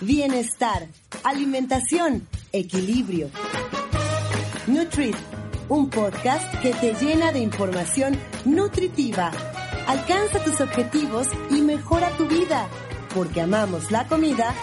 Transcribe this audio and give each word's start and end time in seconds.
bienestar, 0.00 0.88
alimentación, 1.24 2.26
equilibrio. 2.52 3.30
Nutrit, 4.66 5.16
un 5.68 5.90
podcast 5.90 6.54
que 6.60 6.72
te 6.72 6.94
llena 6.94 7.32
de 7.32 7.40
información 7.40 8.18
nutritiva. 8.44 9.30
Alcanza 9.86 10.42
tus 10.42 10.60
objetivos 10.60 11.28
y 11.50 11.60
mejora 11.62 12.10
tu 12.16 12.26
vida, 12.26 12.68
porque 13.14 13.40
amamos 13.40 13.90
la 13.90 14.06
comida. 14.06 14.54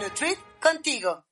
Nutrit 0.00 0.38
contigo. 0.60 1.24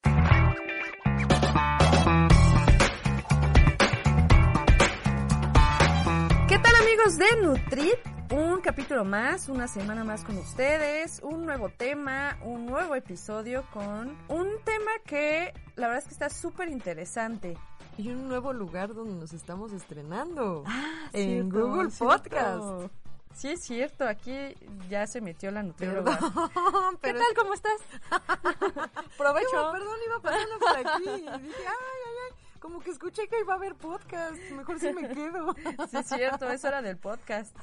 ¿Qué 6.48 6.58
tal 6.58 6.74
amigos 6.76 7.16
de 7.16 7.42
Nutrit? 7.42 8.11
Un 8.32 8.60
capítulo 8.62 9.04
más, 9.04 9.48
una 9.50 9.68
semana 9.68 10.04
más 10.04 10.24
con 10.24 10.38
ustedes, 10.38 11.20
un 11.22 11.44
nuevo 11.44 11.68
tema, 11.68 12.38
un 12.42 12.64
nuevo 12.64 12.94
episodio 12.94 13.64
con 13.72 14.16
un 14.28 14.48
tema 14.64 14.90
que 15.04 15.52
la 15.76 15.88
verdad 15.88 15.98
es 16.02 16.04
que 16.08 16.14
está 16.14 16.30
súper 16.30 16.68
interesante. 16.68 17.58
Y 17.98 18.08
un 18.08 18.28
nuevo 18.28 18.54
lugar 18.54 18.94
donde 18.94 19.14
nos 19.16 19.34
estamos 19.34 19.72
estrenando. 19.72 20.64
Ah, 20.66 21.10
en 21.12 21.50
cierto, 21.50 21.68
Google 21.68 21.90
cierto. 21.90 22.22
Podcast. 22.22 22.92
Sí, 23.34 23.48
es 23.48 23.62
cierto, 23.62 24.08
aquí 24.08 24.54
ya 24.88 25.06
se 25.06 25.20
metió 25.20 25.50
la 25.50 25.62
nutrióloga. 25.62 26.18
Perdón, 26.18 26.50
¿Qué 27.02 27.12
tal? 27.12 27.34
¿Cómo 27.36 27.52
estás? 27.52 27.78
Provecho. 29.18 29.48
Iba- 29.52 29.72
perdón, 29.72 29.96
iba 30.06 30.20
pasando 30.20 30.58
por 30.58 30.76
aquí 30.78 31.02
y 31.04 31.38
dije, 31.42 31.66
ay, 31.66 31.66
ay, 31.68 32.14
ay, 32.30 32.58
como 32.60 32.80
que 32.80 32.90
escuché 32.92 33.28
que 33.28 33.40
iba 33.40 33.52
a 33.54 33.56
haber 33.56 33.74
podcast, 33.74 34.36
mejor 34.52 34.78
si 34.78 34.90
me 34.92 35.08
quedo. 35.08 35.54
Sí, 35.90 35.96
es 35.98 36.06
cierto, 36.06 36.48
es 36.50 36.64
hora 36.64 36.80
del 36.80 36.96
podcast. 36.96 37.54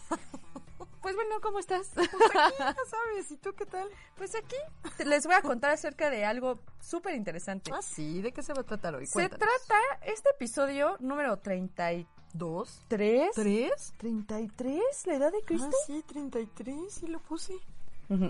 Pues 1.01 1.15
bueno, 1.15 1.39
¿cómo 1.41 1.59
estás? 1.59 1.89
Pues 1.95 2.09
aquí, 2.09 2.53
ya 2.59 2.75
sabes, 2.89 3.31
¿y 3.31 3.37
tú 3.37 3.53
qué 3.53 3.65
tal? 3.65 3.87
Pues 4.17 4.35
aquí 4.35 4.55
te- 4.97 5.05
les 5.05 5.25
voy 5.25 5.35
a 5.35 5.41
contar 5.41 5.71
acerca 5.71 6.09
de 6.09 6.25
algo 6.25 6.59
súper 6.81 7.15
interesante. 7.15 7.71
Ah, 7.73 7.81
sí, 7.81 8.21
¿de 8.21 8.31
qué 8.33 8.43
se 8.43 8.53
va 8.53 8.61
a 8.61 8.65
tratar 8.65 8.95
hoy? 8.95 9.05
Se 9.07 9.13
Cuéntanos. 9.13 9.39
trata 9.65 9.81
este 10.05 10.29
episodio 10.31 10.97
número 10.99 11.37
33. 11.39 12.05
¿Dos? 12.31 12.85
¿Tres? 12.87 13.31
¿Tres? 13.33 13.93
¿33? 13.99 14.79
¿La 15.05 15.15
edad 15.15 15.31
de 15.31 15.41
Cristo? 15.41 15.69
Ah, 15.71 15.83
sí, 15.87 16.03
33, 16.03 16.93
sí 16.93 17.07
lo 17.07 17.19
puse. 17.21 17.53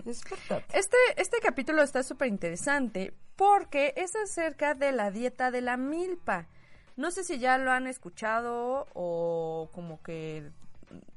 Es 0.05 0.21
verdad. 0.23 0.63
Este, 0.73 0.97
este 1.17 1.39
capítulo 1.41 1.81
está 1.83 2.03
súper 2.03 2.27
interesante 2.29 3.13
porque 3.35 3.93
es 3.97 4.15
acerca 4.15 4.73
de 4.73 4.91
la 4.93 5.11
dieta 5.11 5.51
de 5.51 5.61
la 5.61 5.75
milpa. 5.75 6.47
No 6.97 7.11
sé 7.11 7.23
si 7.25 7.39
ya 7.39 7.57
lo 7.57 7.71
han 7.71 7.87
escuchado 7.87 8.87
o 8.93 9.69
como 9.73 10.01
que... 10.01 10.49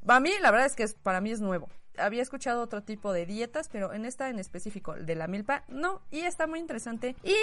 A 0.06 0.20
mí 0.20 0.31
la 0.41 0.51
verdad 0.51 0.67
es 0.67 0.77
que 0.77 0.83
es, 0.83 0.95
para 0.95 1.20
mí 1.20 1.31
es 1.31 1.41
nuevo. 1.41 1.69
Había 1.98 2.23
escuchado 2.23 2.62
otro 2.62 2.83
tipo 2.83 3.12
de 3.12 3.27
dietas, 3.27 3.69
pero 3.69 3.92
en 3.92 4.06
esta 4.06 4.31
en 4.31 4.39
específico, 4.39 4.95
de 4.95 5.14
la 5.14 5.27
milpa, 5.27 5.64
no. 5.69 6.01
Y 6.11 6.20
está 6.20 6.47
muy 6.47 6.59
interesante. 6.59 7.14
Y 7.23 7.37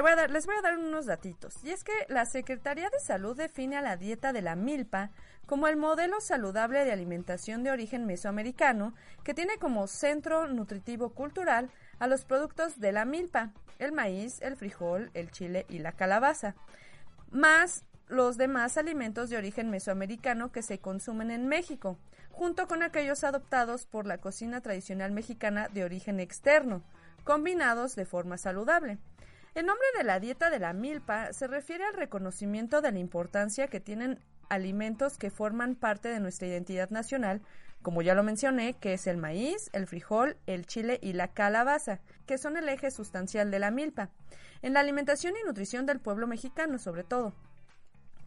voy 0.00 0.12
a 0.12 0.16
dar, 0.16 0.30
les 0.30 0.46
voy 0.46 0.54
a 0.56 0.62
dar 0.62 0.78
unos 0.78 1.06
datitos. 1.06 1.64
Y 1.64 1.70
es 1.70 1.82
que 1.82 1.92
la 2.08 2.24
Secretaría 2.24 2.88
de 2.88 3.00
Salud 3.00 3.36
define 3.36 3.76
a 3.76 3.82
la 3.82 3.96
dieta 3.96 4.32
de 4.32 4.42
la 4.42 4.54
milpa 4.54 5.10
como 5.46 5.66
el 5.66 5.76
modelo 5.76 6.20
saludable 6.20 6.84
de 6.84 6.92
alimentación 6.92 7.64
de 7.64 7.72
origen 7.72 8.06
mesoamericano 8.06 8.94
que 9.24 9.34
tiene 9.34 9.58
como 9.58 9.88
centro 9.88 10.46
nutritivo 10.46 11.10
cultural 11.10 11.70
a 11.98 12.06
los 12.06 12.24
productos 12.24 12.78
de 12.78 12.92
la 12.92 13.04
milpa, 13.04 13.52
el 13.80 13.90
maíz, 13.90 14.40
el 14.42 14.56
frijol, 14.56 15.10
el 15.14 15.32
chile 15.32 15.66
y 15.68 15.80
la 15.80 15.92
calabaza, 15.92 16.54
más 17.32 17.84
los 18.10 18.36
demás 18.36 18.76
alimentos 18.76 19.30
de 19.30 19.36
origen 19.36 19.70
mesoamericano 19.70 20.50
que 20.50 20.62
se 20.62 20.80
consumen 20.80 21.30
en 21.30 21.46
México, 21.46 21.96
junto 22.30 22.66
con 22.66 22.82
aquellos 22.82 23.22
adoptados 23.22 23.86
por 23.86 24.06
la 24.06 24.18
cocina 24.18 24.60
tradicional 24.60 25.12
mexicana 25.12 25.68
de 25.68 25.84
origen 25.84 26.18
externo, 26.18 26.82
combinados 27.22 27.94
de 27.94 28.04
forma 28.04 28.36
saludable. 28.36 28.98
El 29.54 29.66
nombre 29.66 29.86
de 29.96 30.04
la 30.04 30.18
dieta 30.18 30.50
de 30.50 30.58
la 30.58 30.72
milpa 30.72 31.32
se 31.32 31.46
refiere 31.46 31.84
al 31.84 31.94
reconocimiento 31.94 32.80
de 32.80 32.92
la 32.92 32.98
importancia 32.98 33.68
que 33.68 33.80
tienen 33.80 34.18
alimentos 34.48 35.16
que 35.16 35.30
forman 35.30 35.76
parte 35.76 36.08
de 36.08 36.18
nuestra 36.18 36.48
identidad 36.48 36.90
nacional, 36.90 37.40
como 37.82 38.02
ya 38.02 38.14
lo 38.14 38.24
mencioné, 38.24 38.74
que 38.74 38.92
es 38.92 39.06
el 39.06 39.16
maíz, 39.16 39.70
el 39.72 39.86
frijol, 39.86 40.36
el 40.46 40.66
chile 40.66 40.98
y 41.00 41.12
la 41.12 41.28
calabaza, 41.28 42.00
que 42.26 42.38
son 42.38 42.56
el 42.56 42.68
eje 42.68 42.90
sustancial 42.90 43.50
de 43.50 43.58
la 43.60 43.70
milpa, 43.70 44.10
en 44.62 44.74
la 44.74 44.80
alimentación 44.80 45.34
y 45.40 45.46
nutrición 45.46 45.86
del 45.86 46.00
pueblo 46.00 46.26
mexicano 46.26 46.78
sobre 46.78 47.04
todo, 47.04 47.32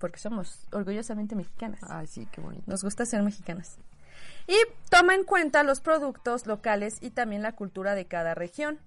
porque 0.03 0.19
somos 0.19 0.67
orgullosamente 0.73 1.33
mexicanas. 1.33 1.79
Ay, 1.87 2.07
sí, 2.07 2.27
qué 2.29 2.41
bonito. 2.41 2.65
Nos 2.67 2.83
gusta 2.83 3.05
ser 3.05 3.23
mexicanas. 3.23 3.77
Y 4.47 4.57
toma 4.89 5.15
en 5.15 5.23
cuenta 5.23 5.63
los 5.63 5.79
productos 5.79 6.45
locales 6.45 6.97
y 6.99 7.11
también 7.11 7.41
la 7.41 7.53
cultura 7.53 7.95
de 7.95 8.03
cada 8.03 8.35
región. 8.35 8.81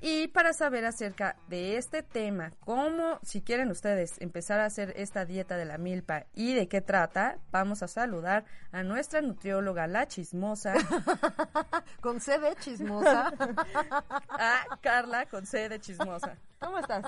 Y 0.00 0.28
para 0.28 0.54
saber 0.54 0.86
acerca 0.86 1.36
de 1.48 1.76
este 1.76 2.02
tema, 2.02 2.52
cómo, 2.60 3.18
si 3.22 3.42
quieren 3.42 3.70
ustedes 3.70 4.18
empezar 4.22 4.60
a 4.60 4.64
hacer 4.64 4.94
esta 4.96 5.26
dieta 5.26 5.58
de 5.58 5.66
la 5.66 5.76
milpa 5.76 6.24
y 6.32 6.54
de 6.54 6.68
qué 6.68 6.80
trata, 6.80 7.36
vamos 7.50 7.82
a 7.82 7.86
saludar 7.86 8.46
a 8.72 8.82
nuestra 8.82 9.20
nutrióloga, 9.20 9.86
la 9.86 10.08
chismosa, 10.08 10.72
Con 12.00 12.18
C 12.18 12.38
de 12.38 12.56
chismosa. 12.56 13.30
a 14.30 14.78
Carla 14.80 15.26
con 15.26 15.44
C 15.44 15.68
de 15.68 15.78
chismosa. 15.80 16.38
¿Cómo 16.60 16.78
estás? 16.78 17.04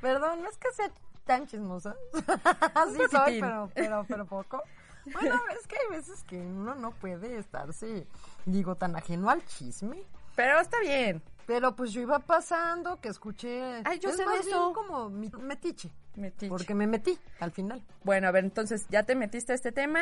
Perdón, 0.00 0.42
no 0.42 0.48
es 0.48 0.56
que 0.56 0.72
sea 0.72 0.90
tan 1.30 1.46
chismosa. 1.46 1.94
Así 2.74 2.98
soy, 3.08 3.40
pero, 3.40 3.70
pero, 3.72 4.04
pero 4.08 4.26
poco. 4.26 4.62
Bueno, 5.14 5.40
es 5.58 5.66
que 5.66 5.76
hay 5.76 5.96
veces 5.96 6.22
que 6.24 6.36
uno 6.36 6.74
no 6.74 6.90
puede 6.90 7.38
estarse, 7.38 8.06
digo, 8.44 8.74
tan 8.74 8.94
ajeno 8.96 9.30
al 9.30 9.42
chisme. 9.46 10.02
Pero 10.36 10.60
está 10.60 10.78
bien. 10.80 11.22
Pero 11.46 11.74
pues 11.74 11.92
yo 11.92 12.02
iba 12.02 12.18
pasando, 12.18 13.00
que 13.00 13.08
escuché. 13.08 13.80
Ay, 13.86 13.98
yo 13.98 14.10
es 14.10 14.16
sé 14.16 14.22
de 14.22 14.28
más 14.28 14.44
bien 14.44 14.58
como 14.74 15.08
metiche. 15.08 15.90
Metiche. 16.16 16.50
Porque 16.50 16.74
me 16.74 16.86
metí 16.86 17.18
al 17.40 17.50
final. 17.50 17.82
Bueno, 18.04 18.28
a 18.28 18.30
ver, 18.30 18.44
entonces, 18.44 18.86
¿ya 18.90 19.04
te 19.04 19.16
metiste 19.16 19.52
a 19.52 19.54
este 19.54 19.72
tema? 19.72 20.00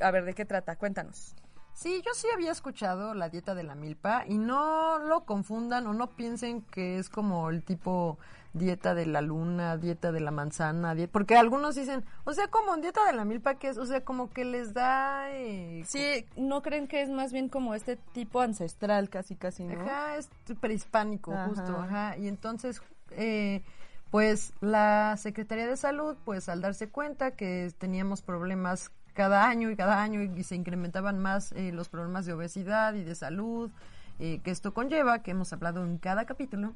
A 0.00 0.10
ver, 0.10 0.24
¿de 0.24 0.34
qué 0.34 0.44
trata? 0.44 0.74
Cuéntanos. 0.74 1.36
Sí, 1.74 2.02
yo 2.04 2.12
sí 2.14 2.26
había 2.34 2.52
escuchado 2.52 3.14
la 3.14 3.28
dieta 3.28 3.54
de 3.54 3.62
la 3.62 3.74
milpa 3.74 4.24
y 4.26 4.38
no 4.38 4.98
lo 4.98 5.24
confundan 5.24 5.86
o 5.86 5.94
no 5.94 6.08
piensen 6.08 6.62
que 6.62 6.98
es 6.98 7.08
como 7.08 7.50
el 7.50 7.62
tipo 7.62 8.18
dieta 8.52 8.94
de 8.94 9.06
la 9.06 9.22
luna, 9.22 9.78
dieta 9.78 10.12
de 10.12 10.20
la 10.20 10.30
manzana, 10.30 10.94
porque 11.10 11.36
algunos 11.36 11.74
dicen, 11.74 12.04
o 12.24 12.34
sea, 12.34 12.48
como 12.48 12.76
dieta 12.76 13.04
de 13.06 13.14
la 13.14 13.24
milpa 13.24 13.54
que 13.54 13.68
es, 13.68 13.78
o 13.78 13.86
sea, 13.86 14.04
como 14.04 14.30
que 14.30 14.44
les 14.44 14.74
da 14.74 15.30
eh, 15.32 15.82
Sí, 15.86 16.26
¿no 16.36 16.62
creen 16.62 16.86
que 16.86 17.02
es 17.02 17.08
más 17.08 17.32
bien 17.32 17.48
como 17.48 17.74
este 17.74 17.96
tipo 17.96 18.40
ancestral 18.40 19.08
casi, 19.08 19.36
casi, 19.36 19.64
no? 19.64 19.80
Ajá, 19.80 20.16
es 20.16 20.28
prehispánico, 20.60 21.32
Ajá. 21.32 21.48
justo, 21.48 21.76
ajá. 21.78 22.16
Y 22.18 22.28
entonces, 22.28 22.82
eh, 23.12 23.62
pues 24.10 24.52
la 24.60 25.16
Secretaría 25.16 25.66
de 25.66 25.76
Salud, 25.78 26.16
pues 26.24 26.50
al 26.50 26.60
darse 26.60 26.90
cuenta 26.90 27.30
que 27.30 27.72
teníamos 27.78 28.20
problemas 28.20 28.90
cada 29.14 29.48
año 29.48 29.70
y 29.70 29.76
cada 29.76 30.02
año 30.02 30.22
y, 30.22 30.42
se 30.44 30.56
incrementaban 30.56 31.18
más 31.18 31.52
eh, 31.52 31.72
los 31.72 31.88
problemas 31.88 32.26
de 32.26 32.32
obesidad 32.32 32.94
y 32.94 33.04
de 33.04 33.14
salud 33.14 33.70
eh, 34.18 34.40
que 34.44 34.50
esto 34.50 34.72
conlleva, 34.72 35.22
que 35.22 35.32
hemos 35.32 35.52
hablado 35.52 35.84
en 35.84 35.98
cada 35.98 36.26
capítulo, 36.26 36.74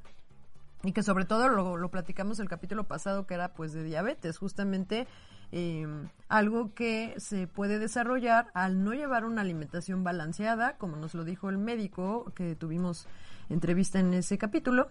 y 0.83 0.93
que 0.93 1.03
sobre 1.03 1.25
todo 1.25 1.49
lo, 1.49 1.89
platicamos 1.91 2.39
el 2.41 2.49
capítulo 2.49 2.85
pasado 2.85 3.27
que 3.27 3.35
era 3.35 3.53
pues 3.53 3.73
de 3.73 3.85
diabetes, 3.85 4.39
justamente 4.39 5.07
eh, 5.53 5.87
algo 6.29 6.75
que 6.75 7.15
se 7.19 7.47
puede 7.47 7.79
desarrollar 7.79 8.49
al 8.55 8.83
no 8.85 8.95
llevar 8.95 9.25
una 9.25 9.43
alimentación 9.43 10.05
balanceada, 10.05 10.77
como 10.77 10.97
nos 10.97 11.15
lo 11.15 11.25
dijo 11.25 11.49
el 11.49 11.59
médico 11.59 12.33
que 12.35 12.55
tuvimos 12.57 13.07
entrevista 13.49 14.01
en 14.01 14.15
ese 14.15 14.39
capítulo. 14.39 14.89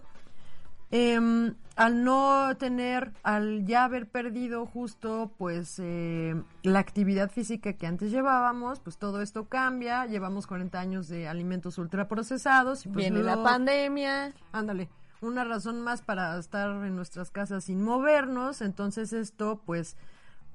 Eh, 0.90 1.52
al 1.76 2.04
no 2.04 2.56
tener, 2.56 3.12
al 3.22 3.66
ya 3.66 3.84
haber 3.84 4.08
perdido 4.08 4.64
justo 4.64 5.30
pues 5.36 5.78
eh, 5.78 6.34
la 6.62 6.78
actividad 6.78 7.30
física 7.30 7.74
que 7.74 7.86
antes 7.86 8.10
llevábamos, 8.10 8.80
pues 8.80 8.96
todo 8.96 9.20
esto 9.20 9.44
cambia, 9.44 10.06
llevamos 10.06 10.46
40 10.46 10.80
años 10.80 11.08
de 11.08 11.28
alimentos 11.28 11.76
ultraprocesados 11.76 12.86
y 12.86 12.88
pues 12.88 13.04
Viene 13.04 13.22
la 13.22 13.42
pandemia. 13.42 14.32
Ándale, 14.52 14.88
una 15.20 15.44
razón 15.44 15.82
más 15.82 16.00
para 16.00 16.38
estar 16.38 16.70
en 16.84 16.96
nuestras 16.96 17.30
casas 17.30 17.64
sin 17.64 17.82
movernos, 17.82 18.62
entonces 18.62 19.12
esto 19.12 19.60
pues 19.66 19.96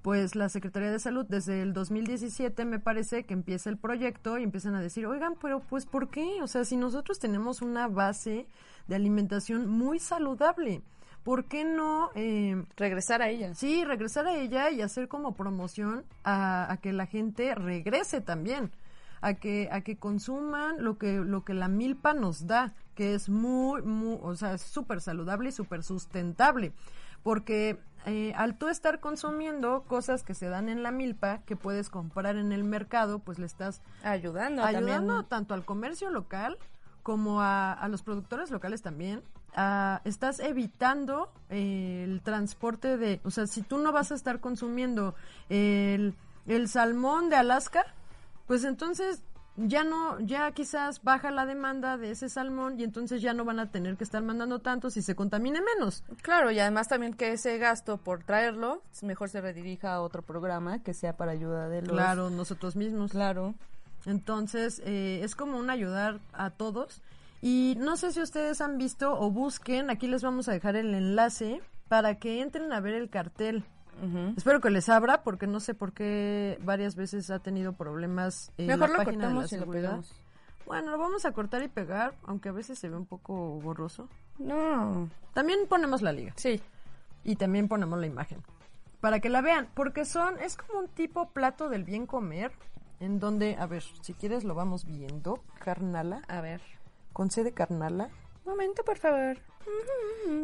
pues 0.02 0.36
la 0.36 0.50
Secretaría 0.50 0.90
de 0.90 0.98
Salud 0.98 1.28
desde 1.30 1.62
el 1.62 1.74
2017 1.74 2.66
me 2.66 2.80
parece 2.80 3.24
que 3.24 3.36
empieza 3.36 3.70
el 3.70 3.78
proyecto 3.78 4.40
y 4.40 4.44
empiezan 4.44 4.74
a 4.74 4.82
decir, 4.82 5.06
oigan, 5.06 5.36
pero 5.40 5.60
pues 5.60 5.86
¿por 5.86 6.10
qué? 6.10 6.42
O 6.42 6.48
sea, 6.48 6.66
si 6.66 6.76
nosotros 6.76 7.20
tenemos 7.20 7.62
una 7.62 7.88
base 7.88 8.48
de 8.88 8.96
alimentación 8.96 9.70
muy 9.70 10.00
saludable, 10.00 10.82
¿por 11.24 11.46
qué 11.46 11.64
no 11.64 12.12
eh, 12.16 12.64
Regresar 12.78 13.22
a 13.22 13.30
ella. 13.30 13.54
Sí, 13.54 13.84
regresar 13.86 14.28
a 14.28 14.36
ella 14.36 14.70
y 14.72 14.82
hacer 14.82 15.08
como 15.08 15.36
promoción 15.36 16.04
a, 16.24 16.72
a 16.72 16.78
que 16.78 16.94
la 16.94 17.06
gente 17.06 17.54
regrese 17.56 18.22
también, 18.22 18.72
a 19.22 19.36
que 19.36 19.70
a 19.72 19.82
que 19.82 19.98
consuman 19.98 20.84
lo 20.84 20.98
que 20.98 21.14
lo 21.20 21.44
que 21.44 21.54
la 21.54 21.68
milpa 21.68 22.14
nos 22.14 22.48
da, 22.48 22.74
que 22.96 23.14
es 23.14 23.30
muy 23.30 23.82
muy, 23.84 24.18
o 24.22 24.36
sea, 24.36 24.54
es 24.54 24.62
súper 24.62 25.02
saludable 25.02 25.50
y 25.50 25.52
súper 25.52 25.84
sustentable, 25.84 26.74
porque 27.24 27.78
eh, 28.08 28.34
al 28.36 28.58
tú 28.58 28.68
estar 28.68 29.00
consumiendo 29.00 29.84
cosas 29.84 30.24
que 30.24 30.34
se 30.34 30.48
dan 30.48 30.70
en 30.70 30.82
la 30.82 30.92
milpa 30.92 31.44
que 31.46 31.56
puedes 31.56 31.90
comprar 31.92 32.36
en 32.36 32.52
el 32.52 32.64
mercado, 32.64 33.20
pues 33.20 33.38
le 33.38 33.46
estás 33.46 33.82
Ayudando, 34.04 34.64
ayudando 34.64 35.14
también. 35.14 35.30
tanto 35.30 35.54
al 35.54 35.66
comercio 35.66 36.10
local 36.10 36.58
como 37.04 37.42
a, 37.42 37.74
a 37.74 37.88
los 37.90 38.02
productores 38.04 38.50
locales 38.52 38.82
también, 38.82 39.22
estás 40.06 40.40
evitando 40.40 41.32
eh, 41.50 42.04
el 42.08 42.22
transporte 42.22 42.98
de, 42.98 43.20
o 43.24 43.32
sea, 43.32 43.48
si 43.48 43.62
tú 43.62 43.78
no 43.78 43.92
vas 43.92 44.12
a 44.12 44.16
estar 44.16 44.40
consumiendo 44.40 45.16
el, 45.50 46.16
el 46.48 46.68
salmón 46.70 47.30
de 47.30 47.36
Alaska, 47.36 47.86
pues 48.48 48.64
entonces 48.64 49.24
ya 49.58 49.84
no, 49.84 50.20
ya 50.22 50.52
quizás 50.52 51.04
baja 51.04 51.30
la 51.32 51.46
demanda 51.46 51.98
de 51.98 52.12
ese 52.12 52.30
salmón 52.30 52.80
y 52.80 52.84
entonces 52.84 53.22
ya 53.22 53.34
no 53.34 53.44
van 53.44 53.60
a 53.60 53.70
tener 53.70 53.98
que 53.98 54.04
estar 54.04 54.24
mandando 54.24 54.60
tanto 54.60 54.90
si 54.90 55.02
se 55.02 55.16
contamine 55.16 55.60
menos. 55.62 56.04
Claro, 56.22 56.52
y 56.52 56.60
además 56.60 56.88
también 56.88 57.14
que 57.14 57.34
ese 57.34 57.58
gasto 57.58 57.98
por 57.98 58.24
traerlo, 58.24 58.82
mejor 59.02 59.30
se 59.30 59.42
redirija 59.42 59.94
a 59.94 60.02
otro 60.02 60.22
programa 60.22 60.82
que 60.82 60.94
sea 60.94 61.18
para 61.18 61.34
ayuda 61.34 61.68
de 61.68 61.82
los... 61.82 61.92
Claro, 61.92 62.30
nosotros 62.30 62.76
mismos. 62.76 63.12
Claro. 63.12 63.54
Entonces, 64.06 64.82
eh, 64.86 65.20
es 65.24 65.36
como 65.36 65.60
un 65.60 65.70
ayudar 65.70 66.20
a 66.34 66.50
todos. 66.52 67.02
Y 67.42 67.76
no 67.80 67.98
sé 67.98 68.12
si 68.12 68.22
ustedes 68.22 68.62
han 68.62 68.78
visto 68.78 69.20
o 69.20 69.32
busquen, 69.32 69.90
aquí 69.90 70.08
les 70.08 70.24
vamos 70.24 70.48
a 70.48 70.52
dejar 70.52 70.76
el 70.76 70.94
enlace 70.94 71.62
para 71.88 72.16
que 72.16 72.42
entren 72.42 72.72
a 72.72 72.80
ver 72.80 72.94
el 72.94 73.10
cartel. 73.10 73.66
Espero 74.36 74.62
que 74.62 74.70
les 74.72 74.90
abra 74.90 75.22
porque 75.22 75.46
no 75.46 75.60
sé 75.60 75.76
por 75.76 75.94
qué 75.94 76.58
varias 76.64 76.96
veces 76.96 77.30
ha 77.30 77.40
tenido 77.40 77.74
problemas 77.74 78.52
en 78.58 78.68
Mejor 78.68 78.90
la 78.90 78.98
lo 78.98 79.04
página 79.04 79.28
de 79.28 79.34
la 79.34 79.42
cortamos 79.42 79.52
y 79.52 79.58
lo. 79.58 80.66
Bueno, 80.66 80.92
lo 80.92 80.98
vamos 80.98 81.26
a 81.26 81.34
cortar 81.34 81.62
y 81.62 81.68
pegar, 81.68 82.16
aunque 82.24 82.50
a 82.50 82.52
veces 82.52 82.80
se 82.80 82.90
ve 82.90 82.96
un 82.96 83.06
poco 83.06 83.60
borroso. 83.60 84.08
No. 84.40 85.10
También 85.34 85.60
ponemos 85.68 86.02
la 86.02 86.14
liga 86.14 86.34
Sí. 86.38 86.62
y 87.24 87.36
también 87.36 87.68
ponemos 87.68 88.00
la 88.00 88.08
imagen 88.08 88.42
para 89.02 89.20
que 89.20 89.30
la 89.30 89.42
vean, 89.42 89.68
porque 89.74 90.06
son 90.06 90.40
es 90.40 90.56
como 90.56 90.80
un 90.80 90.88
tipo 90.88 91.30
plato 91.32 91.70
del 91.70 91.84
bien 91.84 92.06
comer 92.06 92.52
en 93.00 93.20
donde, 93.20 93.56
a 93.60 93.66
ver, 93.66 93.84
si 94.02 94.14
quieres 94.14 94.44
lo 94.44 94.54
vamos 94.56 94.86
viendo, 94.86 95.44
carnala, 95.60 96.22
A 96.28 96.40
ver. 96.40 96.62
Con 97.14 97.32
C 97.32 97.44
de 97.44 97.54
carnala. 97.54 98.10
Momento, 98.46 98.84
por 98.84 98.98
favor. 98.98 99.38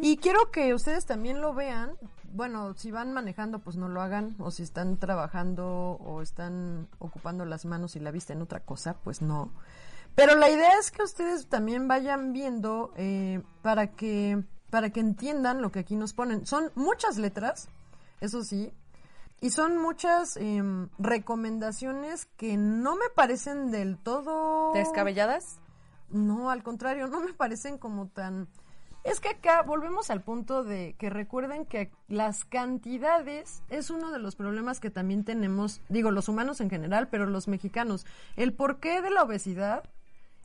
Y 0.00 0.16
quiero 0.18 0.50
que 0.50 0.74
ustedes 0.74 1.06
también 1.06 1.40
lo 1.40 1.54
vean. 1.54 1.96
Bueno, 2.32 2.74
si 2.74 2.90
van 2.90 3.12
manejando, 3.12 3.58
pues 3.58 3.76
no 3.76 3.88
lo 3.88 4.00
hagan. 4.00 4.36
O 4.38 4.50
si 4.50 4.62
están 4.62 4.98
trabajando 4.98 5.66
o 6.00 6.22
están 6.22 6.88
ocupando 6.98 7.44
las 7.44 7.64
manos 7.64 7.96
y 7.96 8.00
la 8.00 8.10
vista 8.10 8.32
en 8.32 8.42
otra 8.42 8.60
cosa, 8.60 8.94
pues 9.02 9.22
no. 9.22 9.50
Pero 10.14 10.34
la 10.34 10.48
idea 10.48 10.78
es 10.78 10.90
que 10.90 11.02
ustedes 11.02 11.48
también 11.48 11.88
vayan 11.88 12.32
viendo 12.32 12.92
eh, 12.96 13.42
para 13.62 13.88
que 13.92 14.42
para 14.70 14.90
que 14.90 15.00
entiendan 15.00 15.62
lo 15.62 15.70
que 15.70 15.78
aquí 15.78 15.96
nos 15.96 16.12
ponen. 16.12 16.46
Son 16.46 16.70
muchas 16.74 17.16
letras, 17.16 17.68
eso 18.20 18.42
sí, 18.42 18.72
y 19.40 19.50
son 19.50 19.78
muchas 19.78 20.36
em, 20.36 20.88
recomendaciones 20.98 22.26
que 22.36 22.56
no 22.56 22.96
me 22.96 23.08
parecen 23.14 23.70
del 23.70 23.96
todo 23.96 24.72
¿Descabelladas? 24.74 25.58
No, 26.10 26.50
al 26.50 26.62
contrario, 26.62 27.06
no 27.08 27.20
me 27.20 27.32
parecen 27.32 27.78
como 27.78 28.08
tan... 28.08 28.48
Es 29.04 29.20
que 29.20 29.28
acá 29.28 29.62
volvemos 29.62 30.10
al 30.10 30.22
punto 30.22 30.64
de 30.64 30.94
que 30.98 31.08
recuerden 31.08 31.64
que 31.64 31.92
las 32.08 32.44
cantidades 32.44 33.62
es 33.68 33.90
uno 33.90 34.10
de 34.10 34.18
los 34.18 34.34
problemas 34.36 34.80
que 34.80 34.90
también 34.90 35.24
tenemos, 35.24 35.80
digo, 35.88 36.10
los 36.10 36.28
humanos 36.28 36.60
en 36.60 36.68
general, 36.68 37.08
pero 37.08 37.24
los 37.24 37.48
mexicanos. 37.48 38.06
El 38.36 38.52
porqué 38.52 39.00
de 39.00 39.10
la 39.10 39.22
obesidad 39.22 39.84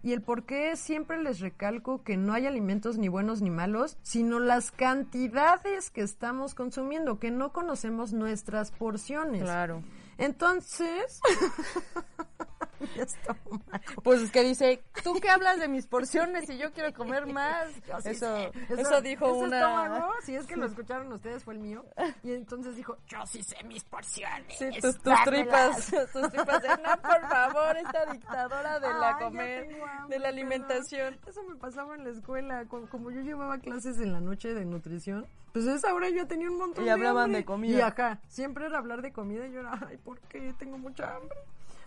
y 0.04 0.12
el 0.12 0.22
por 0.22 0.46
qué 0.46 0.76
siempre 0.76 1.22
les 1.22 1.40
recalco 1.40 2.04
que 2.04 2.16
no 2.16 2.34
hay 2.34 2.46
alimentos 2.46 2.98
ni 2.98 3.08
buenos 3.08 3.42
ni 3.42 3.50
malos, 3.50 3.98
sino 4.02 4.40
las 4.40 4.72
cantidades 4.72 5.90
que 5.90 6.02
estamos 6.02 6.54
consumiendo, 6.56 7.20
que 7.20 7.32
no 7.32 7.54
conocemos 7.54 8.14
nuestras 8.14 8.72
porciones. 8.72 9.42
Claro. 9.42 9.82
Entonces... 10.18 11.22
Pues 14.04 14.22
es 14.22 14.32
que 14.32 14.44
dice, 14.44 14.84
tú 15.04 15.14
que 15.20 15.30
hablas 15.30 15.60
de 15.60 15.68
mis 15.68 15.88
porciones 15.88 16.50
y 16.50 16.58
yo 16.58 16.72
quiero 16.72 16.94
comer 16.94 17.26
más. 17.28 17.68
sí 18.04 18.10
Eso, 18.10 18.52
sé. 18.52 18.52
eso, 18.78 19.02
dijo 19.02 19.26
ese 19.28 19.46
una... 19.46 19.58
estómago, 19.60 20.12
si 20.24 20.36
es 20.36 20.46
que 20.46 20.56
lo 20.56 20.66
escucharon 20.68 21.12
ustedes, 21.14 21.44
fue 21.44 21.54
el 21.54 21.60
mío. 21.60 21.86
Y 22.24 22.32
entonces 22.34 22.76
dijo, 22.76 22.98
yo 23.08 23.26
sí 23.26 23.44
sé 23.44 23.64
mis 23.64 23.84
porciones. 23.84 24.58
Sí, 24.58 24.70
tus, 24.82 24.98
tus 25.00 25.14
tripas, 25.26 25.86
tus 26.12 26.30
tripas 26.32 26.62
de, 26.62 26.68
no, 26.70 27.02
por 27.02 27.30
favor, 27.30 27.78
esta 27.78 28.06
dictadora 28.12 28.80
de 28.80 28.88
la 28.94 29.16
Ay, 29.18 29.24
comer, 29.26 29.82
hambre, 29.84 30.16
de 30.16 30.20
la 30.20 30.30
alimentación. 30.30 31.14
perdón. 31.16 31.30
Eso 31.30 31.44
me 31.44 31.56
pasaba 31.56 31.96
en 31.96 32.04
la 32.04 32.10
escuela, 32.12 32.66
co- 32.66 32.88
como 32.90 33.12
yo 33.12 33.22
llevaba 33.22 33.58
clases 33.60 34.00
en 34.00 34.14
la 34.14 34.20
noche 34.22 34.54
de 34.54 34.66
nutrición, 34.66 35.26
pues 35.54 35.68
a 35.68 35.76
esa 35.76 35.94
hora 35.94 36.10
yo 36.10 36.26
tenía 36.28 36.50
un 36.50 36.58
montón 36.58 36.84
Y 36.84 36.88
de 36.88 36.92
hablaban 36.94 37.26
hambre. 37.26 37.40
de 37.40 37.46
comida. 37.46 37.78
Y 37.78 37.82
acá, 37.82 38.20
siempre 38.28 38.66
era 38.66 38.80
hablar 38.80 39.02
de 39.02 39.12
comida 39.14 39.46
y 39.48 39.52
yo 39.52 39.60
era, 39.60 39.80
ay, 39.88 39.98
¿por 39.98 40.20
qué? 40.22 40.54
Tengo 40.58 40.78
mucha 40.78 41.16
hambre. 41.16 41.38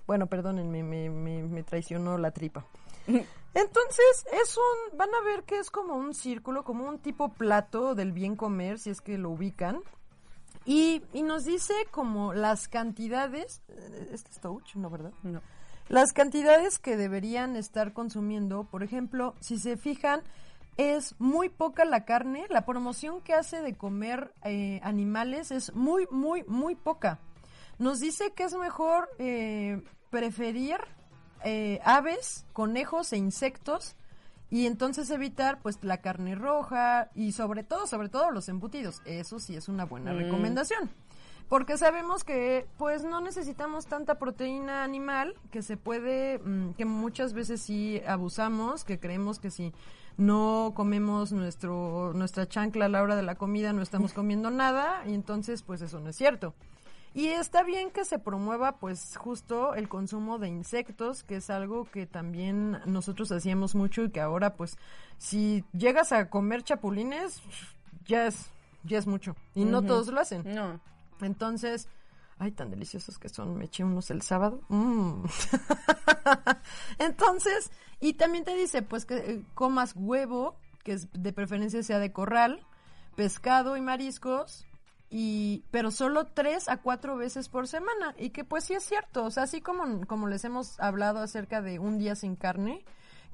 Bueno, 0.07 0.27
perdónenme, 0.27 0.83
me, 0.83 1.11
me, 1.11 1.43
me 1.43 1.63
traicionó 1.63 2.19
la 2.19 2.31
tripa. 2.31 2.65
Entonces, 3.07 4.27
es 4.33 4.57
un, 4.57 4.99
van 4.99 5.09
a 5.15 5.25
ver 5.25 5.45
que 5.45 5.59
es 5.59 5.71
como 5.71 5.95
un 5.95 6.15
círculo, 6.15 6.65
como 6.65 6.89
un 6.89 6.99
tipo 6.99 7.31
plato 7.31 7.95
del 7.95 8.13
bien 8.13 8.37
comer, 8.37 8.79
si 8.79 8.91
es 8.91 9.01
que 9.01 9.19
lo 9.19 9.31
ubican. 9.31 9.81
Y, 10.65 11.03
y 11.13 11.23
nos 11.23 11.45
dice 11.45 11.75
como 11.91 12.35
las 12.35 12.69
cantidades, 12.69 13.63
eh, 13.69 14.11
este 14.13 14.31
es 14.31 14.41
touch, 14.41 14.75
¿no, 14.75 14.91
verdad? 14.91 15.13
No. 15.23 15.41
Las 15.89 16.13
cantidades 16.13 16.79
que 16.79 16.97
deberían 16.97 17.55
estar 17.55 17.93
consumiendo, 17.93 18.65
por 18.65 18.83
ejemplo, 18.83 19.35
si 19.41 19.59
se 19.59 19.77
fijan, 19.77 20.23
es 20.77 21.15
muy 21.21 21.49
poca 21.49 21.85
la 21.85 22.05
carne. 22.05 22.47
La 22.51 22.67
promoción 22.67 23.21
que 23.21 23.35
hace 23.35 23.63
de 23.63 23.77
comer 23.77 24.33
eh, 24.43 24.81
animales 24.83 25.53
es 25.53 25.73
muy, 25.75 26.09
muy, 26.11 26.43
muy 26.49 26.75
poca. 26.75 27.21
Nos 27.79 28.01
dice 28.01 28.33
que 28.33 28.45
es 28.45 28.55
mejor 28.55 29.09
eh, 29.19 29.81
preferir 30.11 30.79
eh, 31.45 31.81
aves, 31.85 32.45
conejos 32.53 33.13
e 33.13 33.17
insectos 33.19 33.97
y 34.51 34.67
entonces 34.67 35.11
evitar 35.11 35.61
pues 35.61 35.79
la 35.83 35.99
carne 35.99 36.35
roja 36.35 37.11
y 37.15 37.33
sobre 37.33 37.63
todo, 37.65 37.87
sobre 37.87 38.09
todo 38.09 38.31
los 38.31 38.49
embutidos. 38.49 39.03
Eso 39.05 39.39
sí 39.39 39.57
es 39.57 39.69
una 39.69 39.85
buena 39.85 40.13
Mm. 40.13 40.19
recomendación. 40.19 40.91
Porque 41.49 41.79
sabemos 41.79 42.25
que 42.25 42.67
pues 42.77 43.05
no 43.05 43.21
necesitamos 43.21 43.87
tanta 43.87 44.19
proteína 44.19 44.83
animal 44.83 45.35
que 45.53 45.63
se 45.63 45.77
puede, 45.77 46.39
mm, 46.41 46.73
que 46.73 46.85
muchas 46.85 47.35
veces 47.35 47.61
sí 47.63 48.03
abusamos, 48.07 48.83
que 48.85 48.99
creemos 48.99 49.39
que 49.39 49.51
si 49.53 49.73
no 50.17 50.73
comemos 50.75 51.31
nuestro, 51.33 52.13
nuestra 52.15 52.49
chancla 52.49 52.87
a 52.87 52.89
la 52.89 53.03
hora 53.03 53.15
de 53.15 53.23
la 53.23 53.37
comida 53.37 53.73
no 53.73 53.83
estamos 53.83 54.13
comiendo 54.15 54.51
nada 54.51 55.03
y 55.07 55.15
entonces 55.15 55.63
pues 55.63 55.83
eso 55.83 56.01
no 56.01 56.09
es 56.11 56.17
cierto. 56.17 56.55
Y 57.17 57.29
está 57.29 57.63
bien 57.63 57.91
que 57.91 58.05
se 58.05 58.19
promueva 58.19 58.73
pues 58.77 59.17
justo 59.17 59.75
el 59.75 59.89
consumo 59.89 60.39
de 60.39 60.49
insectos, 60.49 61.25
que 61.25 61.37
es 61.37 61.49
algo 61.49 61.91
que 61.91 62.05
también 62.05 62.79
nosotros 62.85 63.33
hacíamos 63.33 63.75
mucho 63.75 64.05
y 64.05 64.11
que 64.11 64.21
ahora 64.21 64.55
pues 64.55 64.77
si 65.17 65.65
llegas 65.73 66.13
a 66.13 66.29
comer 66.29 66.63
chapulines 66.63 67.41
ya 68.05 68.27
es 68.27 68.51
ya 68.85 68.99
es 68.99 69.07
mucho 69.07 69.35
y 69.55 69.65
no 69.65 69.81
todos 69.81 70.09
lo 70.09 70.21
hacen. 70.21 70.43
No. 70.55 70.79
Entonces, 71.23 71.89
ay, 72.39 72.53
tan 72.53 72.69
deliciosos 72.69 73.19
que 73.19 73.31
son. 73.31 73.57
Me 73.57 73.65
eché 73.65 73.83
unos 73.83 74.11
el 74.11 74.21
sábado. 74.21 74.61
Mm. 74.69 75.25
Entonces, 76.99 77.71
y 77.99 78.13
también 78.13 78.45
te 78.45 78.55
dice, 78.55 78.83
pues 78.83 79.07
que 79.07 79.17
eh, 79.17 79.43
comas 79.55 79.95
huevo, 79.97 80.55
que 80.85 80.93
es, 80.93 81.09
de 81.15 81.33
preferencia 81.33 81.83
sea 81.83 81.99
de 81.99 82.13
corral, 82.13 82.61
pescado 83.15 83.79
y 83.79 83.81
mariscos, 83.81 84.67
y 85.11 85.65
pero 85.71 85.91
solo 85.91 86.27
tres 86.27 86.69
a 86.69 86.79
cuatro 86.79 87.17
veces 87.17 87.49
por 87.49 87.69
semana. 87.69 88.15
Y 88.19 88.31
que 88.31 88.45
pues 88.45 88.65
sí 88.65 88.75
es 88.75 88.85
cierto. 88.85 89.25
O 89.25 89.31
sea, 89.31 89.45
así 89.45 89.61
como, 89.61 90.07
como 90.07 90.29
les 90.29 90.45
hemos 90.45 90.79
hablado 90.81 91.21
acerca 91.21 91.63
de 91.63 91.79
un 91.79 91.99
día 91.99 92.15
sin 92.15 92.37
carne, 92.37 92.85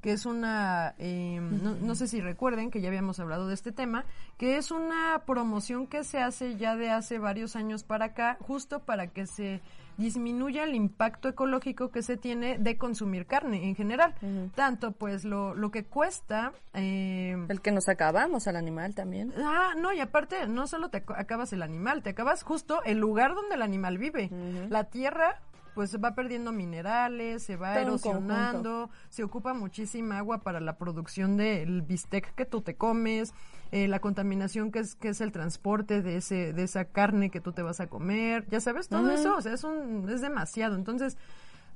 que 0.01 0.11
es 0.11 0.25
una, 0.25 0.95
eh, 0.97 1.39
no, 1.39 1.75
no 1.75 1.95
sé 1.95 2.09
si 2.09 2.19
recuerden 2.19 2.71
que 2.71 2.81
ya 2.81 2.89
habíamos 2.89 3.19
hablado 3.21 3.47
de 3.47 3.53
este 3.53 3.71
tema, 3.71 4.03
que 4.37 4.57
es 4.57 4.69
una 4.69 5.23
promoción 5.25 5.87
que 5.87 6.03
se 6.03 6.19
hace 6.19 6.57
ya 6.57 6.75
de 6.75 6.89
hace 6.89 7.19
varios 7.19 7.55
años 7.55 7.83
para 7.83 8.05
acá, 8.05 8.37
justo 8.41 8.79
para 8.79 9.07
que 9.07 9.25
se 9.25 9.61
disminuya 9.97 10.63
el 10.63 10.75
impacto 10.75 11.29
ecológico 11.29 11.89
que 11.91 12.01
se 12.01 12.17
tiene 12.17 12.57
de 12.57 12.77
consumir 12.77 13.25
carne 13.25 13.65
en 13.67 13.75
general. 13.75 14.13
Tanto 14.55 14.91
pues 14.91 15.25
lo, 15.25 15.53
lo 15.55 15.71
que 15.71 15.83
cuesta... 15.85 16.51
Eh, 16.73 17.35
El 17.49 17.61
que 17.61 17.71
nos 17.71 17.87
acabamos 17.89 18.47
al 18.47 18.55
animal 18.55 18.95
también. 18.95 19.33
Ah, 19.37 19.73
no, 19.77 19.93
y 19.93 19.99
aparte, 19.99 20.47
no 20.47 20.67
solo 20.67 20.89
te 20.89 21.05
ac- 21.05 21.15
acabas 21.17 21.53
el 21.53 21.61
animal, 21.61 22.01
te 22.03 22.09
acabas 22.11 22.43
justo 22.43 22.81
el 22.83 22.97
lugar 22.97 23.35
donde 23.35 23.55
el 23.55 23.61
animal 23.61 23.97
vive. 23.97 24.29
La 24.69 24.85
tierra, 24.85 25.39
pues 25.73 25.97
va 26.01 26.13
perdiendo 26.15 26.51
minerales, 26.51 27.43
se 27.43 27.55
va 27.55 27.73
Todo 27.73 27.81
erosionando, 27.81 28.89
se 29.09 29.23
ocupa 29.23 29.53
muchísima 29.53 30.17
agua 30.19 30.39
para 30.39 30.59
la 30.59 30.77
producción 30.77 31.37
del 31.37 31.81
bistec 31.81 32.33
que 32.35 32.45
tú 32.45 32.61
te 32.61 32.75
comes, 32.75 33.33
eh, 33.71 33.87
la 33.87 33.99
contaminación 33.99 34.71
que 34.71 34.79
es, 34.79 34.95
que 34.95 35.09
es 35.09 35.21
el 35.21 35.31
transporte 35.31 36.01
de 36.01 36.17
ese, 36.17 36.53
de 36.53 36.63
esa 36.63 36.85
carne 36.85 37.29
que 37.31 37.41
tú 37.41 37.51
te 37.53 37.61
vas 37.63 37.79
a 37.79 37.87
comer, 37.87 38.45
ya 38.49 38.59
sabes, 38.59 38.87
todo 38.89 39.09
eso, 39.15 39.35
o 39.35 39.41
sea, 39.41 39.53
es 39.53 39.63
un, 39.63 40.07
es 40.09 40.21
demasiado. 40.21 40.75
Entonces, 40.75 41.17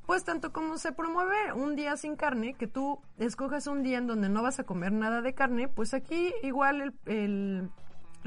pues 0.05 0.23
tanto 0.23 0.53
como 0.53 0.77
se 0.77 0.91
promueve 0.93 1.51
un 1.53 1.75
día 1.75 1.97
sin 1.97 2.15
carne, 2.15 2.53
que 2.53 2.67
tú 2.67 2.99
escojas 3.17 3.67
un 3.67 3.83
día 3.83 3.97
en 3.97 4.07
donde 4.07 4.29
no 4.29 4.41
vas 4.41 4.59
a 4.59 4.63
comer 4.63 4.91
nada 4.93 5.21
de 5.21 5.33
carne, 5.33 5.67
pues 5.67 5.93
aquí 5.93 6.33
igual 6.43 6.81
el, 6.81 6.93
el- 7.07 7.69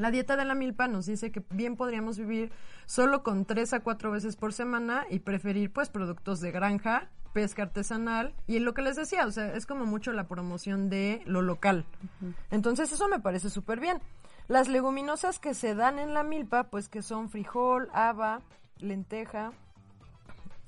la 0.01 0.11
dieta 0.11 0.37
de 0.37 0.45
la 0.45 0.55
milpa 0.55 0.89
nos 0.89 1.07
dice 1.07 1.31
que 1.31 1.43
bien 1.51 1.77
podríamos 1.77 2.19
vivir 2.19 2.53
solo 2.87 3.23
con 3.23 3.45
tres 3.45 3.73
a 3.73 3.81
cuatro 3.81 4.11
veces 4.11 4.37
por 4.37 4.53
semana 4.53 5.05
y 5.11 5.21
preferir 5.21 5.73
pues 5.73 5.89
productos 5.89 6.41
de 6.41 6.51
granja 6.51 7.09
pesca 7.33 7.63
artesanal 7.63 8.35
y 8.47 8.59
lo 8.59 8.75
que 8.75 8.83
les 8.83 8.97
decía, 8.97 9.27
o 9.27 9.31
sea, 9.31 9.55
es 9.55 9.67
como 9.67 9.87
mucho 9.87 10.13
la 10.13 10.27
promoción 10.27 10.91
de 10.91 11.23
lo 11.27 11.43
local. 11.43 11.85
Entonces 12.51 12.93
eso 12.93 13.09
me 13.09 13.21
parece 13.21 13.51
súper 13.51 13.81
bien. 13.81 14.01
Las 14.49 14.69
leguminosas 14.69 15.39
que 15.39 15.55
se 15.55 15.75
dan 15.75 15.99
en 15.99 16.13
la 16.13 16.25
milpa, 16.25 16.65
pues 16.65 16.89
que 16.89 17.03
son 17.03 17.31
frijol, 17.31 17.89
haba, 17.93 18.41
lenteja, 18.79 19.53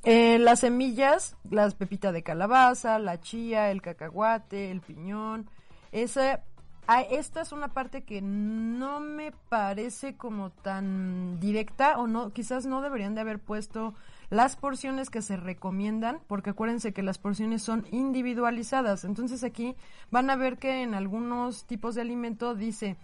eh, 0.04 0.38
las 0.38 0.60
semillas, 0.60 1.36
las 1.50 1.74
pepitas 1.74 2.12
de 2.12 2.22
calabaza, 2.22 2.98
la 2.98 3.20
chía, 3.20 3.70
el 3.70 3.82
cacahuate, 3.82 4.70
el 4.70 4.80
piñón. 4.80 5.48
Esa, 5.90 6.42
ah, 6.86 7.02
esta 7.02 7.40
es 7.40 7.52
una 7.52 7.68
parte 7.68 8.04
que 8.04 8.20
no 8.20 9.00
me 9.00 9.32
parece 9.48 10.16
como 10.16 10.50
tan 10.50 11.40
directa 11.40 11.98
o 11.98 12.06
no, 12.06 12.32
quizás 12.32 12.66
no 12.66 12.80
deberían 12.80 13.14
de 13.14 13.20
haber 13.20 13.38
puesto 13.38 13.94
las 14.30 14.56
porciones 14.56 15.10
que 15.10 15.20
se 15.20 15.36
recomiendan, 15.36 16.20
porque 16.26 16.50
acuérdense 16.50 16.94
que 16.94 17.02
las 17.02 17.18
porciones 17.18 17.62
son 17.62 17.86
individualizadas. 17.90 19.04
Entonces 19.04 19.44
aquí 19.44 19.76
van 20.10 20.30
a 20.30 20.36
ver 20.36 20.58
que 20.58 20.82
en 20.82 20.94
algunos 20.94 21.66
tipos 21.66 21.94
de 21.94 22.00
alimento 22.00 22.54
dice 22.54 22.96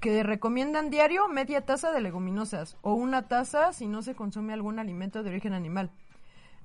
que 0.00 0.22
recomiendan 0.22 0.90
diario 0.90 1.28
media 1.28 1.64
taza 1.64 1.92
de 1.92 2.00
leguminosas 2.00 2.76
o 2.82 2.94
una 2.94 3.28
taza 3.28 3.72
si 3.72 3.86
no 3.86 4.02
se 4.02 4.14
consume 4.14 4.52
algún 4.52 4.78
alimento 4.78 5.22
de 5.22 5.30
origen 5.30 5.52
animal. 5.52 5.90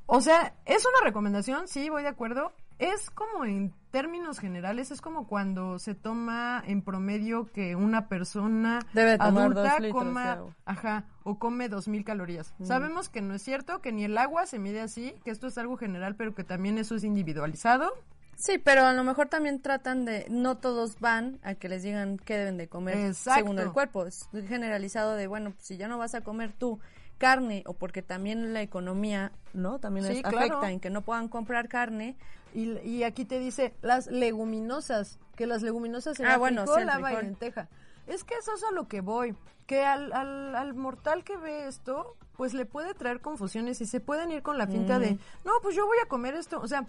O 0.07 0.21
sea, 0.21 0.53
es 0.65 0.85
una 0.85 1.03
recomendación, 1.03 1.67
sí, 1.67 1.89
voy 1.89 2.03
de 2.03 2.09
acuerdo. 2.09 2.51
Es 2.77 3.09
como 3.09 3.45
en 3.45 3.73
términos 3.91 4.39
generales, 4.39 4.91
es 4.91 4.99
como 4.99 5.27
cuando 5.27 5.79
se 5.79 5.95
toma 5.95 6.61
en 6.67 6.81
promedio 6.81 7.49
que 7.53 7.75
una 7.75 8.09
persona 8.09 8.79
Debe 8.93 9.17
tomar 9.17 9.43
adulta 9.43 9.79
litros 9.79 10.03
coma, 10.03 10.43
ajá, 10.65 11.05
o 11.23 11.39
come 11.39 11.69
dos 11.69 11.87
mil 11.87 12.03
calorías. 12.03 12.53
Mm. 12.57 12.65
Sabemos 12.65 13.07
que 13.07 13.21
no 13.21 13.33
es 13.33 13.41
cierto, 13.41 13.81
que 13.81 13.93
ni 13.93 14.03
el 14.03 14.17
agua 14.17 14.45
se 14.45 14.59
mide 14.59 14.81
así, 14.81 15.15
que 15.23 15.31
esto 15.31 15.47
es 15.47 15.57
algo 15.57 15.77
general, 15.77 16.15
pero 16.15 16.35
que 16.35 16.43
también 16.43 16.77
eso 16.77 16.95
es 16.95 17.05
individualizado. 17.05 17.93
Sí, 18.35 18.57
pero 18.57 18.85
a 18.85 18.91
lo 18.91 19.05
mejor 19.05 19.29
también 19.29 19.61
tratan 19.61 20.03
de, 20.03 20.25
no 20.29 20.57
todos 20.57 20.99
van 20.99 21.39
a 21.41 21.55
que 21.55 21.69
les 21.69 21.83
digan 21.83 22.17
qué 22.17 22.37
deben 22.37 22.57
de 22.57 22.67
comer 22.67 22.97
Exacto. 22.97 23.39
según 23.39 23.59
el 23.59 23.71
cuerpo. 23.71 24.05
Es 24.05 24.27
generalizado 24.47 25.15
de, 25.15 25.27
bueno, 25.27 25.51
pues 25.51 25.65
si 25.65 25.77
ya 25.77 25.87
no 25.87 25.97
vas 25.97 26.15
a 26.15 26.21
comer 26.21 26.51
tú 26.51 26.79
carne 27.17 27.63
o 27.65 27.73
porque 27.73 28.01
también 28.01 28.53
la 28.53 28.61
economía, 28.61 29.31
¿no? 29.53 29.79
También 29.79 30.05
Sí, 30.07 30.21
claro. 30.21 30.37
afecta 30.37 30.69
en 30.71 30.81
que 30.81 30.89
no 30.89 31.01
puedan 31.01 31.29
comprar 31.29 31.69
carne. 31.69 32.17
Y, 32.55 32.79
y 32.87 33.03
aquí 33.03 33.25
te 33.25 33.37
dice 33.37 33.75
las 33.81 34.07
leguminosas, 34.07 35.19
que 35.35 35.45
las 35.45 35.61
leguminosas 35.61 36.17
Ah, 36.21 36.37
bueno, 36.37 36.61
sí, 36.61 36.73
frijol, 36.73 36.83
el 36.83 36.89
haba 36.89 37.13
y 37.13 37.25
lenteja. 37.25 37.67
Es 38.07 38.23
que 38.23 38.35
eso 38.35 38.53
es 38.53 38.63
a 38.63 38.71
lo 38.71 38.87
que 38.87 39.01
voy, 39.01 39.35
que 39.67 39.83
al, 39.83 40.13
al, 40.13 40.55
al 40.55 40.73
mortal 40.73 41.23
que 41.25 41.35
ve 41.35 41.67
esto, 41.67 42.15
pues 42.37 42.53
le 42.53 42.65
puede 42.65 42.93
traer 42.93 43.19
confusiones 43.19 43.81
y 43.81 43.85
se 43.85 43.99
pueden 43.99 44.31
ir 44.31 44.41
con 44.41 44.57
la 44.57 44.67
finta 44.67 44.99
de, 44.99 45.17
no, 45.43 45.51
pues 45.61 45.75
yo 45.75 45.85
voy 45.85 45.97
a 46.03 46.07
comer 46.07 46.35
esto, 46.35 46.61
o 46.61 46.67
sea, 46.67 46.87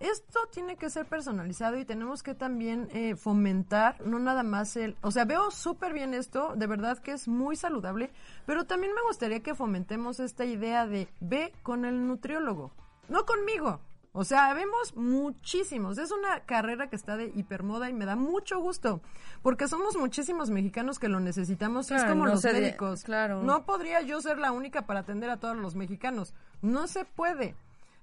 esto 0.00 0.40
tiene 0.50 0.76
que 0.76 0.88
ser 0.88 1.06
personalizado 1.06 1.78
y 1.78 1.84
tenemos 1.84 2.22
que 2.22 2.34
también 2.34 2.88
eh, 2.92 3.16
fomentar, 3.16 4.00
no 4.06 4.18
nada 4.18 4.42
más 4.42 4.76
el, 4.76 4.96
o 5.02 5.10
sea, 5.10 5.24
veo 5.24 5.50
súper 5.50 5.92
bien 5.92 6.14
esto, 6.14 6.54
de 6.56 6.66
verdad 6.66 6.98
que 6.98 7.12
es 7.12 7.28
muy 7.28 7.56
saludable, 7.56 8.10
pero 8.46 8.64
también 8.64 8.94
me 8.94 9.02
gustaría 9.02 9.40
que 9.40 9.54
fomentemos 9.54 10.20
esta 10.20 10.44
idea 10.44 10.86
de 10.86 11.08
ve 11.20 11.52
con 11.62 11.84
el 11.84 12.06
nutriólogo, 12.06 12.72
no 13.08 13.26
conmigo. 13.26 13.80
O 14.14 14.24
sea, 14.24 14.52
vemos 14.52 14.94
muchísimos. 14.94 15.96
Es 15.96 16.10
una 16.12 16.40
carrera 16.40 16.90
que 16.90 16.96
está 16.96 17.16
de 17.16 17.32
hipermoda 17.34 17.88
y 17.88 17.94
me 17.94 18.04
da 18.04 18.14
mucho 18.14 18.60
gusto. 18.60 19.00
Porque 19.42 19.68
somos 19.68 19.96
muchísimos 19.96 20.50
mexicanos 20.50 20.98
que 20.98 21.08
lo 21.08 21.18
necesitamos. 21.18 21.90
y 21.90 21.94
es 21.94 22.00
Claro, 22.02 22.14
como 22.14 22.26
no 22.26 22.32
los 22.32 22.42
de- 22.42 22.52
médicos. 22.52 23.04
claro. 23.04 23.42
No 23.42 23.64
podría 23.64 24.02
yo 24.02 24.20
ser 24.20 24.36
la 24.38 24.52
única 24.52 24.82
para 24.86 25.00
atender 25.00 25.30
a 25.30 25.38
todos 25.38 25.56
los 25.56 25.74
mexicanos. 25.76 26.34
No 26.60 26.88
se 26.88 27.06
puede. 27.06 27.54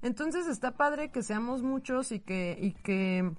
Entonces 0.02 0.48
está 0.48 0.72
padre 0.72 1.12
que 1.12 1.22
seamos 1.22 1.62
muchos 1.62 2.12
y 2.12 2.20
que, 2.20 2.58
y 2.60 2.72
que, 2.72 3.32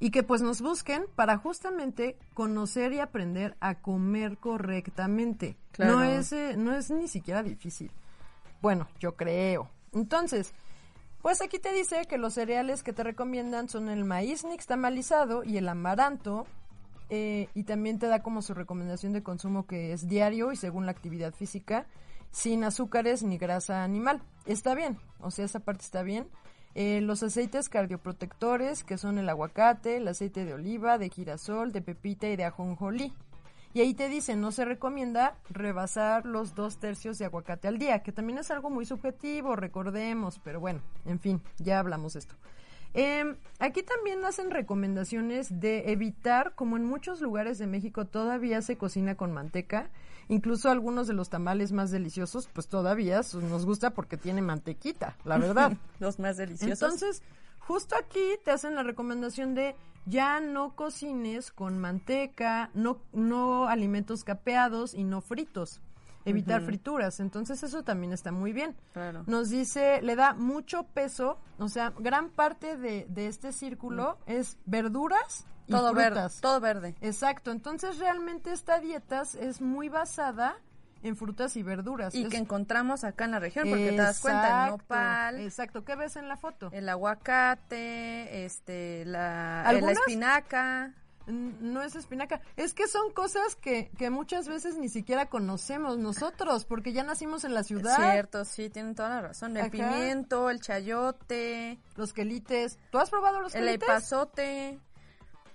y 0.00 0.10
que 0.10 0.22
pues 0.24 0.42
nos 0.42 0.60
busquen 0.60 1.04
para 1.14 1.36
justamente 1.36 2.18
conocer 2.34 2.92
y 2.94 2.98
aprender 2.98 3.56
a 3.60 3.76
comer 3.76 4.38
correctamente. 4.38 5.56
Claro. 5.70 5.92
No 5.98 6.02
es, 6.02 6.32
eh, 6.32 6.54
no 6.56 6.74
es 6.74 6.90
ni 6.90 7.06
siquiera 7.06 7.44
difícil. 7.44 7.92
Bueno, 8.60 8.88
yo 8.98 9.14
creo. 9.14 9.68
Entonces, 9.92 10.52
pues 11.24 11.40
aquí 11.40 11.58
te 11.58 11.72
dice 11.72 12.04
que 12.04 12.18
los 12.18 12.34
cereales 12.34 12.82
que 12.82 12.92
te 12.92 13.02
recomiendan 13.02 13.70
son 13.70 13.88
el 13.88 14.04
maíz 14.04 14.44
nixtamalizado 14.44 15.42
y 15.42 15.56
el 15.56 15.66
amaranto. 15.70 16.46
eh, 17.08 17.48
y 17.54 17.64
también 17.64 17.98
te 17.98 18.08
da 18.08 18.22
como 18.22 18.42
su 18.42 18.52
recomendación 18.52 19.14
de 19.14 19.22
consumo 19.22 19.66
que 19.66 19.94
es 19.94 20.06
diario 20.06 20.52
y 20.52 20.56
según 20.56 20.84
la 20.84 20.92
actividad 20.92 21.32
física, 21.32 21.86
sin 22.30 22.62
azúcares 22.62 23.22
ni 23.22 23.38
grasa 23.38 23.84
animal. 23.84 24.20
Está 24.44 24.74
bien, 24.74 24.98
o 25.18 25.30
sea, 25.30 25.46
esa 25.46 25.60
parte 25.60 25.82
está 25.82 26.02
bien. 26.02 26.28
Eh, 26.74 27.00
los 27.00 27.22
aceites 27.22 27.70
cardioprotectores, 27.70 28.84
que 28.84 28.98
son 28.98 29.16
el 29.16 29.30
aguacate, 29.30 29.96
el 29.96 30.08
aceite 30.08 30.44
de 30.44 30.52
oliva, 30.52 30.98
de 30.98 31.08
girasol, 31.08 31.72
de 31.72 31.80
pepita 31.80 32.28
y 32.28 32.36
de 32.36 32.44
ajonjolí. 32.44 33.14
Y 33.74 33.80
ahí 33.80 33.92
te 33.92 34.08
dice, 34.08 34.36
no 34.36 34.52
se 34.52 34.64
recomienda 34.64 35.36
rebasar 35.50 36.26
los 36.26 36.54
dos 36.54 36.78
tercios 36.78 37.18
de 37.18 37.24
aguacate 37.24 37.66
al 37.66 37.76
día, 37.76 38.04
que 38.04 38.12
también 38.12 38.38
es 38.38 38.52
algo 38.52 38.70
muy 38.70 38.86
subjetivo, 38.86 39.56
recordemos, 39.56 40.40
pero 40.44 40.60
bueno, 40.60 40.80
en 41.04 41.18
fin, 41.18 41.42
ya 41.58 41.80
hablamos 41.80 42.12
de 42.12 42.20
esto. 42.20 42.36
Eh, 42.94 43.34
aquí 43.58 43.82
también 43.82 44.24
hacen 44.24 44.52
recomendaciones 44.52 45.60
de 45.60 45.90
evitar, 45.90 46.54
como 46.54 46.76
en 46.76 46.84
muchos 46.84 47.20
lugares 47.20 47.58
de 47.58 47.66
México 47.66 48.04
todavía 48.04 48.62
se 48.62 48.78
cocina 48.78 49.16
con 49.16 49.32
manteca, 49.32 49.90
incluso 50.28 50.70
algunos 50.70 51.08
de 51.08 51.14
los 51.14 51.28
tamales 51.28 51.72
más 51.72 51.90
deliciosos, 51.90 52.48
pues 52.52 52.68
todavía 52.68 53.22
nos 53.50 53.66
gusta 53.66 53.90
porque 53.90 54.16
tiene 54.16 54.40
mantequita, 54.40 55.16
la 55.24 55.38
verdad. 55.38 55.72
Los 55.98 56.20
más 56.20 56.36
deliciosos. 56.36 56.80
Entonces, 56.80 57.22
justo 57.66 57.96
aquí 57.96 58.38
te 58.44 58.50
hacen 58.50 58.74
la 58.74 58.82
recomendación 58.82 59.54
de 59.54 59.76
ya 60.06 60.40
no 60.40 60.76
cocines 60.76 61.50
con 61.50 61.78
manteca, 61.78 62.70
no, 62.74 62.98
no 63.12 63.68
alimentos 63.68 64.24
capeados 64.24 64.94
y 64.94 65.04
no 65.04 65.20
fritos. 65.20 65.80
Evitar 66.26 66.62
frituras. 66.62 67.20
Entonces, 67.20 67.62
eso 67.62 67.82
también 67.82 68.14
está 68.14 68.32
muy 68.32 68.54
bien. 68.54 68.74
Claro. 68.94 69.24
Nos 69.26 69.50
dice, 69.50 70.00
le 70.00 70.16
da 70.16 70.32
mucho 70.32 70.84
peso, 70.84 71.38
o 71.58 71.68
sea, 71.68 71.92
gran 71.98 72.30
parte 72.30 72.78
de, 72.78 73.04
de 73.10 73.26
este 73.26 73.52
círculo 73.52 74.16
es 74.24 74.56
verduras 74.64 75.46
y 75.66 75.72
todo 75.72 75.92
verde, 75.92 76.20
frutas. 76.20 76.40
todo 76.40 76.60
verde. 76.60 76.94
Exacto. 77.02 77.50
Entonces, 77.50 77.98
realmente 77.98 78.52
esta 78.52 78.80
dieta 78.80 79.22
es 79.38 79.60
muy 79.60 79.90
basada 79.90 80.56
en 81.04 81.16
frutas 81.16 81.56
y 81.56 81.62
verduras. 81.62 82.14
Y 82.14 82.24
Es- 82.24 82.28
que 82.30 82.36
encontramos 82.38 83.04
acá 83.04 83.26
en 83.26 83.30
la 83.30 83.38
región, 83.38 83.68
porque 83.68 83.90
te 83.90 83.96
das 83.96 84.18
cuenta, 84.20 84.64
el 84.64 84.70
nopal, 84.72 85.38
Exacto. 85.40 85.84
¿Qué 85.84 85.94
ves 85.94 86.16
en 86.16 86.28
la 86.28 86.36
foto? 86.36 86.70
el 86.72 86.88
aguacate, 86.88 88.44
este, 88.44 89.04
la, 89.04 89.70
la 89.72 89.92
espinaca. 89.92 90.92
No 91.26 91.82
es 91.82 91.94
espinaca. 91.96 92.42
Es 92.56 92.74
que 92.74 92.86
son 92.86 93.10
cosas 93.12 93.56
que, 93.56 93.90
que 93.96 94.10
muchas 94.10 94.46
veces 94.46 94.76
ni 94.76 94.90
siquiera 94.90 95.26
conocemos 95.30 95.96
nosotros, 95.96 96.66
porque 96.66 96.92
ya 96.92 97.02
nacimos 97.02 97.44
en 97.44 97.54
la 97.54 97.62
ciudad. 97.64 97.96
Cierto, 97.96 98.44
sí, 98.44 98.68
tienen 98.68 98.94
toda 98.94 99.08
la 99.08 99.20
razón. 99.22 99.56
El 99.56 99.70
pimiento, 99.70 100.50
el 100.50 100.60
chayote, 100.60 101.78
Los 101.96 102.12
quelites. 102.12 102.78
¿Tú 102.90 102.98
has 102.98 103.08
probado 103.08 103.40
los 103.40 103.54
el 103.54 103.64
quelites? 103.64 103.88
epazote. 103.88 104.78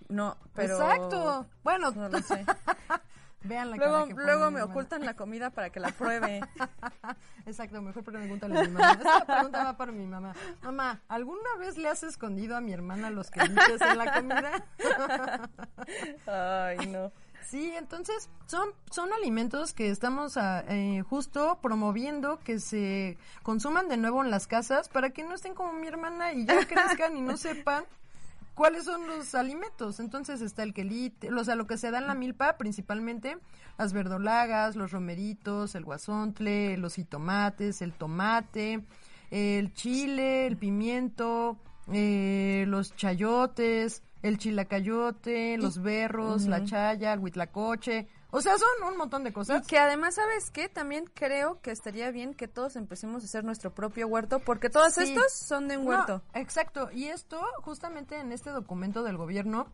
No, 0.07 0.37
pero... 0.55 0.73
Exacto. 0.81 1.45
Bueno, 1.63 1.91
No 1.91 2.09
lo 2.09 2.19
sé. 2.23 2.43
vean 3.43 3.71
la 3.71 3.77
luego 3.77 4.07
que 4.07 4.13
luego 4.13 4.51
me 4.51 4.61
ocultan 4.61 5.05
la 5.05 5.15
comida 5.15 5.49
para 5.49 5.69
que 5.69 5.79
la 5.79 5.89
pruebe. 5.89 6.41
Exacto, 7.45 7.81
mejor 7.81 8.03
pregúntale 8.03 8.59
a 8.59 8.63
mi 8.63 8.69
mamá. 8.69 8.91
Esta 8.93 9.25
pregunta 9.25 9.63
va 9.63 9.77
para 9.77 9.91
mi 9.91 10.05
mamá. 10.05 10.33
Mamá, 10.61 11.01
¿alguna 11.07 11.55
vez 11.59 11.77
le 11.77 11.89
has 11.89 12.03
escondido 12.03 12.55
a 12.55 12.61
mi 12.61 12.73
hermana 12.73 13.09
los 13.09 13.29
quelites 13.31 13.81
en 13.81 13.97
la 13.97 14.13
comida? 14.13 14.67
Ay, 16.27 16.87
no. 16.87 17.11
Sí, 17.49 17.73
entonces 17.75 18.29
son, 18.45 18.69
son 18.91 19.11
alimentos 19.11 19.73
que 19.73 19.89
estamos 19.89 20.37
ah, 20.37 20.63
eh, 20.67 21.03
justo 21.09 21.57
promoviendo 21.63 22.37
que 22.39 22.59
se 22.59 23.17
consuman 23.41 23.87
de 23.87 23.97
nuevo 23.97 24.23
en 24.23 24.29
las 24.29 24.45
casas 24.45 24.87
para 24.87 25.09
que 25.09 25.23
no 25.23 25.33
estén 25.33 25.55
como 25.55 25.73
mi 25.73 25.87
hermana 25.87 26.33
y 26.33 26.45
ya 26.45 26.67
crezcan 26.67 27.17
y 27.17 27.21
no 27.21 27.37
sepan 27.37 27.85
cuáles 28.59 28.83
son 28.83 29.07
los 29.07 29.35
alimentos. 29.35 30.01
Entonces 30.01 30.41
está 30.41 30.63
el 30.63 30.73
quelite, 30.73 31.33
o 31.33 31.43
sea, 31.45 31.55
lo 31.55 31.65
que 31.65 31.77
se 31.77 31.91
da 31.91 31.99
en 31.99 32.07
la 32.07 32.13
milpa 32.13 32.57
principalmente, 32.57 33.37
las 33.77 33.93
verdolagas, 33.93 34.75
los 34.75 34.91
romeritos, 34.91 35.75
el 35.75 35.85
guasontle, 35.85 36.75
los 36.75 36.95
jitomates, 36.95 37.81
el 37.81 37.93
tomate, 37.93 38.83
el 39.31 39.73
chile, 39.73 40.45
el 40.45 40.57
pimiento, 40.57 41.57
eh, 41.93 42.65
los 42.67 42.93
chayotes, 42.97 44.03
el 44.23 44.37
chilacayote, 44.37 45.57
los 45.57 45.81
berros, 45.81 46.45
la 46.45 46.65
chaya, 46.65 47.13
el 47.13 47.19
huitlacoche. 47.19 48.09
O 48.31 48.41
sea, 48.41 48.57
son 48.57 48.91
un 48.91 48.97
montón 48.97 49.23
de 49.23 49.31
Y 49.31 49.33
cosas. 49.33 49.65
que 49.65 49.79
además, 49.79 50.15
¿sabes 50.15 50.51
qué? 50.51 50.69
También 50.69 51.05
creo 51.13 51.59
que 51.61 51.71
estaría 51.71 52.11
bien 52.11 52.33
que 52.35 52.47
todos 52.47 52.75
empecemos 52.75 53.23
a 53.23 53.25
hacer 53.25 53.43
nuestro 53.43 53.73
propio 53.73 54.07
huerto, 54.07 54.39
porque 54.39 54.69
todos 54.69 54.93
Sí. 54.93 55.01
estos 55.03 55.33
son 55.33 55.67
de 55.67 55.77
un 55.77 55.85
No, 55.85 55.89
huerto. 55.91 56.21
exacto. 56.33 56.89
Y 56.91 57.05
esto, 57.05 57.41
justamente 57.61 58.19
en 58.19 58.31
este 58.31 58.51
documento 58.51 59.01
del 59.03 59.17
gobierno, 59.17 59.67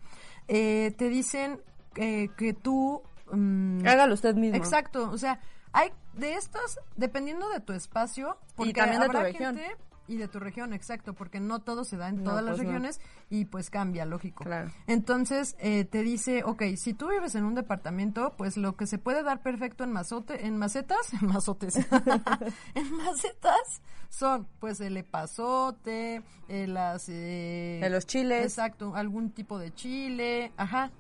eh, 0.47 0.93
te 0.97 1.09
dicen 1.09 1.61
eh, 1.97 2.29
que 2.37 2.53
tú... 2.53 3.01
mm, 3.31 3.85
Hágalo 3.87 4.13
usted 4.13 4.35
mismo. 4.35 4.57
Exacto, 4.57 5.09
o 5.11 5.17
sea, 5.17 5.39
hay 5.73 5.91
de 6.13 6.35
estos, 6.35 6.79
dependiendo 6.95 7.47
de 7.49 7.59
tu 7.61 7.73
espacio, 7.73 8.37
porque 8.55 8.73
también 8.73 8.99
de 9.01 9.05
tu 9.07 9.11
habrá 9.11 9.23
región. 9.23 9.57
gente- 9.57 9.77
Y 10.07 10.17
de 10.17 10.27
tu 10.27 10.39
región, 10.39 10.71
exacto, 10.73 11.13
porque 11.13 11.39
no 11.39 11.61
todo 11.61 11.83
se 11.83 11.97
da 11.97 12.09
en 12.09 12.17
No, 12.17 12.23
todas 12.29 12.43
las 12.43 12.55
pues 12.57 12.63
no. 12.63 12.69
regiones 12.73 13.01
y 13.29 13.45
pues 13.45 13.69
cambia, 13.71 14.05
lógico. 14.05 14.43
Claro. 14.43 14.71
Entonces 14.85 15.55
eh, 15.59 15.83
te 15.85 16.03
dice, 16.03 16.43
ok, 16.43 16.61
si 16.77 16.93
tú 16.93 17.09
vives 17.09 17.33
en 17.35 17.43
un 17.43 17.55
departamento, 17.55 18.33
pues 18.37 18.55
lo 18.57 18.75
que 18.75 18.85
se 18.85 18.97
puede 18.99 19.23
dar 19.23 19.41
perfecto 19.41 19.83
en 19.83 19.91
mazote, 19.91 20.45
en 20.45 20.57
macetas, 20.57 21.11
en 21.19 21.27
mazotes, 21.33 21.75
en 22.75 22.91
macetas 22.97 23.81
son 24.09 24.47
pues 24.59 24.79
el 24.79 24.95
epazote, 24.97 26.21
eh, 26.47 26.67
las... 26.67 27.09
eh, 27.09 27.79
De 27.81 27.89
los 27.89 28.05
chiles. 28.05 28.43
Exacto, 28.45 28.95
algún 28.95 29.31
tipo 29.31 29.57
de 29.59 29.73
chile, 29.73 30.51
ajá. 30.57 30.91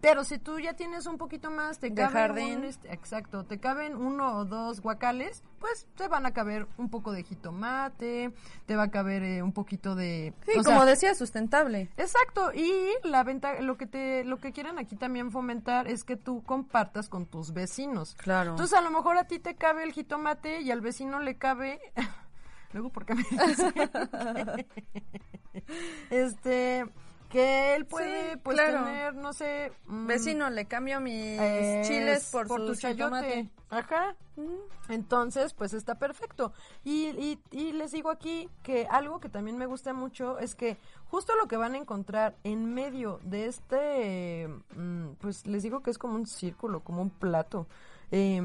Pero 0.00 0.22
si 0.24 0.38
tú 0.38 0.60
ya 0.60 0.74
tienes 0.74 1.06
un 1.06 1.18
poquito 1.18 1.50
más, 1.50 1.78
te 1.78 1.90
De 1.90 1.96
caben 1.96 2.12
jardín. 2.12 2.58
un, 2.58 2.64
este, 2.64 2.92
exacto, 2.92 3.44
te 3.44 3.58
caben 3.58 3.96
uno 3.96 4.36
o 4.36 4.44
dos 4.44 4.80
guacales, 4.80 5.42
pues 5.58 5.88
te 5.96 6.06
van 6.06 6.24
a 6.24 6.32
caber 6.32 6.68
un 6.76 6.88
poco 6.88 7.10
de 7.10 7.24
jitomate, 7.24 8.32
te 8.66 8.76
va 8.76 8.84
a 8.84 8.90
caber 8.90 9.24
eh, 9.24 9.42
un 9.42 9.52
poquito 9.52 9.96
de 9.96 10.34
Sí, 10.46 10.52
o 10.58 10.62
como 10.62 10.78
sea, 10.78 10.84
decía, 10.84 11.14
sustentable. 11.14 11.90
Exacto, 11.96 12.52
y 12.54 12.70
la 13.02 13.24
venta, 13.24 13.60
lo 13.60 13.76
que 13.76 13.86
te, 13.86 14.24
lo 14.24 14.38
que 14.38 14.52
quieren 14.52 14.78
aquí 14.78 14.94
también 14.94 15.32
fomentar 15.32 15.88
es 15.88 16.04
que 16.04 16.16
tú 16.16 16.42
compartas 16.44 17.08
con 17.08 17.26
tus 17.26 17.52
vecinos. 17.52 18.14
Claro. 18.14 18.50
Entonces 18.50 18.78
a 18.78 18.82
lo 18.82 18.90
mejor 18.90 19.18
a 19.18 19.24
ti 19.24 19.40
te 19.40 19.56
cabe 19.56 19.82
el 19.82 19.92
jitomate 19.92 20.60
y 20.60 20.70
al 20.70 20.80
vecino 20.80 21.18
le 21.18 21.36
cabe, 21.38 21.80
luego 22.72 22.90
porque 22.90 23.14
me 23.16 23.24
este, 26.10 26.86
que 27.28 27.74
él 27.76 27.86
puede 27.86 28.32
Sí, 28.32 28.40
pues 28.42 28.56
claro. 28.56 28.84
tener, 28.84 29.14
no 29.14 29.32
sé, 29.32 29.72
mm, 29.86 30.06
Vecino, 30.06 30.50
le 30.50 30.66
cambio 30.66 31.00
mis 31.00 31.38
es 31.40 31.88
chiles 31.88 32.30
por, 32.30 32.46
tu 32.46 32.68
sus 32.68 32.80
chayote. 32.80 33.50
Ajá. 33.70 34.16
Entonces, 34.88 35.52
pues 35.52 35.74
está 35.74 35.96
perfecto. 35.96 36.52
Y, 36.84 37.08
y, 37.08 37.40
y 37.50 37.72
les 37.72 37.92
digo 37.92 38.10
aquí 38.10 38.48
que 38.62 38.86
algo 38.90 39.20
que 39.20 39.28
también 39.28 39.58
me 39.58 39.66
gusta 39.66 39.92
mucho 39.92 40.38
es 40.38 40.54
que 40.54 40.78
justo 41.10 41.34
lo 41.36 41.48
que 41.48 41.56
van 41.56 41.74
a 41.74 41.78
encontrar 41.78 42.36
en 42.44 42.72
medio 42.72 43.20
de 43.22 43.46
este, 43.46 44.48
mm, 44.74 45.14
pues 45.20 45.46
les 45.46 45.62
digo 45.62 45.82
que 45.82 45.90
es 45.90 45.98
como 45.98 46.14
un 46.14 46.26
círculo, 46.26 46.80
como 46.80 47.02
un 47.02 47.10
plato, 47.10 47.66
eh, 48.10 48.42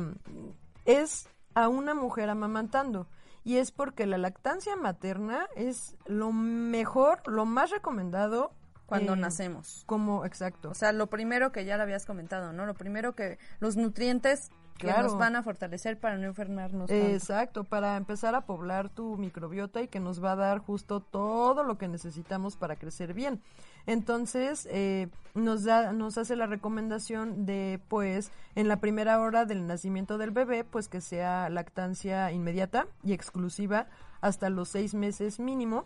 es 0.86 1.30
a 1.54 1.70
una 1.70 1.94
mujer 1.94 2.30
amamantando. 2.30 3.08
Y 3.46 3.58
es 3.58 3.72
porque 3.72 4.06
la 4.06 4.18
lactancia 4.18 4.76
materna 4.76 5.48
es 5.56 5.96
lo 6.06 6.32
mejor, 6.32 7.22
lo 7.28 7.46
más 7.46 7.72
recomendado. 7.72 8.52
Cuando 8.86 9.14
eh, 9.14 9.18
nacemos. 9.18 9.84
Como, 9.86 10.26
exacto. 10.26 10.70
O 10.70 10.74
sea, 10.74 10.92
lo 10.92 11.08
primero 11.08 11.52
que 11.52 11.66
ya 11.66 11.78
lo 11.78 11.84
habías 11.84 12.06
comentado, 12.06 12.54
¿no? 12.54 12.66
Lo 12.66 12.74
primero 12.74 13.16
que 13.16 13.38
los 13.60 13.78
nutrientes 13.78 14.52
que 14.78 14.88
nos 14.88 15.18
van 15.18 15.36
a 15.36 15.44
fortalecer 15.44 16.00
para 16.00 16.18
no 16.18 16.26
enfermarnos. 16.26 16.90
Exacto, 16.90 17.64
para 17.64 17.96
empezar 17.96 18.36
a 18.36 18.42
poblar 18.42 18.90
tu 18.90 19.18
microbiota 19.18 19.82
y 19.82 19.88
que 19.88 20.00
nos 20.00 20.24
va 20.24 20.34
a 20.34 20.36
dar 20.36 20.60
justo 20.60 21.00
todo 21.00 21.64
lo 21.64 21.78
que 21.78 21.88
necesitamos 21.88 22.58
para 22.58 22.76
crecer 22.76 23.14
bien. 23.14 23.42
Entonces, 23.86 24.68
eh, 24.72 25.10
nos, 25.34 25.64
da, 25.64 25.92
nos 25.94 26.18
hace 26.18 26.36
la 26.36 26.48
recomendación 26.48 27.46
de, 27.46 27.80
pues, 27.88 28.32
en 28.56 28.68
la 28.68 28.78
primera 28.78 29.20
hora 29.20 29.46
del 29.46 29.68
nacimiento 29.68 30.18
del 30.18 30.32
bebé, 30.32 30.64
pues 30.64 30.88
que 30.88 31.02
sea 31.02 31.50
lactancia 31.50 32.32
inmediata 32.32 32.88
y 33.04 33.14
exclusiva 33.14 33.88
hasta 34.22 34.50
los 34.50 34.70
seis 34.70 34.94
meses 34.94 35.40
mínimo. 35.40 35.86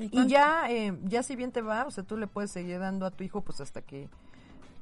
Y 0.00 0.26
ya, 0.26 0.70
eh, 0.70 0.96
ya 1.04 1.22
si 1.22 1.36
bien 1.36 1.52
te 1.52 1.62
va, 1.62 1.84
o 1.86 1.90
sea, 1.90 2.04
tú 2.04 2.16
le 2.16 2.26
puedes 2.26 2.50
seguir 2.50 2.78
dando 2.78 3.06
a 3.06 3.10
tu 3.10 3.22
hijo 3.24 3.42
pues 3.42 3.60
hasta 3.60 3.82
que 3.82 4.08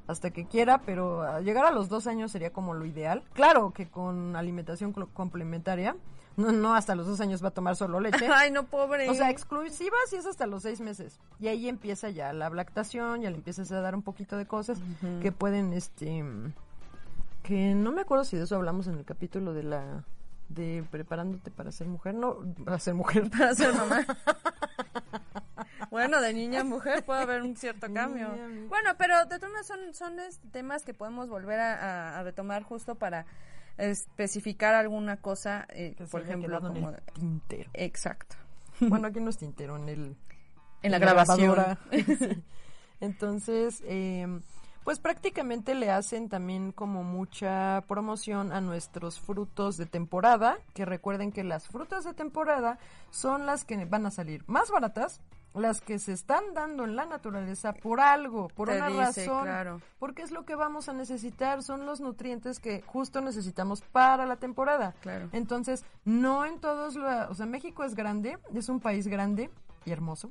hasta 0.07 0.31
que 0.31 0.47
quiera, 0.47 0.79
pero 0.79 1.21
a 1.21 1.39
llegar 1.39 1.65
a 1.65 1.71
los 1.71 1.87
dos 1.87 2.07
años 2.07 2.31
sería 2.31 2.51
como 2.51 2.73
lo 2.73 2.85
ideal. 2.85 3.23
Claro 3.33 3.71
que 3.71 3.87
con 3.87 4.35
alimentación 4.35 4.91
complementaria, 4.91 5.95
no, 6.35 6.51
no 6.51 6.73
hasta 6.73 6.95
los 6.95 7.05
dos 7.05 7.21
años 7.21 7.43
va 7.43 7.49
a 7.49 7.51
tomar 7.51 7.75
solo 7.75 7.99
leche. 7.99 8.27
Ay, 8.33 8.49
no, 8.49 8.65
pobre. 8.65 9.07
O 9.07 9.13
sea, 9.13 9.29
exclusiva 9.29 9.95
sí 10.09 10.15
es 10.15 10.25
hasta 10.25 10.47
los 10.47 10.63
seis 10.63 10.81
meses. 10.81 11.19
Y 11.39 11.47
ahí 11.47 11.69
empieza 11.69 12.09
ya 12.09 12.33
la 12.33 12.49
lactación, 12.49 13.21
ya 13.21 13.29
le 13.29 13.35
empiezas 13.35 13.71
a 13.71 13.81
dar 13.81 13.93
un 13.93 14.01
poquito 14.01 14.35
de 14.35 14.47
cosas 14.47 14.79
que 15.21 15.31
pueden, 15.31 15.73
este, 15.73 16.23
que 17.43 17.75
no 17.75 17.91
me 17.91 18.01
acuerdo 18.01 18.23
si 18.23 18.35
de 18.35 18.45
eso 18.45 18.55
hablamos 18.55 18.87
en 18.87 18.97
el 18.97 19.05
capítulo 19.05 19.53
de 19.53 19.61
la, 19.61 20.05
de 20.49 20.83
preparándote 20.91 21.51
para 21.51 21.71
ser 21.71 21.87
mujer, 21.87 22.15
no, 22.15 22.37
para 22.65 22.79
ser 22.79 22.93
mujer. 22.95 23.29
para 23.37 23.53
ser 23.55 23.73
mamá. 23.73 24.05
bueno, 25.91 26.21
de 26.21 26.33
niña 26.33 26.61
a 26.61 26.63
mujer 26.63 27.03
puede 27.05 27.21
haber 27.21 27.41
un 27.41 27.55
cierto 27.55 27.91
cambio. 27.93 28.29
Niña. 28.29 28.67
Bueno, 28.67 28.91
pero 28.97 29.17
de 29.25 29.37
todas 29.37 29.43
maneras 29.51 29.67
son, 29.67 29.93
son 29.93 30.17
temas 30.51 30.83
que 30.83 30.93
podemos 30.93 31.29
volver 31.29 31.59
a, 31.59 31.73
a- 32.15 32.19
a 32.19 32.23
retomar 32.23 32.63
justo 32.63 32.95
para 32.95 33.25
especificar 33.77 34.75
alguna 34.75 35.17
cosa, 35.17 35.65
eh, 35.69 35.95
Que 35.97 36.05
por 36.05 36.21
ejemplo, 36.21 36.59
como... 36.61 36.89
el 36.89 36.97
tintero. 37.13 37.69
Exacto. 37.73 38.35
Bueno, 38.81 39.07
aquí 39.07 39.19
no 39.19 39.29
es 39.29 39.37
tintero, 39.37 39.77
en 39.77 39.89
el... 39.89 40.15
En 40.81 40.91
la 40.91 40.99
grabación. 40.99 41.51
grabadora. 41.53 41.79
Sí. 41.91 42.43
Entonces, 43.01 43.81
eh, 43.85 44.27
pues 44.83 44.99
prácticamente 44.99 45.75
le 45.75 45.91
hacen 45.91 46.29
también 46.29 46.71
como 46.71 47.03
mucha 47.03 47.83
promoción 47.87 48.51
a 48.51 48.61
nuestros 48.61 49.19
frutos 49.19 49.77
de 49.77 49.85
temporada, 49.85 50.57
que 50.73 50.85
recuerden 50.85 51.31
que 51.31 51.43
las 51.43 51.67
frutas 51.67 52.03
de 52.05 52.13
temporada 52.13 52.79
son 53.11 53.45
las 53.45 53.65
que 53.65 53.85
van 53.85 54.05
a 54.05 54.11
salir 54.11 54.43
más 54.47 54.71
baratas, 54.71 55.21
las 55.55 55.81
que 55.81 55.97
se 55.97 56.13
están 56.13 56.43
dando 56.53 56.83
en 56.85 56.95
la 56.95 57.05
naturaleza 57.07 57.73
por 57.73 57.99
algo, 57.99 58.49
por 58.49 58.69
Te 58.69 58.77
una 58.77 58.87
dice, 59.07 59.25
razón, 59.25 59.43
claro. 59.43 59.81
porque 59.97 60.21
es 60.21 60.29
lo 60.31 60.45
que 60.45 60.53
vamos 60.55 60.89
a 60.89 60.93
necesitar, 60.93 61.63
son 61.63 61.85
los 61.87 61.99
nutrientes 62.01 62.59
que 62.59 62.81
justo 62.83 63.19
necesitamos 63.21 63.81
para 63.81 64.25
la 64.27 64.35
temporada. 64.35 64.93
Claro. 65.01 65.27
Entonces, 65.33 65.83
no 66.05 66.45
en 66.45 66.59
todos, 66.59 66.95
la- 66.95 67.27
o 67.29 67.33
sea, 67.35 67.47
México 67.47 67.83
es 67.83 67.95
grande, 67.95 68.37
es 68.53 68.69
un 68.69 68.79
país 68.79 69.07
grande 69.07 69.49
y 69.85 69.91
hermoso, 69.91 70.29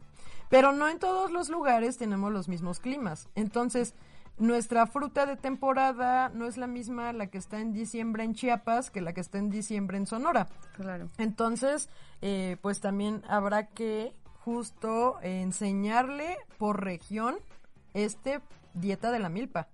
pero 0.49 0.71
no 0.73 0.89
en 0.89 1.01
todos 1.01 1.33
los 1.33 1.49
lugares 1.49 1.97
tenemos 1.99 2.33
los 2.33 2.49
mismos 2.49 2.79
climas. 2.79 3.29
Entonces, 3.35 3.95
nuestra 4.39 4.87
fruta 4.87 5.27
de 5.27 5.37
temporada 5.37 6.29
no 6.31 6.47
es 6.47 6.57
la 6.57 6.67
misma 6.67 7.13
la 7.13 7.27
que 7.27 7.39
está 7.39 7.61
en 7.61 7.73
diciembre 7.73 8.25
en 8.25 8.35
Chiapas 8.35 8.91
que 8.91 9.01
la 9.01 9.13
que 9.13 9.21
está 9.21 9.39
en 9.39 9.51
diciembre 9.51 9.99
en 9.99 10.07
Sonora. 10.07 10.47
Claro. 10.75 11.09
Entonces, 11.19 11.89
eh, 12.23 12.57
pues 12.63 12.81
también 12.81 13.23
habrá 13.29 13.67
que 13.67 14.15
justo 14.45 15.19
eh, 15.23 15.43
enseñarle 15.43 16.37
por 16.57 16.83
región 16.83 17.37
este 17.95 18.41
dieta 18.75 19.11
de 19.11 19.19
la 19.19 19.29
milpa, 19.29 19.69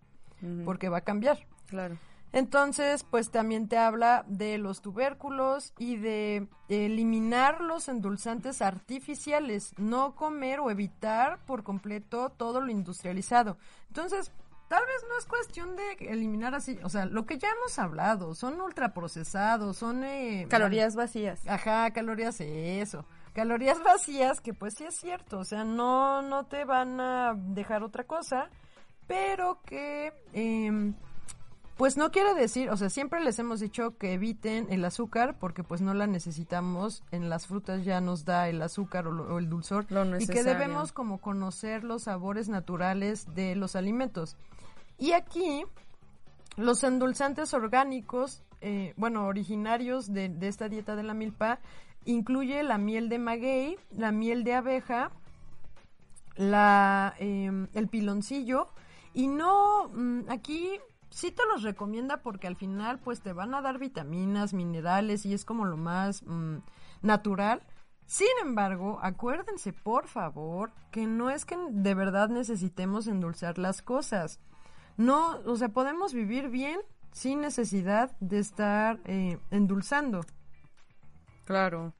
porque 0.64 0.88
va 0.88 0.98
a 0.98 1.02
cambiar. 1.02 1.38
Claro. 1.66 1.96
Entonces, 2.34 3.04
pues 3.04 3.30
también 3.30 3.68
te 3.68 3.78
habla 3.78 4.24
de 4.26 4.58
los 4.58 4.82
tubérculos 4.82 5.72
y 5.78 5.96
de 5.96 6.48
eliminar 6.68 7.60
los 7.60 7.88
endulzantes 7.88 8.60
artificiales, 8.60 9.72
no 9.78 10.16
comer 10.16 10.58
o 10.58 10.68
evitar 10.68 11.38
por 11.46 11.62
completo 11.62 12.30
todo 12.30 12.60
lo 12.60 12.72
industrializado. 12.72 13.56
Entonces, 13.86 14.32
tal 14.74 14.86
vez 14.86 15.04
no 15.08 15.16
es 15.16 15.24
cuestión 15.26 15.76
de 15.76 15.92
eliminar 16.12 16.52
así, 16.56 16.80
o 16.82 16.88
sea, 16.88 17.06
lo 17.06 17.26
que 17.26 17.38
ya 17.38 17.46
hemos 17.48 17.78
hablado, 17.78 18.34
son 18.34 18.60
ultraprocesados, 18.60 19.76
son... 19.76 20.02
Eh, 20.02 20.46
Calorías 20.48 20.96
vacías. 20.96 21.46
Ajá, 21.46 21.92
calorías, 21.92 22.40
eso. 22.40 23.04
Calorías 23.34 23.80
vacías, 23.84 24.40
que 24.40 24.52
pues 24.52 24.74
sí 24.76 24.82
es 24.84 24.96
cierto, 24.96 25.38
o 25.38 25.44
sea, 25.44 25.62
no, 25.62 26.22
no 26.22 26.46
te 26.46 26.64
van 26.64 27.00
a 27.00 27.34
dejar 27.36 27.84
otra 27.84 28.02
cosa, 28.02 28.50
pero 29.06 29.60
que, 29.64 30.12
em, 30.32 30.94
pues 31.76 31.96
no 31.96 32.10
quiere 32.10 32.34
decir, 32.34 32.68
o 32.70 32.76
sea, 32.76 32.90
siempre 32.90 33.20
les 33.20 33.38
hemos 33.38 33.60
dicho 33.60 33.96
que 33.98 34.14
eviten 34.14 34.66
el 34.70 34.84
azúcar, 34.84 35.36
porque 35.38 35.62
pues 35.62 35.80
no 35.82 35.94
la 35.94 36.06
necesitamos, 36.08 37.02
en 37.12 37.28
las 37.28 37.46
frutas 37.46 37.84
ya 37.84 38.00
nos 38.00 38.24
da 38.24 38.48
el 38.48 38.60
azúcar 38.62 39.06
o, 39.06 39.12
lo- 39.12 39.34
o 39.34 39.38
el 39.38 39.48
dulzor, 39.48 39.86
Lo 39.90 40.04
y 40.18 40.26
que 40.26 40.42
debemos 40.42 40.92
como 40.92 41.18
conocer 41.18 41.84
los 41.84 42.04
sabores 42.04 42.48
naturales 42.48 43.26
de 43.34 43.54
los 43.56 43.76
alimentos. 43.76 44.36
Y 44.98 45.12
aquí, 45.12 45.64
los 46.56 46.82
endulzantes 46.84 47.54
orgánicos, 47.54 48.42
eh, 48.60 48.94
bueno, 48.96 49.26
originarios 49.26 50.12
de, 50.12 50.36
esta 50.42 50.68
dieta 50.68 50.96
de 50.96 51.02
la 51.02 51.14
milpa, 51.14 51.60
incluye 52.04 52.62
la 52.62 52.78
miel 52.78 53.08
de 53.08 53.18
maguey, 53.18 53.76
la 53.90 54.12
miel 54.12 54.44
de 54.44 54.54
abeja, 54.54 55.10
em, 56.36 57.68
el 57.72 57.88
piloncillo, 57.88 58.68
y 59.12 59.28
no, 59.28 59.88
mm, 59.88 60.28
aquí 60.28 60.80
sí 61.14 61.30
te 61.30 61.42
los 61.46 61.62
recomienda 61.62 62.18
porque 62.18 62.48
al 62.48 62.56
final 62.56 62.98
pues 62.98 63.20
te 63.20 63.32
van 63.32 63.54
a 63.54 63.62
dar 63.62 63.78
vitaminas, 63.78 64.52
minerales 64.52 65.24
y 65.24 65.32
es 65.32 65.44
como 65.44 65.64
lo 65.64 65.76
más 65.76 66.24
mm, 66.26 66.56
natural. 67.02 67.62
Sin 68.06 68.26
embargo, 68.42 68.98
acuérdense 69.00 69.72
por 69.72 70.08
favor 70.08 70.72
que 70.90 71.06
no 71.06 71.30
es 71.30 71.44
que 71.44 71.56
de 71.70 71.94
verdad 71.94 72.28
necesitemos 72.28 73.06
endulzar 73.06 73.58
las 73.58 73.80
cosas. 73.80 74.40
No, 74.96 75.38
o 75.46 75.56
sea, 75.56 75.68
podemos 75.68 76.12
vivir 76.12 76.48
bien 76.48 76.80
sin 77.12 77.40
necesidad 77.40 78.10
de 78.20 78.38
estar 78.38 79.00
eh, 79.04 79.38
endulzando. 79.50 80.20
Claro. 81.44 81.92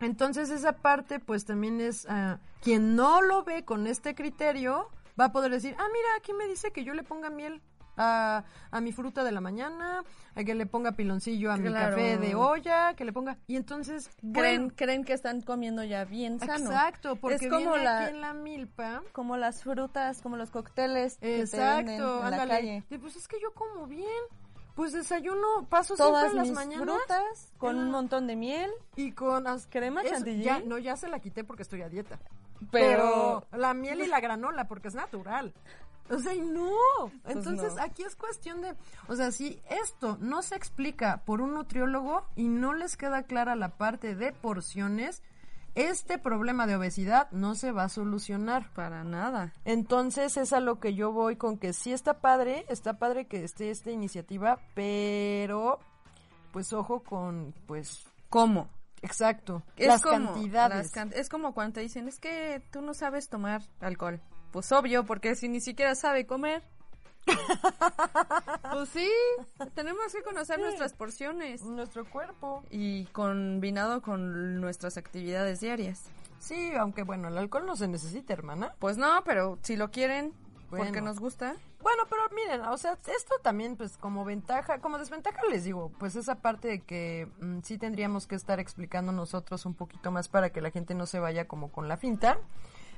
Entonces 0.00 0.50
esa 0.50 0.72
parte 0.72 1.20
pues 1.20 1.44
también 1.44 1.80
es, 1.80 2.06
ah, 2.08 2.40
quien 2.60 2.96
no 2.96 3.22
lo 3.22 3.44
ve 3.44 3.64
con 3.64 3.86
este 3.86 4.14
criterio 4.14 4.90
va 5.18 5.26
a 5.26 5.32
poder 5.32 5.52
decir, 5.52 5.76
ah, 5.78 5.86
mira, 5.92 6.08
aquí 6.18 6.32
me 6.32 6.48
dice 6.48 6.72
que 6.72 6.84
yo 6.84 6.94
le 6.94 7.04
ponga 7.04 7.30
miel. 7.30 7.62
A, 7.96 8.44
a 8.70 8.80
mi 8.80 8.92
fruta 8.92 9.22
de 9.24 9.32
la 9.32 9.40
mañana, 9.40 10.02
a 10.34 10.44
que 10.44 10.54
le 10.54 10.66
ponga 10.66 10.92
piloncillo 10.92 11.52
a 11.52 11.56
mi 11.56 11.72
café 11.72 12.16
de 12.18 12.34
olla, 12.34 12.94
que 12.94 13.04
le 13.04 13.12
ponga... 13.12 13.36
Y 13.46 13.56
entonces... 13.56 14.08
creen, 14.32 14.62
bueno, 14.62 14.74
creen 14.76 15.04
que 15.04 15.12
están 15.12 15.42
comiendo 15.42 15.84
ya 15.84 16.04
bien 16.04 16.38
sano. 16.40 16.70
Exacto, 16.70 17.16
porque 17.16 17.36
es 17.36 17.48
como 17.50 17.72
viene 17.72 17.84
la, 17.84 17.98
aquí 18.04 18.10
en 18.14 18.20
la 18.20 18.32
milpa... 18.32 19.02
como 19.12 19.36
las 19.36 19.62
frutas, 19.62 20.22
como 20.22 20.36
los 20.36 20.50
cócteles 20.50 21.18
que 21.18 21.26
te 21.26 21.28
venden 21.28 21.42
Exacto, 21.42 22.14
en 22.16 22.20
la 22.20 22.26
ándale. 22.26 22.48
calle. 22.54 22.84
Y 22.90 22.98
pues 22.98 23.16
es 23.16 23.28
que 23.28 23.36
yo 23.40 23.52
como 23.54 23.86
bien. 23.86 24.08
Pues 24.74 24.94
desayuno, 24.94 25.66
paso 25.68 25.96
Todas 25.96 26.30
siempre 26.30 26.38
en 26.38 26.48
mis 26.48 26.56
las 26.56 26.66
mañanas. 26.66 26.96
frutas 27.04 27.52
con 27.58 27.76
un 27.76 27.90
montón 27.90 28.26
de 28.26 28.36
miel. 28.36 28.70
Y 28.96 29.12
con 29.12 29.46
as- 29.46 29.66
¿Crema 29.66 30.00
eso, 30.00 30.14
chantilly? 30.14 30.42
Ya, 30.42 30.60
no, 30.60 30.78
ya 30.78 30.96
se 30.96 31.08
la 31.08 31.20
quité 31.20 31.44
porque 31.44 31.62
estoy 31.62 31.82
a 31.82 31.90
dieta. 31.90 32.18
Pero- 32.70 33.44
Pero, 33.50 33.60
la 33.62 33.74
miel 33.74 34.00
y 34.00 34.06
la 34.06 34.20
granola 34.20 34.68
porque 34.68 34.88
es 34.88 34.94
natural. 34.94 35.52
O 36.10 36.18
sea, 36.18 36.34
y 36.34 36.40
no. 36.40 36.70
Entonces, 37.24 37.74
no. 37.76 37.82
aquí 37.82 38.02
es 38.02 38.16
cuestión 38.16 38.60
de, 38.60 38.74
o 39.08 39.14
sea, 39.16 39.30
si 39.32 39.60
esto 39.70 40.18
no 40.20 40.42
se 40.42 40.56
explica 40.56 41.22
por 41.24 41.40
un 41.40 41.54
nutriólogo 41.54 42.26
y 42.36 42.48
no 42.48 42.74
les 42.74 42.96
queda 42.96 43.22
clara 43.22 43.54
la 43.56 43.76
parte 43.76 44.14
de 44.14 44.32
porciones, 44.32 45.22
este 45.74 46.18
problema 46.18 46.66
de 46.66 46.76
obesidad 46.76 47.30
no 47.30 47.54
se 47.54 47.72
va 47.72 47.84
a 47.84 47.88
solucionar. 47.88 48.70
Para 48.74 49.04
nada. 49.04 49.54
Entonces 49.64 50.36
es 50.36 50.52
a 50.52 50.60
lo 50.60 50.80
que 50.80 50.92
yo 50.94 51.12
voy 51.12 51.36
con 51.36 51.56
que 51.56 51.72
sí 51.72 51.92
está 51.94 52.20
padre, 52.20 52.66
está 52.68 52.98
padre 52.98 53.26
que 53.26 53.42
esté 53.44 53.70
esta 53.70 53.90
iniciativa, 53.90 54.58
pero 54.74 55.78
pues 56.52 56.72
ojo 56.74 57.00
con 57.02 57.54
pues 57.66 58.04
¿Cómo? 58.28 58.68
exacto, 59.00 59.62
Es 59.76 59.86
las 59.86 60.02
como, 60.02 60.34
cantidades. 60.34 60.76
las 60.76 60.90
can- 60.90 61.12
es 61.14 61.28
como 61.30 61.54
cuando 61.54 61.74
te 61.74 61.80
dicen, 61.80 62.06
es 62.06 62.18
que 62.18 62.62
tú 62.70 62.82
no 62.82 62.92
sabes 62.92 63.28
tomar 63.30 63.62
alcohol. 63.80 64.20
Pues 64.52 64.70
obvio, 64.72 65.04
porque 65.04 65.34
si 65.34 65.48
ni 65.48 65.60
siquiera 65.60 65.94
sabe 65.94 66.26
comer. 66.26 66.62
pues 68.72 68.88
sí, 68.88 69.10
tenemos 69.74 70.12
que 70.12 70.22
conocer 70.22 70.60
nuestras 70.60 70.92
porciones. 70.92 71.62
Nuestro 71.62 72.04
cuerpo. 72.04 72.62
Y 72.70 73.04
combinado 73.06 74.02
con 74.02 74.60
nuestras 74.60 74.96
actividades 74.96 75.60
diarias. 75.60 76.04
Sí, 76.38 76.72
aunque 76.76 77.04
bueno, 77.04 77.28
el 77.28 77.38
alcohol 77.38 77.66
no 77.66 77.76
se 77.76 77.88
necesita, 77.88 78.32
hermana. 78.32 78.74
Pues 78.78 78.98
no, 78.98 79.22
pero 79.24 79.58
si 79.62 79.76
lo 79.76 79.90
quieren, 79.90 80.34
porque 80.70 81.00
nos 81.00 81.20
gusta. 81.20 81.54
Bueno, 81.80 82.04
pero 82.08 82.22
miren, 82.34 82.62
o 82.62 82.78
sea, 82.78 82.98
esto 83.06 83.34
también, 83.42 83.76
pues, 83.76 83.96
como 83.96 84.24
ventaja, 84.24 84.78
como 84.78 84.98
desventaja 84.98 85.42
les 85.50 85.64
digo, 85.64 85.90
pues 85.98 86.16
esa 86.16 86.36
parte 86.36 86.68
de 86.68 86.80
que 86.80 87.28
mm, 87.40 87.60
sí 87.62 87.76
tendríamos 87.76 88.26
que 88.26 88.36
estar 88.36 88.60
explicando 88.60 89.12
nosotros 89.12 89.66
un 89.66 89.74
poquito 89.74 90.10
más 90.10 90.28
para 90.28 90.50
que 90.50 90.60
la 90.60 90.70
gente 90.70 90.94
no 90.94 91.06
se 91.06 91.18
vaya 91.18 91.48
como 91.48 91.70
con 91.72 91.88
la 91.88 91.96
finta, 91.96 92.38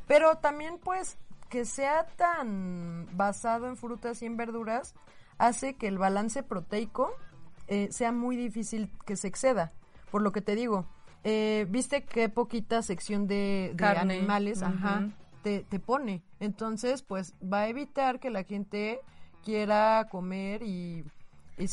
pero 0.06 0.36
también, 0.36 0.78
pues, 0.78 1.16
que 1.48 1.64
sea 1.64 2.06
tan 2.16 3.08
basado 3.16 3.68
en 3.68 3.76
frutas 3.76 4.22
y 4.22 4.26
en 4.26 4.36
verduras 4.36 4.94
hace 5.38 5.74
que 5.74 5.88
el 5.88 5.98
balance 5.98 6.42
proteico 6.42 7.12
eh, 7.66 7.88
sea 7.90 8.12
muy 8.12 8.36
difícil 8.36 8.90
que 9.06 9.16
se 9.16 9.28
exceda, 9.28 9.72
por 10.10 10.22
lo 10.22 10.32
que 10.32 10.42
te 10.42 10.54
digo. 10.54 10.86
Eh, 11.24 11.66
Viste 11.70 12.04
qué 12.04 12.28
poquita 12.28 12.82
sección 12.82 13.26
de, 13.26 13.70
de 13.72 13.76
Carne. 13.76 14.18
animales, 14.18 14.62
ajá, 14.62 15.08
te, 15.42 15.60
te 15.60 15.80
pone. 15.80 16.22
Entonces, 16.40 17.02
pues 17.02 17.34
va 17.40 17.60
a 17.60 17.68
evitar 17.68 18.20
que 18.20 18.30
la 18.30 18.44
gente 18.44 19.00
quiera 19.42 20.06
comer 20.10 20.62
y, 20.62 21.04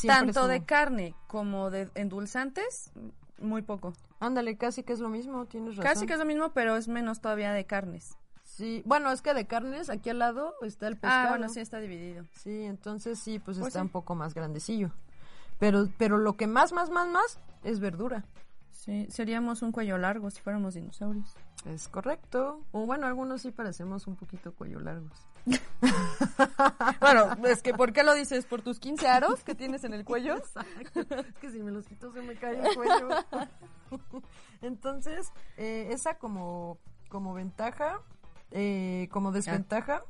Tanto 0.06 0.46
de 0.46 0.64
carne 0.64 1.14
como 1.26 1.70
de 1.70 1.90
endulzantes, 1.96 2.92
muy 3.40 3.62
poco. 3.62 3.94
Ándale, 4.20 4.56
casi 4.56 4.84
que 4.84 4.92
es 4.92 5.00
lo 5.00 5.08
mismo, 5.08 5.46
tienes 5.46 5.76
razón. 5.76 5.92
Casi 5.92 6.06
que 6.06 6.12
es 6.12 6.18
lo 6.20 6.24
mismo, 6.24 6.52
pero 6.52 6.76
es 6.76 6.86
menos 6.86 7.20
todavía 7.20 7.52
de 7.52 7.66
carnes. 7.66 8.16
Sí, 8.56 8.82
bueno, 8.84 9.10
es 9.10 9.22
que 9.22 9.32
de 9.32 9.46
carnes, 9.46 9.88
aquí 9.88 10.10
al 10.10 10.18
lado 10.18 10.54
está 10.60 10.86
el 10.86 10.96
pescado. 10.96 11.26
Ah, 11.26 11.30
bueno, 11.30 11.48
sí 11.48 11.60
está 11.60 11.78
dividido. 11.78 12.26
Sí, 12.34 12.64
entonces 12.64 13.18
sí, 13.18 13.38
pues, 13.38 13.56
Pues 13.56 13.68
está 13.68 13.78
sí. 13.78 13.84
un 13.84 13.88
poco 13.88 14.14
más 14.14 14.34
grandecillo. 14.34 14.90
Pero, 15.58 15.88
pero 15.96 16.18
lo 16.18 16.36
que 16.36 16.46
más, 16.46 16.72
más, 16.72 16.90
más, 16.90 17.08
más 17.08 17.38
es 17.64 17.80
verdura. 17.80 18.24
Sí, 18.70 19.06
seríamos 19.10 19.62
un 19.62 19.72
cuello 19.72 19.96
largo 19.96 20.30
si 20.30 20.42
fuéramos 20.42 20.74
dinosaurios. 20.74 21.34
Es 21.64 21.88
correcto. 21.88 22.60
O 22.72 22.84
bueno, 22.84 23.06
algunos 23.06 23.40
sí 23.40 23.52
parecemos 23.52 24.06
un 24.06 24.16
poquito 24.16 24.52
cuello 24.52 24.80
largos. 24.80 25.26
Bueno, 27.00 27.36
es 27.48 27.62
que 27.62 27.74
¿por 27.74 27.92
qué 27.92 28.04
lo 28.04 28.14
dices? 28.14 28.46
¿Por 28.46 28.62
tus 28.62 28.78
15 28.78 29.08
aros 29.08 29.42
que 29.42 29.56
tienes 29.56 29.82
en 29.82 29.92
el 29.94 30.04
cuello? 30.04 30.36
es 30.94 31.34
que 31.40 31.50
si 31.50 31.60
me 31.60 31.72
los 31.72 31.86
quito 31.86 32.12
se 32.12 32.22
me 32.22 32.36
cae 32.36 32.60
el 32.60 32.76
cuello. 32.76 33.08
Entonces, 34.62 35.32
eh, 35.56 35.88
esa 35.90 36.18
como, 36.18 36.78
como 37.08 37.34
ventaja, 37.34 38.00
eh, 38.52 39.08
como 39.10 39.32
desventaja, 39.32 40.02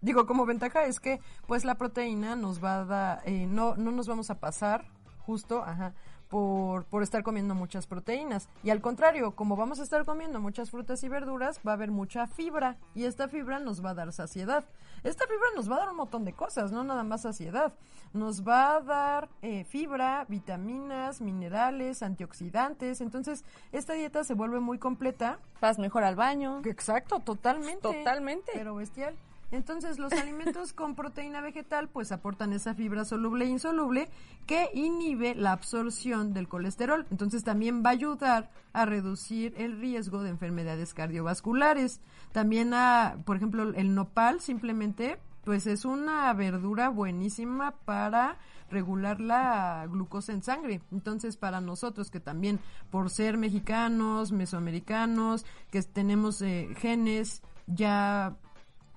digo, 0.00 0.26
como 0.26 0.46
ventaja 0.46 0.84
es 0.86 1.00
que 1.00 1.20
pues 1.46 1.64
la 1.64 1.76
proteína 1.76 2.36
nos 2.36 2.62
va 2.62 2.80
a 2.80 2.84
dar, 2.84 3.22
eh, 3.24 3.46
no, 3.46 3.76
no 3.76 3.90
nos 3.90 4.06
vamos 4.08 4.30
a 4.30 4.38
pasar 4.38 4.84
justo, 5.24 5.62
ajá, 5.62 5.94
por, 6.32 6.86
por 6.86 7.02
estar 7.02 7.22
comiendo 7.22 7.54
muchas 7.54 7.86
proteínas. 7.86 8.48
Y 8.64 8.70
al 8.70 8.80
contrario, 8.80 9.32
como 9.36 9.54
vamos 9.54 9.80
a 9.80 9.82
estar 9.82 10.06
comiendo 10.06 10.40
muchas 10.40 10.70
frutas 10.70 11.04
y 11.04 11.08
verduras, 11.10 11.60
va 11.66 11.72
a 11.72 11.74
haber 11.74 11.90
mucha 11.90 12.26
fibra 12.26 12.78
y 12.94 13.04
esta 13.04 13.28
fibra 13.28 13.58
nos 13.58 13.84
va 13.84 13.90
a 13.90 13.94
dar 13.94 14.14
saciedad. 14.14 14.64
Esta 15.04 15.26
fibra 15.26 15.48
nos 15.54 15.70
va 15.70 15.76
a 15.76 15.78
dar 15.80 15.90
un 15.90 15.96
montón 15.96 16.24
de 16.24 16.32
cosas, 16.32 16.72
no 16.72 16.84
nada 16.84 17.02
más 17.04 17.22
saciedad. 17.22 17.74
Nos 18.14 18.48
va 18.48 18.76
a 18.76 18.80
dar 18.80 19.28
eh, 19.42 19.64
fibra, 19.64 20.24
vitaminas, 20.26 21.20
minerales, 21.20 22.02
antioxidantes. 22.02 23.02
Entonces, 23.02 23.44
esta 23.70 23.92
dieta 23.92 24.24
se 24.24 24.32
vuelve 24.32 24.58
muy 24.58 24.78
completa. 24.78 25.38
Vas 25.60 25.78
mejor 25.78 26.02
al 26.02 26.16
baño. 26.16 26.62
Exacto, 26.64 27.20
totalmente. 27.20 27.82
Totalmente. 27.82 28.52
Pero 28.54 28.76
bestial. 28.76 29.14
Entonces, 29.52 29.98
los 29.98 30.12
alimentos 30.14 30.72
con 30.72 30.94
proteína 30.94 31.42
vegetal 31.42 31.88
pues 31.88 32.10
aportan 32.10 32.54
esa 32.54 32.74
fibra 32.74 33.04
soluble 33.04 33.44
e 33.44 33.48
insoluble 33.48 34.08
que 34.46 34.70
inhibe 34.72 35.34
la 35.34 35.52
absorción 35.52 36.32
del 36.32 36.48
colesterol. 36.48 37.06
Entonces, 37.10 37.44
también 37.44 37.82
va 37.84 37.90
a 37.90 37.92
ayudar 37.92 38.50
a 38.72 38.86
reducir 38.86 39.54
el 39.58 39.78
riesgo 39.78 40.22
de 40.22 40.30
enfermedades 40.30 40.94
cardiovasculares. 40.94 42.00
También, 42.32 42.72
a, 42.72 43.18
por 43.26 43.36
ejemplo, 43.36 43.62
el 43.62 43.94
nopal 43.94 44.40
simplemente 44.40 45.18
pues 45.44 45.66
es 45.66 45.84
una 45.84 46.32
verdura 46.34 46.88
buenísima 46.88 47.72
para 47.84 48.38
regular 48.70 49.20
la 49.20 49.86
glucosa 49.90 50.32
en 50.32 50.42
sangre. 50.42 50.80
Entonces, 50.90 51.36
para 51.36 51.60
nosotros 51.60 52.10
que 52.10 52.20
también 52.20 52.58
por 52.90 53.10
ser 53.10 53.36
mexicanos, 53.36 54.32
mesoamericanos, 54.32 55.44
que 55.70 55.82
tenemos 55.82 56.40
eh, 56.42 56.68
genes 56.76 57.42
ya 57.66 58.36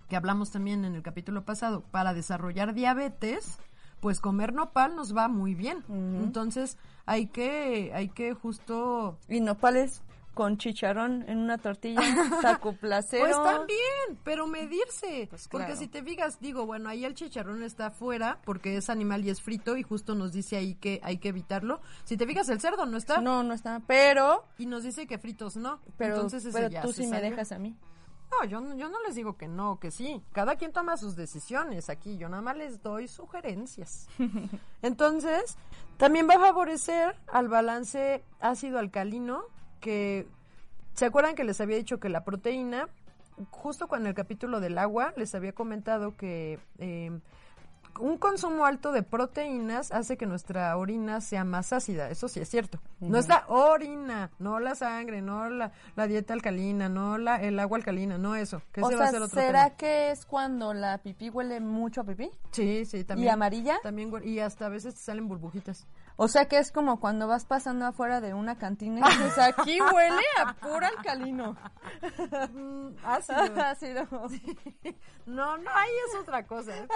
que 0.10 0.16
hablamos 0.16 0.52
también 0.52 0.86
en 0.86 0.96
el 0.96 1.02
capítulo 1.02 1.46
pasado, 1.46 1.82
para 1.92 2.14
desarrollar 2.14 2.74
diabetes, 2.74 3.58
pues 4.00 4.20
comer 4.20 4.54
nopal 4.54 4.96
nos 4.96 5.16
va 5.16 5.28
muy 5.28 5.56
bien. 5.56 5.84
Entonces, 5.90 6.78
hay 7.06 7.28
que 7.28 7.92
hay 7.94 8.10
que 8.10 8.34
justo 8.34 9.18
Y 9.28 9.40
nopales 9.40 10.02
con 10.36 10.58
chicharrón 10.58 11.24
en 11.30 11.38
una 11.38 11.58
tortilla, 11.58 12.02
taco 12.42 12.74
placero. 12.74 13.24
Pues 13.24 13.36
también, 13.38 14.20
pero 14.24 14.46
medirse. 14.48 15.28
Pues 15.30 15.48
Porque 15.48 15.78
si 15.78 15.88
te 15.88 16.04
fijas, 16.04 16.42
digo, 16.42 16.66
bueno, 16.66 16.90
ahí 16.90 17.06
el 17.06 17.16
chicharrón 17.16 17.64
está 17.64 17.88
afuera 17.88 18.40
porque 18.44 18.76
es 18.76 18.90
animal 18.90 19.24
y 19.26 19.30
es 19.30 19.42
frito 19.42 19.78
y 19.78 19.84
justo 19.84 20.14
nos 20.14 20.34
dice 20.34 20.58
ahí 20.58 20.76
que 20.76 21.00
hay 21.04 21.18
que 21.20 21.30
evitarlo. 21.30 21.80
Si 22.04 22.18
te 22.18 22.28
fijas, 22.28 22.50
el 22.50 22.60
cerdo 22.60 22.86
no 22.86 22.98
está. 22.98 23.22
No, 23.22 23.44
no 23.44 23.54
está. 23.54 23.82
Pero, 23.88 24.46
Y 24.58 24.66
nos 24.66 24.84
dice 24.84 25.08
que 25.08 25.18
fritos 25.18 25.56
no. 25.56 25.80
pero, 25.98 26.16
Entonces 26.16 26.46
pero 26.54 26.68
ya 26.68 26.82
tú 26.82 26.92
sí 26.92 27.04
me 27.04 27.12
salió. 27.12 27.30
dejas 27.30 27.54
a 27.54 27.58
mí. 27.58 27.76
No, 28.32 28.44
yo, 28.48 28.60
no- 28.60 28.76
yo 28.76 28.90
no 28.90 29.02
les 29.04 29.16
digo 29.16 29.38
que 29.38 29.48
no, 29.48 29.80
que 29.80 29.92
sí. 29.92 30.22
Cada 30.34 30.56
quien 30.56 30.72
toma 30.74 30.98
sus 30.98 31.16
decisiones 31.16 31.90
aquí. 31.90 32.18
Yo 32.18 32.28
nada 32.30 32.42
más 32.42 32.58
les 32.58 32.82
doy 32.82 33.08
sugerencias. 33.08 34.08
Entonces, 34.82 35.58
también 35.98 36.28
va 36.30 36.36
a 36.36 36.40
favorecer 36.40 37.16
al 37.28 37.48
balance 37.48 38.24
ácido-alcalino 38.40 39.44
que... 39.80 40.28
¿Se 40.94 41.06
acuerdan 41.06 41.36
que 41.36 41.44
les 41.44 41.60
había 41.60 41.76
dicho 41.76 42.00
que 42.00 42.08
la 42.08 42.24
proteína, 42.24 42.88
justo 43.52 43.88
cuando 43.88 44.06
en 44.08 44.12
el 44.12 44.16
capítulo 44.16 44.62
del 44.62 44.78
agua, 44.78 45.14
les 45.18 45.36
había 45.36 45.52
comentado 45.52 46.16
que 46.16 46.58
eh, 46.78 47.12
un 48.00 48.18
consumo 48.18 48.66
alto 48.66 48.92
de 48.92 49.04
proteínas 49.04 49.92
hace 49.92 50.18
que 50.18 50.26
nuestra 50.26 50.76
orina 50.78 51.22
sea 51.22 51.44
más 51.44 51.74
ácida, 51.74 52.10
eso 52.10 52.28
sí 52.28 52.40
es 52.40 52.50
cierto. 52.50 52.80
Nuestra 53.00 53.46
orina, 53.48 54.32
no 54.40 54.60
la 54.60 54.76
sangre, 54.76 55.22
no 55.22 55.50
la, 55.50 55.72
la 55.96 56.08
dieta 56.08 56.34
alcalina, 56.34 56.90
no 56.90 57.18
la, 57.18 57.42
el 57.42 57.60
agua 57.60 57.78
alcalina, 57.78 58.18
no 58.18 58.36
eso. 58.36 58.62
Que 58.72 58.82
O 58.82 58.90
ese 58.90 58.98
va 58.98 59.04
a 59.06 59.08
sea, 59.08 59.12
ser 59.20 59.22
otro 59.24 59.40
¿será 59.42 59.64
tema. 59.66 59.78
que 59.78 60.12
es 60.12 60.26
cuando 60.26 60.74
la 60.74 60.98
pipí 61.00 61.30
huele 61.30 61.60
mucho 61.60 62.02
a 62.02 62.04
pipí? 62.04 62.30
Sí, 62.52 62.86
sí, 62.86 63.04
también. 63.04 63.28
¿Y 63.28 63.32
amarilla? 63.32 63.78
También, 63.84 64.12
y 64.24 64.40
hasta 64.40 64.66
a 64.66 64.70
veces 64.70 64.96
te 64.96 65.02
salen 65.02 65.28
burbujitas. 65.28 65.88
O 66.18 66.28
sea 66.28 66.48
que 66.48 66.58
es 66.58 66.72
como 66.72 67.00
cuando 67.00 67.28
vas 67.28 67.46
pasando 67.46 67.86
afuera 67.86 68.22
de 68.22 68.34
una 68.34 68.58
cantina 68.58 69.02
y 69.02 69.18
dices, 69.24 69.38
aquí 69.40 69.80
huele 69.82 70.22
a 70.44 70.54
puro 70.54 70.86
alcalino. 70.86 71.58
Mm, 72.54 72.90
ácido. 73.04 73.40
Ácido. 73.66 74.08
No, 75.26 75.58
no, 75.58 75.70
ahí 75.74 75.92
es 76.10 76.16
otra 76.16 76.46
cosa. 76.46 76.74
Es 76.76 76.88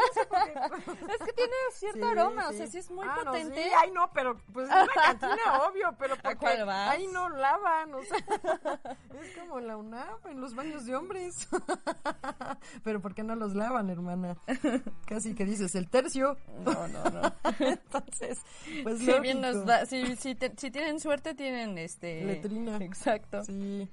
que 1.25 1.33
tiene 1.35 1.53
cierto 1.73 1.99
Sí, 1.99 2.05
aroma, 2.05 2.49
o 2.49 2.53
sea, 2.53 2.67
sí 2.67 2.77
es 2.77 2.89
muy 2.91 3.05
Ah, 3.09 3.15
no, 3.25 3.31
potente. 3.31 3.63
sí, 3.63 3.69
ay, 3.81 3.91
no, 3.91 4.09
pero 4.13 4.37
pues 4.53 4.69
es 4.69 4.75
una 4.75 4.87
cantina, 4.93 5.61
obvio, 5.67 5.95
pero 5.97 6.15
porque 6.21 6.47
ahí 6.47 7.07
no 7.07 7.27
lavan, 7.29 7.93
o 7.95 8.01
sea, 8.03 8.17
es 9.19 9.37
como 9.37 9.59
la 9.59 9.75
UNAM 9.77 10.17
en 10.29 10.39
los 10.41 10.53
baños 10.55 10.85
de 10.85 10.95
hombres. 10.95 11.49
pero 12.83 13.01
¿por 13.01 13.15
qué 13.15 13.23
no 13.23 13.35
los 13.35 13.55
lavan, 13.55 13.89
hermana? 13.89 14.37
Casi 15.07 15.33
que 15.33 15.45
dices 15.45 15.73
el 15.75 15.89
tercio. 15.89 16.37
No, 16.63 16.87
no, 16.87 17.03
no. 17.05 17.33
Entonces, 17.59 18.39
pues 18.83 18.99
Si 19.15 19.21
bien 19.21 19.41
nos 19.41 19.65
da- 19.65 19.85
si, 19.85 20.15
si, 20.15 20.35
te- 20.35 20.53
si 20.57 20.71
tienen 20.71 20.99
suerte, 20.99 21.33
tienen 21.35 21.77
este... 21.77 22.23
Letrina. 22.23 22.77
Exacto. 22.77 23.43
Sí. 23.43 23.87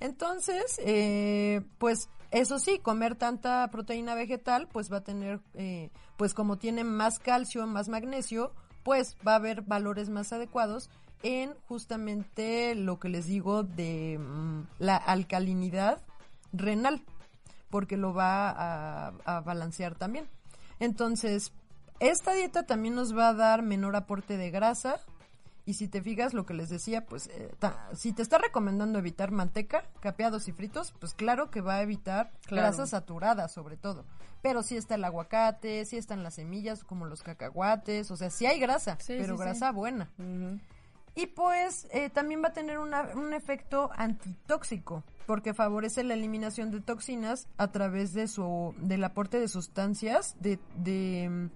Entonces, 0.00 0.80
eh, 0.84 1.60
pues 1.78 2.08
eso 2.30 2.58
sí, 2.58 2.78
comer 2.78 3.16
tanta 3.16 3.66
proteína 3.68 4.14
vegetal, 4.14 4.68
pues 4.68 4.92
va 4.92 4.98
a 4.98 5.04
tener, 5.04 5.40
eh, 5.54 5.90
pues 6.16 6.34
como 6.34 6.56
tiene 6.56 6.84
más 6.84 7.18
calcio, 7.18 7.66
más 7.66 7.88
magnesio, 7.88 8.52
pues 8.84 9.16
va 9.26 9.32
a 9.32 9.36
haber 9.36 9.62
valores 9.62 10.08
más 10.08 10.32
adecuados 10.32 10.88
en 11.24 11.52
justamente 11.66 12.74
lo 12.76 13.00
que 13.00 13.08
les 13.08 13.26
digo 13.26 13.64
de 13.64 14.18
mm, 14.20 14.60
la 14.78 14.96
alcalinidad 14.96 16.00
renal, 16.52 17.02
porque 17.70 17.96
lo 17.96 18.14
va 18.14 18.50
a, 18.50 19.08
a 19.24 19.40
balancear 19.40 19.96
también. 19.96 20.26
Entonces, 20.78 21.52
esta 22.00 22.32
dieta 22.32 22.64
también 22.66 22.94
nos 22.94 23.16
va 23.16 23.28
a 23.28 23.34
dar 23.34 23.62
menor 23.62 23.96
aporte 23.96 24.36
de 24.36 24.50
grasa, 24.50 25.00
y 25.66 25.74
si 25.74 25.86
te 25.86 26.00
fijas 26.00 26.32
lo 26.32 26.46
que 26.46 26.54
les 26.54 26.70
decía, 26.70 27.04
pues 27.04 27.26
eh, 27.26 27.50
ta- 27.58 27.90
si 27.94 28.12
te 28.12 28.22
está 28.22 28.38
recomendando 28.38 28.98
evitar 28.98 29.32
manteca, 29.32 29.84
capeados 30.00 30.48
y 30.48 30.52
fritos, 30.52 30.94
pues 30.98 31.12
claro 31.12 31.50
que 31.50 31.60
va 31.60 31.74
a 31.74 31.82
evitar 31.82 32.30
Claro. 32.46 32.68
grasas 32.68 32.90
saturadas 32.90 33.52
sobre 33.52 33.76
todo. 33.76 34.04
Pero 34.40 34.62
sí 34.62 34.76
está 34.78 34.94
el 34.94 35.04
aguacate, 35.04 35.84
sí 35.84 35.98
están 35.98 36.22
las 36.22 36.34
semillas 36.36 36.84
como 36.84 37.04
los 37.04 37.22
cacahuates, 37.22 38.10
o 38.10 38.16
sea, 38.16 38.30
sí 38.30 38.46
hay 38.46 38.58
grasa, 38.60 38.96
Sí, 39.00 39.16
pero 39.18 39.34
sí, 39.34 39.38
sí. 39.38 39.44
grasa 39.44 39.72
buena. 39.72 40.08
Y 41.14 41.26
pues 41.26 41.86
eh, 41.90 42.08
también 42.08 42.42
va 42.42 42.48
a 42.48 42.52
tener 42.54 42.78
una- 42.78 43.10
un 43.14 43.34
efecto 43.34 43.90
antitóxico, 43.96 45.02
porque 45.26 45.52
favorece 45.52 46.02
la 46.04 46.14
eliminación 46.14 46.70
de 46.70 46.80
toxinas 46.80 47.46
a 47.58 47.68
través 47.72 48.14
de 48.14 48.28
su 48.28 48.74
del 48.78 49.04
aporte 49.04 49.38
de 49.40 49.48
sustancias 49.48 50.34
de, 50.40 50.58
de, 50.76 51.50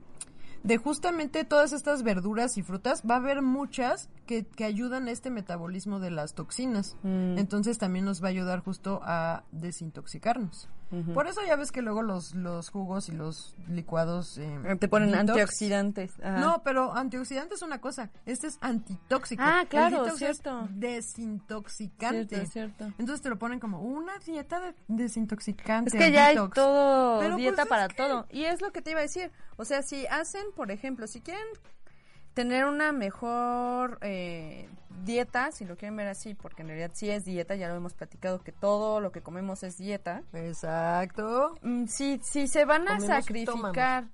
de 0.63 0.77
justamente 0.77 1.45
todas 1.45 1.73
estas 1.73 2.03
verduras 2.03 2.57
y 2.59 2.63
frutas. 2.63 3.03
Va 3.09 3.15
a 3.15 3.19
haber 3.19 3.43
muchas 3.43 4.09
que, 4.27 4.45
que 4.45 4.65
ayudan 4.65 5.09
a 5.09 5.11
este 5.11 5.31
metabolismo 5.31 6.01
de 6.01 6.11
las 6.11 6.35
toxinas. 6.35 6.97
Mm. 7.03 7.39
Entonces 7.39 7.79
también 7.79 8.05
nos 8.05 8.23
va 8.23 8.29
a 8.29 8.31
ayudar 8.31 8.61
justo 8.61 9.01
a 9.03 9.45
desintoxicarnos. 9.53 10.69
Por 11.15 11.27
eso 11.27 11.41
ya 11.47 11.57
ves 11.57 11.73
que 11.73 11.81
luego 11.83 12.03
los, 12.03 12.35
los 12.35 12.69
jugos 12.71 13.09
y 13.09 13.13
los 13.13 13.57
licuados... 13.69 14.37
eh, 14.39 14.77
Te 14.79 14.89
ponen 14.89 15.11
detox, 15.13 15.31
antioxidantes. 15.31 16.13
Ajá. 16.23 16.39
no, 16.39 16.63
pero 16.63 16.93
antioxidante 16.95 17.55
es 17.55 17.63
una 17.63 17.81
cosa. 17.81 18.11
Este 18.27 18.47
es 18.49 18.59
antitóxico. 18.61 19.43
Ah, 19.45 19.61
El 19.63 19.69
claro, 19.69 20.03
detox 20.03 20.13
es 20.13 20.19
cierto. 20.39 20.69
desintoxicante. 20.71 22.37
Cierto, 22.47 22.53
cierto. 22.53 22.85
Entonces 22.99 23.23
te 23.23 23.29
lo 23.31 23.39
ponen 23.39 23.61
como 23.61 23.81
una 23.81 24.19
dieta 24.19 24.61
de 24.61 24.75
desintoxicante. 24.89 25.97
Es 25.97 26.03
que 26.05 26.13
ya 26.13 26.27
hay 26.27 26.37
todo, 26.55 27.21
Pero, 27.21 27.37
dieta 27.37 27.55
pues, 27.57 27.65
es 27.65 27.69
para 27.69 27.89
que- 27.89 27.95
todo. 27.95 28.27
Y 28.31 28.45
es 28.45 28.61
lo 28.61 28.71
que 28.73 28.83
te 28.83 28.91
iba 28.91 29.01
a 29.01 29.03
decir. 29.03 29.31
O 29.57 29.65
sea, 29.65 29.83
si 29.83 30.07
hacen, 30.07 30.45
por 30.55 30.71
ejemplo, 30.71 31.07
si 31.07 31.21
quieren 31.21 31.45
tener 32.35 32.65
una 32.65 32.93
mejor 32.93 33.99
eh, 34.03 34.69
dieta, 35.05 35.53
si 35.53 35.65
lo 35.65 35.77
quieren 35.77 35.97
ver 35.97 36.09
así, 36.09 36.35
porque 36.35 36.63
en 36.63 36.69
realidad 36.69 36.91
sí 36.95 37.11
es 37.11 37.25
dieta, 37.25 37.55
ya 37.55 37.69
lo 37.69 37.75
hemos 37.77 37.95
platicado, 37.95 38.41
que 38.43 38.53
todo 38.53 39.01
lo 39.01 39.13
que 39.13 39.21
comemos 39.21 39.63
es 39.63 39.77
dieta. 39.79 40.23
Exacto. 40.33 41.57
Mm, 41.63 41.87
Si, 41.87 42.19
si 42.23 42.49
se 42.49 42.65
van 42.65 42.83
a 42.89 42.97
Comemos 42.97 43.07
sacrificar 43.25 44.05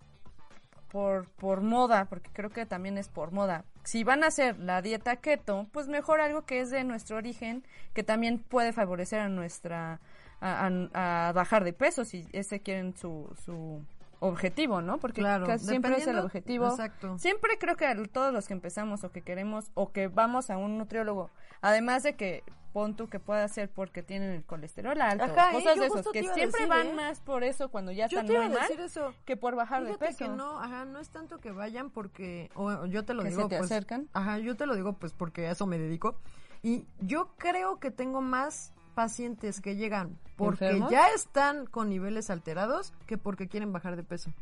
por, 0.90 1.28
por 1.31 1.61
moda, 1.61 2.07
porque 2.07 2.31
creo 2.33 2.50
que 2.50 2.64
también 2.66 2.96
es 2.98 3.09
por 3.09 3.31
moda, 3.33 3.64
si 3.85 4.04
van 4.04 4.24
a 4.24 4.28
hacer 4.28 4.59
la 4.59 4.83
dieta 4.83 5.16
keto, 5.16 5.66
pues 5.72 5.87
mejor 5.88 6.20
algo 6.20 6.42
que 6.42 6.61
es 6.61 6.70
de 6.70 6.85
nuestro 6.85 7.16
origen, 7.18 7.64
que 7.94 8.02
también 8.02 8.38
puede 8.38 8.72
favorecer 8.72 9.20
a 9.20 9.28
nuestra, 9.28 10.00
a, 10.40 10.66
a- 10.94 11.28
a 11.28 11.33
bajar 11.33 11.64
de 11.64 11.72
peso, 11.72 12.04
si 12.04 12.26
ese 12.33 12.61
quieren 12.61 12.96
su, 12.96 13.31
su 13.44 13.83
objetivo, 14.20 14.81
¿no? 14.83 14.98
Porque 14.98 15.20
Claro, 15.20 15.46
casi 15.46 15.66
siempre 15.66 15.96
es 15.96 16.07
el 16.07 16.18
objetivo. 16.18 16.68
exacto. 16.68 17.18
Siempre 17.18 17.59
creo 17.59 17.76
que 17.76 17.87
a 17.87 17.94
todos 18.04 18.33
los 18.33 18.46
que 18.46 18.54
empezamos 18.54 19.04
o 19.04 19.11
que 19.12 19.22
queremos 19.22 19.70
o 19.74 19.92
que 19.92 20.09
vamos 20.09 20.50
a 20.50 20.57
un 20.57 20.78
nutriólogo, 20.78 21.31
además 21.61 22.02
de 22.02 22.14
que 22.16 22.42
pon 22.72 22.94
tú 22.96 23.09
que 23.09 23.18
pueda 23.18 23.48
ser 23.48 23.70
porque 23.70 24.02
tienen 24.02 24.31
el 24.31 24.44
colesterol 24.44 25.00
alto, 25.00 25.24
Ajá, 25.24 25.50
¿eh? 25.50 25.54
cosas 25.54 25.78
de 25.78 25.87
esos, 25.87 26.07
que 26.12 26.22
siempre 26.22 26.46
decir, 26.46 26.68
van 26.68 26.88
¿eh? 26.88 26.92
más 26.94 27.20
por 27.20 27.42
eso 27.42 27.70
cuando 27.70 27.92
ya 27.92 28.07
Yo 28.09 28.20
están 28.20 28.37
muy 28.37 28.48
mal 28.50 28.70
eso. 28.78 29.14
que 29.24 29.37
por 29.38 29.57
bajar 29.57 29.85
Fíjate 29.87 30.04
de 30.04 30.11
peso. 30.11 30.24
que 30.24 30.28
no, 30.28 30.61
ajá, 30.61 30.85
no 30.85 30.98
es 30.98 31.09
tanto 31.09 31.38
que 31.38 31.50
vayan 31.50 31.88
porque, 31.90 32.50
o, 32.54 32.64
o 32.66 32.87
yo 32.87 33.04
te 33.07 33.14
lo 33.14 33.22
Que 33.22 33.31
digo, 33.31 33.42
se 33.44 33.48
te 33.48 33.59
pues, 33.59 33.70
acercan. 33.72 34.09
ajá, 34.12 34.38
yo 34.38 34.54
te 34.57 34.66
lo 34.66 34.74
digo 34.74 34.92
pues 34.92 35.14
porque 35.14 35.46
a 35.46 35.52
eso 35.52 35.66
me 35.66 35.78
dedico 35.78 36.18
y 36.62 36.87
yo 37.00 37.31
creo 37.38 37.78
que 37.81 37.90
tengo 37.90 38.20
más 38.20 38.74
pacientes 38.98 39.61
que 39.61 39.76
llegan 39.76 40.18
porque 40.37 40.64
¿Enfermos? 40.66 40.90
ya 40.90 41.06
están 41.14 41.66
con 41.66 41.88
niveles 41.88 42.30
alterados 42.30 42.92
que 43.06 43.16
porque 43.16 43.46
quieren 43.46 43.72
bajar 43.72 43.94
de 43.94 44.02
peso. 44.02 44.32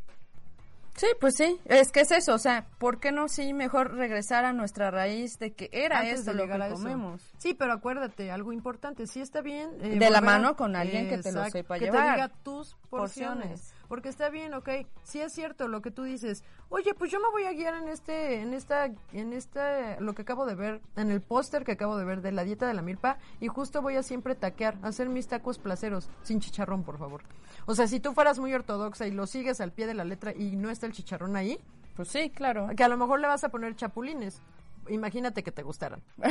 Sí, 0.97 1.07
pues 1.21 1.35
sí, 1.37 1.61
es 1.67 1.93
que 1.93 2.01
es 2.01 2.11
eso, 2.11 2.33
o 2.35 2.39
sea, 2.39 2.65
¿por 2.79 2.99
qué 3.01 3.13
no 3.13 3.29
sí 3.29 3.53
mejor 3.53 3.93
regresar 3.97 4.47
a 4.47 4.55
nuestra 4.55 4.91
raíz 4.91 5.39
de 5.39 5.53
que 5.53 5.69
era 5.71 5.99
Antes 5.99 6.21
esto 6.21 6.33
lo 6.33 6.47
que 6.49 6.59
comemos? 6.71 7.21
Sí, 7.37 7.53
pero 7.53 7.75
acuérdate, 7.75 8.31
algo 8.31 8.51
importante, 8.51 9.07
sí 9.07 9.21
está 9.21 9.43
bien. 9.43 9.69
eh, 9.83 9.99
De 9.99 10.09
la 10.09 10.23
mano 10.23 10.57
con 10.57 10.75
alguien 10.75 11.07
que 11.11 11.19
te 11.19 11.33
lo 11.33 11.45
sepa 11.51 11.79
que 11.79 11.85
llevar. 11.85 12.07
te 12.07 12.13
diga 12.23 12.29
tus 12.43 12.75
porciones. 12.89 13.61
Porciones. 13.61 13.75
Porque 13.89 14.09
está 14.09 14.29
bien, 14.31 14.55
ok, 14.55 14.69
sí 15.05 15.21
es 15.21 15.33
cierto 15.33 15.69
lo 15.69 15.81
que 15.83 15.91
tú 15.91 16.03
dices. 16.03 16.43
Oye, 16.69 16.95
pues 16.95 17.11
yo 17.11 17.21
me 17.21 17.31
voy 17.31 17.45
a 17.45 17.53
guiar 17.53 17.75
en 17.75 17.89
este, 17.89 18.41
en 18.41 18.53
esta, 18.55 18.87
en 19.13 19.33
esta, 19.33 20.01
lo 20.01 20.15
que 20.15 20.23
acabo 20.23 20.47
de 20.47 20.55
ver, 20.55 20.81
en 20.97 21.11
el 21.11 21.21
póster 21.21 21.65
que 21.65 21.73
acabo 21.73 21.97
de 21.97 22.05
ver 22.05 22.21
de 22.23 22.33
la 22.33 22.45
dieta 22.45 22.67
de 22.67 22.75
la 22.75 22.83
milpa, 22.83 23.19
y 23.41 23.49
justo 23.49 23.83
voy 23.83 23.97
a 23.97 24.03
siempre 24.03 24.35
taquear, 24.35 24.77
hacer 24.83 25.09
mis 25.09 25.29
tacos 25.29 25.59
placeros, 25.59 26.09
sin 26.23 26.41
chicharrón, 26.41 26.83
por 26.83 26.99
favor. 26.99 27.23
O 27.67 27.75
sea, 27.75 27.87
si 27.87 28.01
tú 28.01 28.13
fueras 28.13 28.39
muy 28.39 28.53
ortodoxa 28.55 29.07
y 29.07 29.11
lo 29.13 29.27
sigues 29.27 29.61
al 29.61 29.73
pie 29.73 29.87
de 29.87 29.95
la 29.95 30.05
letra 30.05 30.33
y 30.35 30.57
no 30.57 30.71
está 30.71 30.87
el 30.87 30.93
chicharrón 30.93 31.37
ahí, 31.37 31.59
Pues 31.95 32.09
sí, 32.09 32.31
claro. 32.31 32.69
que 32.77 32.85
a 32.85 32.89
lo 32.89 32.97
mejor 32.97 33.21
le 33.21 33.27
vas 33.27 33.43
a 33.45 33.49
poner 33.49 33.75
chapulines. 33.77 34.41
Imagínate 34.89 35.43
que 35.43 35.53
te 35.53 35.63
gustaran. 35.63 36.03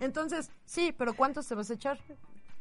Entonces, 0.00 0.50
sí, 0.64 0.94
pero 0.96 1.14
¿cuántos 1.14 1.46
te 1.46 1.54
vas 1.54 1.70
a 1.70 1.74
echar? 1.74 1.98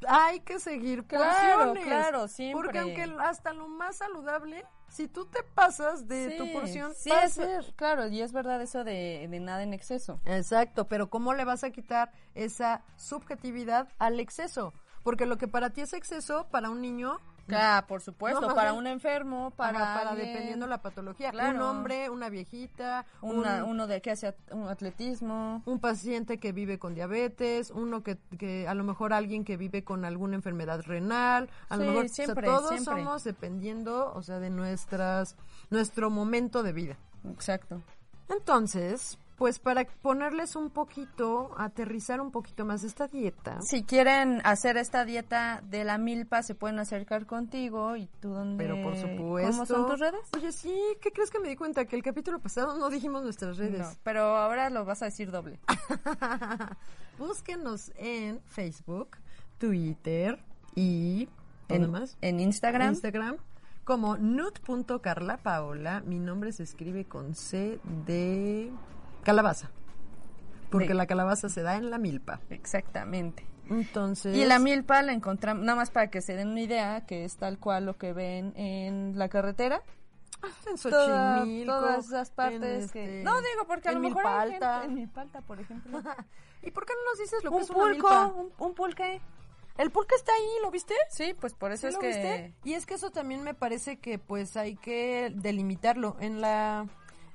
Hay 0.07 0.41
que 0.41 0.59
seguir 0.59 1.05
Claro, 1.05 1.73
porciones. 1.73 1.83
claro, 1.85 2.27
siempre. 2.27 2.61
Porque 2.61 2.79
aunque 2.79 3.03
hasta 3.23 3.53
lo 3.53 3.67
más 3.67 3.97
saludable, 3.97 4.65
si 4.89 5.07
tú 5.07 5.25
te 5.25 5.41
pasas 5.43 6.07
de 6.07 6.31
Sí, 6.31 6.37
tu 6.37 6.51
porción, 6.51 6.93
sí 6.93 7.09
vas 7.09 7.31
es 7.31 7.39
a- 7.39 7.45
ver, 7.45 7.73
claro, 7.75 8.07
y 8.07 8.21
es 8.21 8.33
verdad 8.33 8.61
eso 8.61 8.83
de, 8.83 9.27
de 9.29 9.39
nada 9.39 9.63
en 9.63 9.73
exceso. 9.73 10.19
Exacto, 10.25 10.87
pero 10.87 11.09
¿cómo 11.09 11.33
le 11.33 11.45
vas 11.45 11.63
a 11.63 11.71
quitar 11.71 12.11
esa 12.35 12.83
subjetividad 12.97 13.87
al 13.97 14.19
exceso? 14.19 14.73
Porque 15.03 15.25
lo 15.25 15.37
que 15.37 15.47
para 15.47 15.69
ti 15.69 15.81
es 15.81 15.93
exceso, 15.93 16.47
para 16.49 16.69
un 16.69 16.81
niño 16.81 17.19
Claro, 17.47 17.85
por 17.87 18.01
supuesto, 18.01 18.41
No, 18.41 18.55
para 18.55 18.69
ajá. 18.71 18.79
un 18.79 18.87
enfermo, 18.87 19.51
para, 19.51 19.73
para, 19.79 19.93
para 19.93 20.09
alguien, 20.11 20.29
dependiendo 20.33 20.65
la 20.67 20.81
patología, 20.81 21.31
un 21.31 21.61
hombre, 21.61 22.09
una 22.09 22.29
viejita, 22.29 23.05
una- 23.21 23.63
un- 23.63 23.71
uno 23.71 23.87
de 23.87 24.01
que 24.01 24.11
hace 24.11 24.33
un 24.51 24.67
atletismo. 24.67 25.61
un 25.65 25.79
paciente 25.79 26.39
que 26.39 26.51
vive 26.53 26.79
con 26.79 26.95
diabetes, 26.95 27.69
uno 27.71 28.01
que, 28.01 28.17
que 28.39 28.67
a 28.67 28.73
lo 28.73 28.83
mejor 28.83 29.13
alguien 29.13 29.43
que 29.45 29.57
vive 29.57 29.83
con 29.83 30.05
alguna 30.05 30.35
enfermedad 30.35 30.81
renal, 30.81 31.49
a 31.69 31.77
lo 31.77 31.83
Sí, 31.83 31.87
mejor 31.89 32.05
o 32.05 32.07
sea, 32.09 32.25
siempre, 32.25 32.47
todos 32.47 32.69
siempre. 32.69 33.03
somos 33.03 33.23
dependiendo, 33.23 34.11
o 34.15 34.23
sea, 34.23 34.39
de 34.39 34.49
nuestras 34.49 35.35
nuestro 35.69 36.09
momento 36.09 36.63
de 36.63 36.73
vida. 36.73 36.97
Exacto. 37.31 37.81
Entonces, 38.29 39.17
pues 39.37 39.59
para 39.59 39.85
ponerles 39.85 40.55
un 40.55 40.69
poquito, 40.69 41.53
aterrizar 41.57 42.21
un 42.21 42.31
poquito 42.31 42.65
más 42.65 42.83
esta 42.83 43.07
dieta. 43.07 43.59
Si 43.61 43.83
quieren 43.83 44.41
hacer 44.45 44.77
esta 44.77 45.03
dieta 45.03 45.61
de 45.69 45.83
la 45.83 45.97
milpa, 45.97 46.41
se 46.41 46.55
pueden 46.55 46.79
acercar 46.79 47.25
contigo 47.25 47.95
y 47.97 48.07
tú 48.21 48.29
dónde... 48.29 48.63
Pero 48.63 48.81
por 48.81 48.95
supuesto. 48.95 49.51
¿Cómo 49.51 49.65
son 49.65 49.87
tus 49.87 49.99
redes? 49.99 50.21
Oye, 50.35 50.51
sí, 50.51 50.73
¿qué 51.01 51.11
crees 51.11 51.31
que 51.31 51.39
me 51.39 51.49
di 51.49 51.55
cuenta? 51.55 51.85
Que 51.85 51.95
el 51.95 52.03
capítulo 52.03 52.39
pasado 52.39 52.77
no 52.77 52.89
dijimos 52.89 53.23
nuestras 53.23 53.57
redes. 53.57 53.79
No, 53.79 53.91
pero 54.03 54.21
ahora 54.37 54.69
lo 54.69 54.85
vas 54.85 55.01
a 55.01 55.05
decir 55.05 55.31
doble. 55.31 55.59
Búsquenos 57.19 57.91
en 57.97 58.39
Facebook, 58.45 59.17
Twitter 59.57 60.39
y... 60.75 61.27
¿Dónde 61.67 61.85
En, 61.85 61.91
más? 61.91 62.17
en 62.21 62.39
Instagram. 62.39 62.93
Instagram 62.93 63.37
como 63.83 64.17
nut.carlapaola. 64.17 66.01
Mi 66.01 66.19
nombre 66.19 66.51
se 66.51 66.63
escribe 66.63 67.05
con 67.05 67.35
C 67.35 67.79
de 68.05 68.71
calabaza. 69.25 69.69
Porque 70.71 70.89
De- 70.89 70.93
la 70.93 71.05
calabaza 71.05 71.49
se 71.49 71.61
da 71.61 71.75
en 71.75 71.89
la 71.89 71.97
milpa. 71.97 72.39
Exactamente. 72.49 73.45
Entonces. 73.69 74.35
Y 74.35 74.45
la 74.45 74.59
milpa 74.59 75.01
la 75.01 75.11
encontramos, 75.11 75.63
nada 75.65 75.75
más 75.75 75.89
para 75.89 76.09
que 76.09 76.21
se 76.21 76.35
den 76.35 76.49
una 76.49 76.61
idea, 76.61 77.05
que 77.05 77.25
es 77.25 77.35
tal 77.37 77.57
cual 77.59 77.85
lo 77.85 77.97
que 77.97 78.13
ven 78.13 78.53
en 78.55 79.17
la 79.17 79.27
carretera. 79.27 79.81
En 80.69 80.77
toda- 80.77 81.37
Xochimilco, 81.39 81.73
todas 81.73 82.05
esas 82.05 82.29
en 82.29 82.35
partes 82.35 82.91
que... 82.91 83.03
este- 83.03 83.23
No, 83.23 83.35
digo, 83.39 83.65
porque 83.67 83.89
a 83.89 83.91
en 83.93 84.01
lo 84.01 84.07
mejor 84.09 84.25
hay 84.27 84.51
gente- 84.51 84.65
en 84.85 84.93
Milpalta, 84.93 85.41
por 85.41 85.59
ejemplo. 85.59 85.99
¿Y 86.61 86.71
por 86.71 86.85
qué 86.85 86.93
no 86.93 87.09
nos 87.11 87.19
dices 87.19 87.43
lo 87.43 87.49
que 87.51 87.55
un 87.57 87.61
es 87.63 87.69
una 87.71 87.79
pulco, 87.79 87.91
milpa? 88.09 88.25
un, 88.27 88.51
un 88.59 88.73
pulque. 88.75 89.21
El 89.77 89.91
pulque 89.91 90.15
está 90.15 90.31
ahí, 90.33 90.47
¿lo 90.63 90.71
viste? 90.71 90.93
Sí, 91.09 91.35
pues 91.39 91.53
por 91.53 91.71
eso 91.71 91.81
¿Sí 91.81 91.87
es 91.87 91.93
lo 91.95 91.99
que... 91.99 92.07
viste? 92.07 92.53
Y 92.63 92.73
es 92.73 92.85
que 92.85 92.93
eso 92.93 93.09
también 93.11 93.43
me 93.43 93.53
parece 93.53 93.97
que 93.97 94.19
pues 94.19 94.55
hay 94.57 94.75
que 94.75 95.31
delimitarlo. 95.35 96.15
En 96.19 96.39
la, 96.41 96.85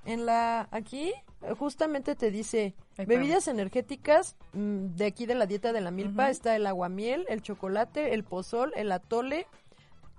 en 0.04 0.26
la, 0.26 0.68
aquí 0.70 1.12
justamente 1.58 2.14
te 2.14 2.30
dice 2.30 2.74
Ay, 2.96 3.06
bebidas 3.06 3.48
energéticas 3.48 4.36
mm, 4.52 4.96
de 4.96 5.06
aquí 5.06 5.26
de 5.26 5.34
la 5.34 5.46
dieta 5.46 5.72
de 5.72 5.80
la 5.80 5.90
milpa 5.90 6.30
está 6.30 6.56
el 6.56 6.66
aguamiel, 6.66 7.26
el 7.28 7.42
chocolate, 7.42 8.14
el 8.14 8.24
pozol, 8.24 8.72
el 8.76 8.92
atole, 8.92 9.46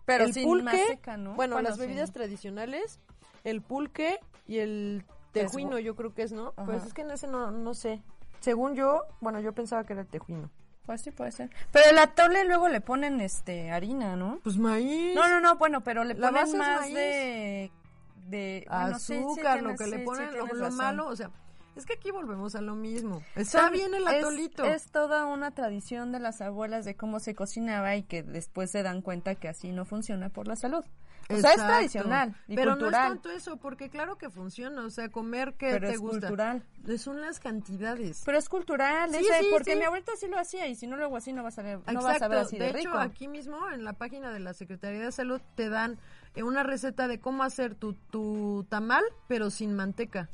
Pero 0.06 0.26
el 0.26 0.34
sin 0.34 0.44
pulque, 0.44 0.64
maseca, 0.64 1.18
¿no? 1.18 1.36
bueno, 1.36 1.62
las 1.62 1.78
bebidas 1.78 2.12
tradicionales, 2.12 3.00
el 3.44 3.62
pulque 3.62 4.20
y 4.48 4.60
el 4.60 5.04
tejuino, 5.32 5.80
yo 5.80 5.96
creo 5.96 6.14
que 6.14 6.24
es, 6.24 6.32
¿no? 6.32 6.54
Pues 6.66 6.86
es 6.86 6.94
que 6.94 7.02
en 7.02 7.12
ese 7.12 7.28
no, 7.28 7.52
no 7.52 7.74
sé. 7.74 8.02
Según 8.40 8.76
yo, 8.76 9.04
bueno, 9.20 9.40
yo 9.40 9.54
pensaba 9.54 9.84
que 9.84 9.94
era 9.94 10.02
el 10.02 10.08
tejuino. 10.08 10.50
Pues 10.86 11.02
sí, 11.02 11.12
puede 11.12 11.32
ser. 11.32 11.50
Pero 11.72 11.92
el 11.92 11.98
atole 12.00 12.44
luego 12.44 12.68
le 12.68 12.82
ponen 12.82 13.22
este 13.22 13.72
harina, 13.72 14.16
¿no? 14.16 14.40
Pues 14.44 14.58
maíz. 14.58 15.16
No, 15.16 15.30
no, 15.30 15.40
no, 15.40 15.56
bueno, 15.58 15.82
pero 15.82 16.04
le 16.04 16.16
ponen 16.16 16.34
más 16.34 16.80
maíz. 16.82 16.96
de... 16.96 17.72
de 18.28 18.66
bueno, 18.70 19.00
sí, 19.00 19.06
sí 19.14 19.20
azúcar, 19.20 19.62
lo 19.64 19.76
que 19.76 19.88
le 19.88 19.98
sí, 20.00 20.04
ponen, 20.06 20.38
lo, 20.38 20.46
lo 20.48 20.72
malo, 20.72 21.08
o 21.08 21.16
sea, 21.16 21.30
es 21.76 21.86
que 21.86 21.94
aquí 21.94 22.12
volvemos 22.12 22.56
a 22.56 22.62
lo 22.62 22.76
mismo. 22.76 23.24
Está 23.36 23.64
Son- 23.64 23.72
bien 23.74 23.94
el 23.94 24.08
atolito. 24.08 24.64
Es, 24.66 24.92
toda 24.92 25.26
una 25.26 25.52
tradición 25.52 26.12
de 26.12 26.20
las 26.20 26.42
abuelas 26.42 26.84
de 26.86 26.96
cómo 26.96 27.20
se 27.20 27.34
cocinaba 27.34 27.96
y 27.96 28.04
que 28.04 28.24
después 28.24 28.72
se 28.72 28.84
dan 28.84 29.02
cuenta 29.02 29.36
que 29.36 29.48
así 29.48 29.72
no 29.72 29.86
funciona 29.86 30.30
por 30.30 30.48
la 30.48 30.56
salud. 30.56 30.84
O 31.30 31.38
sea, 31.38 31.52
es 31.52 31.56
tradicional 31.58 32.36
y 32.50 32.56
Pero 32.56 32.72
cultural. 32.72 32.92
no 32.92 32.98
es 32.98 33.14
tanto 33.22 33.32
eso, 33.32 33.56
porque 33.56 33.90
claro 33.90 34.18
que 34.18 34.30
funciona, 34.30 34.84
o 34.84 34.90
sea, 34.90 35.08
comer 35.10 35.54
que 35.54 35.70
Pero 35.70 35.88
te 35.88 35.94
es 35.94 36.00
gusta. 36.00 36.20
cultural. 36.28 36.66
Eh, 36.90 36.98
Son 36.98 37.22
las 37.22 37.40
cantidades. 37.40 38.22
Pero 38.26 38.38
es 38.38 38.50
cultural, 38.50 39.12
Sí, 39.12 39.18
ese, 39.26 39.40
sí, 39.40 39.48
porque 39.50 39.74
sí. 39.74 39.78
mi 39.78 39.86
abuelita 39.86 40.12
sí 40.20 40.28
lo 40.28 40.38
hacía 40.38 40.68
y 40.68 40.76
si 40.76 40.88
no 40.88 40.98
lo 40.98 41.06
hago 41.06 41.16
así 41.16 41.32
no 41.32 41.42
vas 41.42 41.58
a 41.58 41.62
ver, 41.62 41.80
no 41.94 42.02
vas 42.02 42.22
a 42.22 42.28
ver 42.28 42.40
así 42.40 42.58
de, 42.58 42.66
de 42.74 42.80
hecho, 42.82 42.90
rico. 42.90 42.98
aquí 42.98 43.30
mismo 43.30 43.58
en 43.72 43.86
la 43.86 43.94
página 43.94 44.34
de 44.34 44.42
la 44.42 44.54
Secretaría 44.54 45.00
de 45.06 45.12
Salud 45.14 45.40
te 45.56 45.70
dan 45.70 45.98
una 46.38 46.64
receta 46.64 47.08
de 47.08 47.20
cómo 47.20 47.44
hacer 47.44 47.76
tu, 47.76 47.94
tu 47.94 48.66
tamal, 48.70 49.04
pero 49.28 49.50
sin 49.50 49.74
manteca. 49.74 50.30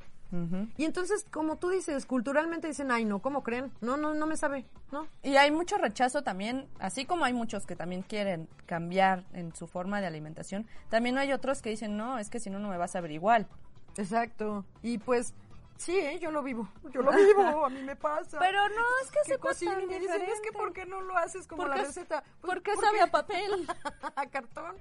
Y 0.77 0.83
entonces, 0.83 1.25
como 1.31 1.55
tú 1.55 1.69
dices, 1.69 2.05
culturalmente 2.05 2.67
dicen, 2.67 2.91
ay, 2.91 3.05
no, 3.05 3.19
¿cómo 3.19 3.43
creen? 3.43 3.71
No, 3.79 3.95
no, 3.95 4.13
no 4.13 4.27
me 4.27 4.36
sabe, 4.36 4.65
¿no? 4.91 5.07
Y 5.23 5.38
hay 5.38 5.51
mucho 5.51 5.77
rechazo 5.77 6.21
también, 6.21 6.67
así 6.79 7.05
como 7.05 7.23
hay 7.23 7.31
muchos 7.31 7.65
que 7.65 7.77
también 7.77 8.01
quieren 8.01 8.49
cambiar 8.65 9.23
en 9.31 9.55
su 9.55 9.67
forma 9.67 10.01
de 10.01 10.07
alimentación, 10.07 10.67
también 10.89 11.17
hay 11.17 11.31
otros 11.31 11.62
que 11.62 11.69
dicen, 11.69 11.95
no, 11.95 12.19
es 12.19 12.29
que 12.29 12.41
si 12.41 12.49
no, 12.49 12.60
no 12.60 12.67
me 12.67 12.77
vas 12.77 12.95
a 12.97 13.01
ver 13.01 13.12
igual. 13.12 13.47
Exacto. 13.95 14.65
Y 14.83 14.97
pues, 14.97 15.33
sí, 15.77 15.97
¿eh? 15.97 16.19
yo 16.19 16.31
lo 16.31 16.43
vivo. 16.43 16.67
Yo 16.91 17.01
lo 17.01 17.11
vivo, 17.11 17.65
a 17.65 17.69
mí 17.69 17.81
me 17.83 17.95
pasa. 17.95 18.39
Pero 18.39 18.67
no, 18.69 18.83
es 19.03 19.11
que 19.11 19.17
que 19.23 19.33
se 19.33 19.39
cocino 19.39 19.79
y 19.79 19.85
me 19.87 19.99
dicen, 19.99 20.21
es 20.21 20.39
que 20.41 20.51
¿por 20.51 20.73
qué 20.73 20.85
no 20.85 21.01
lo 21.01 21.17
haces 21.17 21.47
como 21.47 21.63
Porque 21.63 21.77
la 21.79 21.83
receta? 21.85 22.21
Pues, 22.41 22.53
porque 22.55 22.71
porque- 22.73 22.85
sabe 22.87 23.01
a 23.01 23.07
papel. 23.11 23.67
a 24.15 24.25
cartón. 24.27 24.75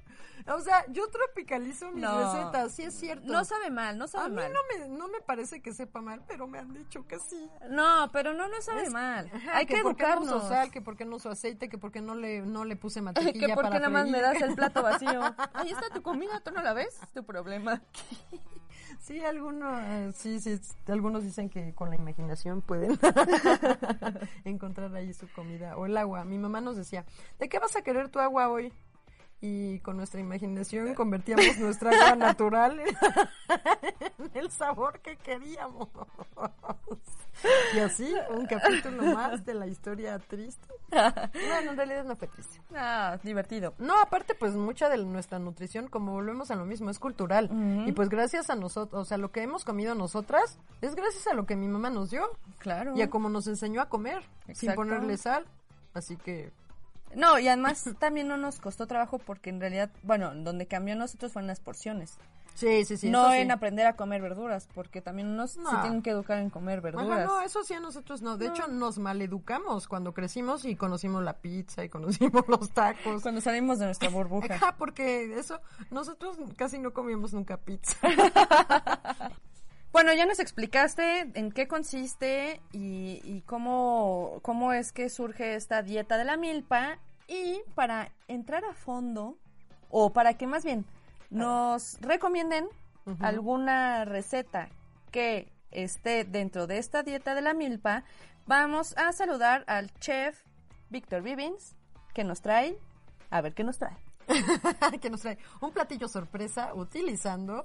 O 0.48 0.60
sea, 0.60 0.84
yo 0.88 1.08
tropicalizo 1.08 1.90
mis 1.90 2.02
No. 2.02 2.34
recetas, 2.34 2.72
sí 2.72 2.82
es 2.84 2.94
cierto. 2.94 3.26
No 3.32 3.44
sabe 3.44 3.70
mal, 3.70 3.98
no 3.98 4.04
a 4.04 4.08
sabe 4.08 4.28
mí 4.30 4.36
mal. 4.36 4.52
no 4.52 4.60
me, 4.70 4.88
no 4.88 5.08
me 5.08 5.20
parece 5.20 5.60
que 5.60 5.72
sepa 5.72 6.00
mal, 6.00 6.22
pero 6.28 6.46
me 6.46 6.58
han 6.58 6.72
dicho 6.72 7.06
que 7.06 7.18
sí. 7.18 7.50
No, 7.70 8.08
pero 8.12 8.32
no, 8.34 8.46
no 8.48 8.60
sabe 8.62 8.84
Es- 8.84 8.92
mal. 8.92 9.30
Ajá, 9.34 9.56
Hay 9.56 9.66
que, 9.66 9.82
por 9.82 9.96
qué 9.96 10.02
no 10.04 10.08
educarnos. 10.10 10.36
uso 10.36 10.48
sal, 10.48 10.70
que 10.70 10.80
por 10.82 10.96
qué 10.96 11.04
no 11.04 11.16
uso 11.16 11.30
aceite, 11.30 11.68
que 11.68 11.78
por 11.78 11.90
qué 11.90 12.00
no 12.00 12.14
le, 12.14 12.42
no 12.42 12.64
le 12.64 12.76
puse 12.76 13.00
que 13.00 13.02
mantequilla 13.02 13.54
porque 13.54 13.70
para 13.70 13.78
nada 13.80 13.88
más 13.90 14.08
me 14.08 14.20
das 14.20 14.40
el 14.40 14.54
plato 14.54 14.82
vacío. 14.82 15.20
Ahí 15.54 15.70
está 15.70 15.88
tu 15.90 16.02
comida, 16.02 16.38
tú 16.40 16.52
no 16.52 16.62
la 16.62 16.72
ves, 16.74 17.00
es 17.02 17.08
tu 17.12 17.24
problema. 17.24 17.82
Sí, 19.00 19.24
algunos, 19.24 19.82
eh, 19.84 20.12
sí, 20.14 20.40
sí, 20.40 20.60
algunos 20.88 21.22
dicen 21.24 21.48
que 21.48 21.72
con 21.74 21.90
la 21.90 21.96
imaginación 21.96 22.60
pueden 22.62 22.98
encontrar 24.44 24.94
ahí 24.94 25.12
su 25.12 25.28
comida 25.28 25.76
o 25.76 25.86
el 25.86 25.96
agua. 25.96 26.24
Mi 26.24 26.38
mamá 26.38 26.60
nos 26.60 26.76
decía, 26.76 27.04
¿de 27.38 27.48
qué 27.48 27.58
vas 27.58 27.76
a 27.76 27.82
querer 27.82 28.08
tu 28.08 28.18
agua 28.18 28.48
hoy? 28.48 28.72
Y 29.40 29.80
con 29.80 29.98
nuestra 29.98 30.18
imaginación 30.20 30.94
convertíamos 30.94 31.58
nuestra 31.58 31.90
agua 31.90 32.16
natural 32.34 32.80
en 34.18 34.30
el 34.34 34.50
sabor 34.50 35.00
que 35.00 35.16
queríamos. 35.18 35.88
Y 37.74 37.80
así, 37.80 38.14
un 38.30 38.46
capítulo 38.46 39.02
más 39.14 39.44
de 39.44 39.52
la 39.54 39.66
historia 39.66 40.18
triste. 40.18 40.66
Bueno, 40.90 41.72
en 41.72 41.76
realidad 41.76 42.04
no 42.04 42.16
fue 42.16 42.28
triste. 42.28 42.60
Ah, 42.74 43.18
divertido. 43.22 43.74
No, 43.78 44.00
aparte, 44.00 44.34
pues 44.34 44.54
mucha 44.54 44.88
de 44.88 44.96
nuestra 45.04 45.38
nutrición, 45.38 45.88
como 45.88 46.12
volvemos 46.12 46.50
a 46.50 46.56
lo 46.56 46.64
mismo, 46.64 46.88
es 46.88 46.98
cultural. 46.98 47.50
Y 47.86 47.92
pues 47.92 48.08
gracias 48.08 48.48
a 48.48 48.54
nosotros, 48.56 49.02
o 49.02 49.04
sea, 49.04 49.18
lo 49.18 49.30
que 49.32 49.42
hemos 49.42 49.64
comido 49.66 49.94
nosotras, 49.94 50.58
es 50.80 50.94
gracias 50.94 51.26
a 51.26 51.34
lo 51.34 51.44
que 51.44 51.56
mi 51.56 51.68
mamá 51.68 51.90
nos 51.90 52.10
dio 52.10 52.26
Claro. 52.58 52.96
y 52.96 53.02
a 53.02 53.10
cómo 53.10 53.28
nos 53.28 53.46
enseñó 53.46 53.82
a 53.82 53.88
comer, 53.90 54.22
sin 54.46 54.52
Exacto. 54.52 54.76
ponerle 54.76 55.18
sal. 55.18 55.44
Así 55.92 56.16
que, 56.16 56.50
No, 57.14 57.38
y 57.38 57.48
además 57.48 57.84
también 57.98 58.28
no 58.28 58.36
nos 58.36 58.58
costó 58.60 58.86
trabajo 58.86 59.18
porque 59.18 59.50
en 59.50 59.60
realidad, 59.60 59.90
bueno, 60.02 60.32
donde 60.34 60.66
cambió 60.66 60.94
a 60.94 60.98
nosotros 60.98 61.32
fueron 61.32 61.46
las 61.46 61.60
porciones. 61.60 62.18
sí, 62.54 62.84
sí, 62.86 62.96
sí. 62.96 63.10
no 63.10 63.30
sí. 63.30 63.36
en 63.38 63.50
aprender 63.50 63.86
a 63.86 63.96
comer 63.96 64.20
verduras, 64.22 64.66
porque 64.74 65.00
también 65.02 65.28
unos 65.28 65.56
No. 65.58 65.70
se 65.70 65.76
tienen 65.78 66.02
que 66.02 66.10
educar 66.10 66.38
en 66.38 66.48
comer 66.50 66.78
Ajá, 66.78 66.82
verduras. 66.84 67.26
no, 67.26 67.40
eso 67.42 67.62
sí 67.64 67.74
a 67.74 67.80
nosotros 67.80 68.22
no. 68.22 68.36
De 68.38 68.46
hecho, 68.48 68.66
nos 68.68 68.98
maleducamos 68.98 69.88
cuando 69.88 70.12
crecimos 70.14 70.64
y 70.64 70.74
conocimos 70.76 71.22
la 71.22 71.34
pizza 71.34 71.84
y 71.84 71.88
conocimos 71.88 72.44
los 72.48 72.70
tacos. 72.70 73.22
Cuando 73.22 73.40
salimos 73.40 73.78
de 73.78 73.86
nuestra 73.86 74.08
burbuja. 74.10 74.54
Ajá, 74.54 74.74
porque 74.76 75.38
eso, 75.38 75.60
nosotros 75.90 76.36
casi 76.56 76.78
no 76.78 76.92
comíamos 76.92 77.32
nunca 77.34 77.56
pizza. 77.58 77.96
Bueno, 79.96 80.12
ya 80.12 80.26
nos 80.26 80.40
explicaste 80.40 81.20
en 81.32 81.50
qué 81.50 81.66
consiste 81.66 82.60
y, 82.70 83.22
y 83.24 83.40
cómo, 83.46 84.40
cómo 84.42 84.74
es 84.74 84.92
que 84.92 85.08
surge 85.08 85.54
esta 85.54 85.80
dieta 85.80 86.18
de 86.18 86.26
la 86.26 86.36
milpa. 86.36 86.98
Y 87.28 87.62
para 87.74 88.12
entrar 88.28 88.62
a 88.66 88.74
fondo, 88.74 89.38
o 89.88 90.12
para 90.12 90.34
que 90.34 90.46
más 90.46 90.66
bien 90.66 90.84
nos 91.30 91.98
recomienden 92.02 92.68
alguna 93.20 94.04
receta 94.04 94.68
que 95.12 95.50
esté 95.70 96.24
dentro 96.24 96.66
de 96.66 96.76
esta 96.76 97.02
dieta 97.02 97.34
de 97.34 97.40
la 97.40 97.54
milpa, 97.54 98.04
vamos 98.44 98.94
a 98.98 99.14
saludar 99.14 99.64
al 99.66 99.90
chef 99.94 100.42
Víctor 100.90 101.22
Vivins, 101.22 101.74
que 102.12 102.22
nos 102.22 102.42
trae, 102.42 102.78
a 103.30 103.40
ver 103.40 103.54
qué 103.54 103.64
nos 103.64 103.78
trae. 103.78 103.96
que 105.00 105.08
nos 105.08 105.22
trae 105.22 105.38
un 105.62 105.70
platillo 105.70 106.06
sorpresa 106.06 106.74
utilizando 106.74 107.64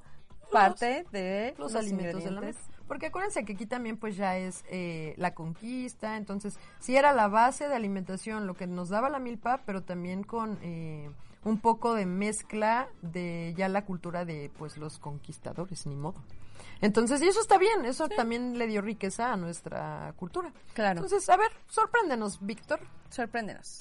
Parte 0.51 1.05
de 1.11 1.55
los, 1.57 1.73
los 1.73 1.83
alimentos 1.83 2.23
de 2.23 2.31
la 2.31 2.41
mesa. 2.41 2.59
Porque 2.87 3.05
acuérdense 3.05 3.45
que 3.45 3.53
aquí 3.53 3.65
también 3.65 3.95
pues 3.95 4.17
ya 4.17 4.37
es 4.37 4.65
eh, 4.69 5.13
la 5.17 5.33
conquista, 5.33 6.17
entonces 6.17 6.59
sí 6.79 6.97
era 6.97 7.13
la 7.13 7.29
base 7.29 7.69
de 7.69 7.75
alimentación 7.75 8.47
lo 8.47 8.53
que 8.53 8.67
nos 8.67 8.89
daba 8.89 9.09
la 9.09 9.19
milpa, 9.19 9.61
pero 9.65 9.81
también 9.81 10.23
con 10.23 10.59
eh, 10.61 11.09
un 11.45 11.59
poco 11.59 11.93
de 11.93 12.05
mezcla 12.05 12.89
de 13.01 13.53
ya 13.55 13.69
la 13.69 13.85
cultura 13.85 14.25
de 14.25 14.51
pues 14.57 14.77
los 14.77 14.99
conquistadores, 14.99 15.85
ni 15.85 15.95
modo. 15.95 16.21
Entonces, 16.81 17.21
y 17.21 17.27
eso 17.27 17.39
está 17.39 17.57
bien, 17.57 17.85
eso 17.85 18.09
también 18.09 18.57
le 18.57 18.67
dio 18.67 18.81
riqueza 18.81 19.31
a 19.31 19.37
nuestra 19.37 20.13
cultura. 20.17 20.51
Claro. 20.73 20.99
Entonces, 20.99 21.29
a 21.29 21.37
ver, 21.37 21.51
sorpréndenos, 21.67 22.45
Víctor. 22.45 22.79
Sorpréndenos. 23.09 23.79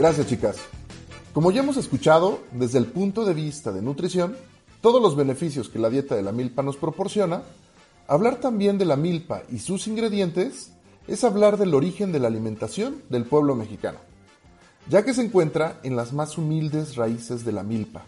Gracias 0.00 0.28
chicas. 0.28 0.56
Como 1.34 1.50
ya 1.50 1.60
hemos 1.60 1.76
escuchado, 1.76 2.40
desde 2.52 2.78
el 2.78 2.86
punto 2.86 3.26
de 3.26 3.34
vista 3.34 3.70
de 3.70 3.82
nutrición, 3.82 4.34
todos 4.80 5.02
los 5.02 5.14
beneficios 5.14 5.68
que 5.68 5.78
la 5.78 5.90
dieta 5.90 6.14
de 6.16 6.22
la 6.22 6.32
milpa 6.32 6.62
nos 6.62 6.78
proporciona, 6.78 7.42
hablar 8.08 8.36
también 8.36 8.78
de 8.78 8.86
la 8.86 8.96
milpa 8.96 9.42
y 9.52 9.58
sus 9.58 9.86
ingredientes 9.86 10.72
es 11.10 11.24
hablar 11.24 11.58
del 11.58 11.74
origen 11.74 12.12
de 12.12 12.20
la 12.20 12.28
alimentación 12.28 13.02
del 13.08 13.24
pueblo 13.24 13.56
mexicano, 13.56 13.98
ya 14.88 15.04
que 15.04 15.12
se 15.12 15.22
encuentra 15.22 15.80
en 15.82 15.96
las 15.96 16.12
más 16.12 16.38
humildes 16.38 16.94
raíces 16.94 17.44
de 17.44 17.50
la 17.50 17.64
milpa, 17.64 18.04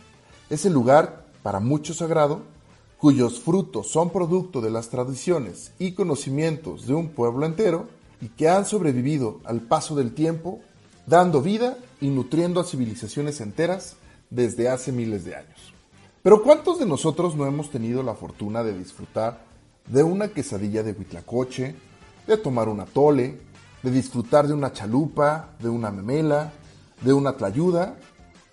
ese 0.48 0.70
lugar, 0.70 1.26
para 1.42 1.58
muchos 1.58 1.96
sagrado, 1.96 2.42
cuyos 2.98 3.40
frutos 3.40 3.90
son 3.90 4.10
producto 4.10 4.60
de 4.60 4.70
las 4.70 4.88
tradiciones 4.88 5.72
y 5.80 5.92
conocimientos 5.92 6.86
de 6.86 6.94
un 6.94 7.08
pueblo 7.08 7.44
entero 7.44 7.88
y 8.20 8.28
que 8.28 8.48
han 8.48 8.66
sobrevivido 8.66 9.40
al 9.44 9.62
paso 9.62 9.96
del 9.96 10.14
tiempo, 10.14 10.60
dando 11.06 11.42
vida 11.42 11.76
y 12.00 12.08
nutriendo 12.08 12.60
a 12.60 12.64
civilizaciones 12.64 13.40
enteras 13.40 13.96
desde 14.30 14.68
hace 14.68 14.92
miles 14.92 15.24
de 15.24 15.34
años. 15.34 15.72
Pero 16.22 16.44
¿cuántos 16.44 16.78
de 16.78 16.86
nosotros 16.86 17.34
no 17.34 17.46
hemos 17.46 17.70
tenido 17.70 18.04
la 18.04 18.14
fortuna 18.14 18.62
de 18.62 18.78
disfrutar 18.78 19.42
de 19.88 20.04
una 20.04 20.28
quesadilla 20.28 20.84
de 20.84 20.92
huitlacoche, 20.92 21.74
de 22.26 22.36
tomar 22.36 22.68
un 22.68 22.80
atole, 22.80 23.38
de 23.82 23.90
disfrutar 23.90 24.46
de 24.46 24.54
una 24.54 24.72
chalupa, 24.72 25.50
de 25.58 25.68
una 25.68 25.90
memela, 25.90 26.52
de 27.00 27.12
una 27.12 27.36
tlayuda 27.36 27.96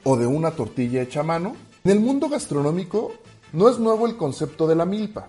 o 0.03 0.17
de 0.17 0.25
una 0.25 0.51
tortilla 0.51 1.01
hecha 1.01 1.21
a 1.21 1.23
mano. 1.23 1.55
En 1.83 1.91
el 1.91 1.99
mundo 1.99 2.29
gastronómico 2.29 3.11
no 3.53 3.69
es 3.69 3.79
nuevo 3.79 4.07
el 4.07 4.17
concepto 4.17 4.67
de 4.67 4.75
la 4.75 4.85
milpa, 4.85 5.27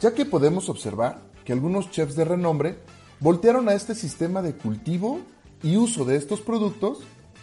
ya 0.00 0.14
que 0.14 0.24
podemos 0.24 0.68
observar 0.68 1.20
que 1.44 1.52
algunos 1.52 1.90
chefs 1.90 2.16
de 2.16 2.24
renombre 2.24 2.78
voltearon 3.20 3.68
a 3.68 3.74
este 3.74 3.94
sistema 3.94 4.42
de 4.42 4.54
cultivo 4.54 5.20
y 5.62 5.76
uso 5.76 6.04
de 6.04 6.16
estos 6.16 6.40
productos 6.40 6.98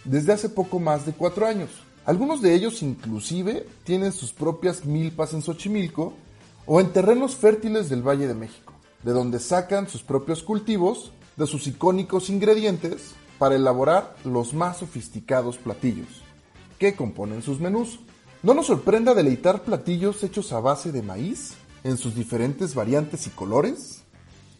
desde 0.06 0.34
hace 0.34 0.50
poco 0.50 0.80
más 0.80 1.06
de 1.06 1.14
cuatro 1.14 1.46
años. 1.46 1.70
Algunos 2.06 2.42
de 2.42 2.54
ellos 2.56 2.82
inclusive 2.82 3.68
tienen 3.84 4.12
sus 4.12 4.34
propias 4.34 4.86
milpas 4.86 5.34
en 5.34 5.42
Xochimilco 5.42 6.14
o 6.66 6.80
en 6.80 6.92
terrenos 6.92 7.36
fértiles 7.36 7.89
del 7.89 8.02
Valle 8.02 8.28
de 8.28 8.34
México, 8.34 8.74
de 9.04 9.12
donde 9.12 9.39
sacan 9.39 9.89
sus 9.89 10.04
propios 10.04 10.43
cultivos 10.43 11.12
de 11.38 11.47
sus 11.47 11.68
icónicos 11.68 12.30
ingredientes 12.30 13.14
para 13.39 13.56
elaborar 13.56 14.16
los 14.24 14.54
más 14.54 14.78
sofisticados 14.78 15.58
platillos 15.58 16.22
que 16.78 16.95
componen 16.95 17.41
sus 17.41 17.60
menús. 17.60 17.99
No 18.43 18.54
nos 18.54 18.68
sorprenda 18.68 19.14
deleitar 19.14 19.64
platillos 19.64 20.24
hechos 20.24 20.52
a 20.52 20.60
base 20.60 20.91
de 20.91 21.02
maíz 21.02 21.54
en 21.84 21.97
sus 21.97 22.16
diferentes 22.16 22.76
variantes 22.76 23.28
y 23.28 23.30
colores, 23.30 24.04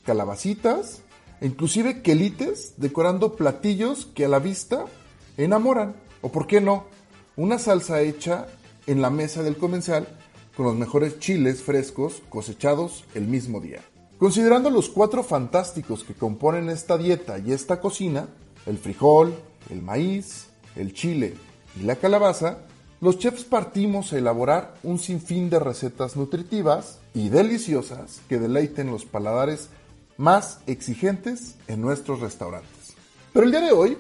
calabacitas 0.04 1.02
e 1.40 1.48
inclusive 1.48 2.02
quelites 2.02 2.74
decorando 2.78 3.36
platillos 3.36 4.06
que 4.06 4.26
a 4.26 4.30
la 4.30 4.40
vista 4.40 4.86
enamoran. 5.38 5.96
O 6.22 6.32
por 6.32 6.48
qué 6.48 6.62
no, 6.62 6.86
una 7.36 7.58
salsa 7.58 8.02
hecha 8.02 8.48
en 8.86 9.02
la 9.02 9.10
mesa 9.10 9.42
del 9.44 9.58
comensal 9.58 10.08
con 10.56 10.66
los 10.66 10.76
mejores 10.76 11.20
chiles 11.20 11.64
frescos 11.64 12.22
cosechados 12.30 13.06
el 13.16 13.28
mismo 13.28 13.60
día. 13.60 13.82
Considerando 14.22 14.70
los 14.70 14.88
cuatro 14.88 15.24
fantásticos 15.24 16.04
que 16.04 16.14
componen 16.14 16.70
esta 16.70 16.96
dieta 16.96 17.40
y 17.40 17.54
esta 17.54 17.80
cocina, 17.80 18.28
el 18.68 18.78
frijol, 18.78 19.34
el 19.72 19.82
maíz, 19.82 20.46
el 20.76 20.94
chile 20.94 21.34
y 21.76 21.86
la 21.86 21.96
calabaza, 21.96 22.60
los 23.00 23.18
chefs 23.18 23.44
partimos 23.44 24.14
a 24.14 24.20
elaborar 24.20 24.76
un 24.84 25.00
sinfín 25.00 25.50
de 25.50 25.58
recetas 25.58 26.16
nutritivas 26.16 27.00
y 27.16 27.30
deliciosas 27.30 28.22
que 28.30 28.38
deleiten 28.38 28.92
los 28.92 29.06
paladares 29.06 29.70
más 30.18 30.60
exigentes 30.68 31.56
en 31.68 31.82
nuestros 31.82 32.20
restaurantes. 32.20 32.94
Pero 33.34 33.48
el 33.48 33.52
día 33.52 33.62
de 33.62 33.72
hoy 33.72 33.98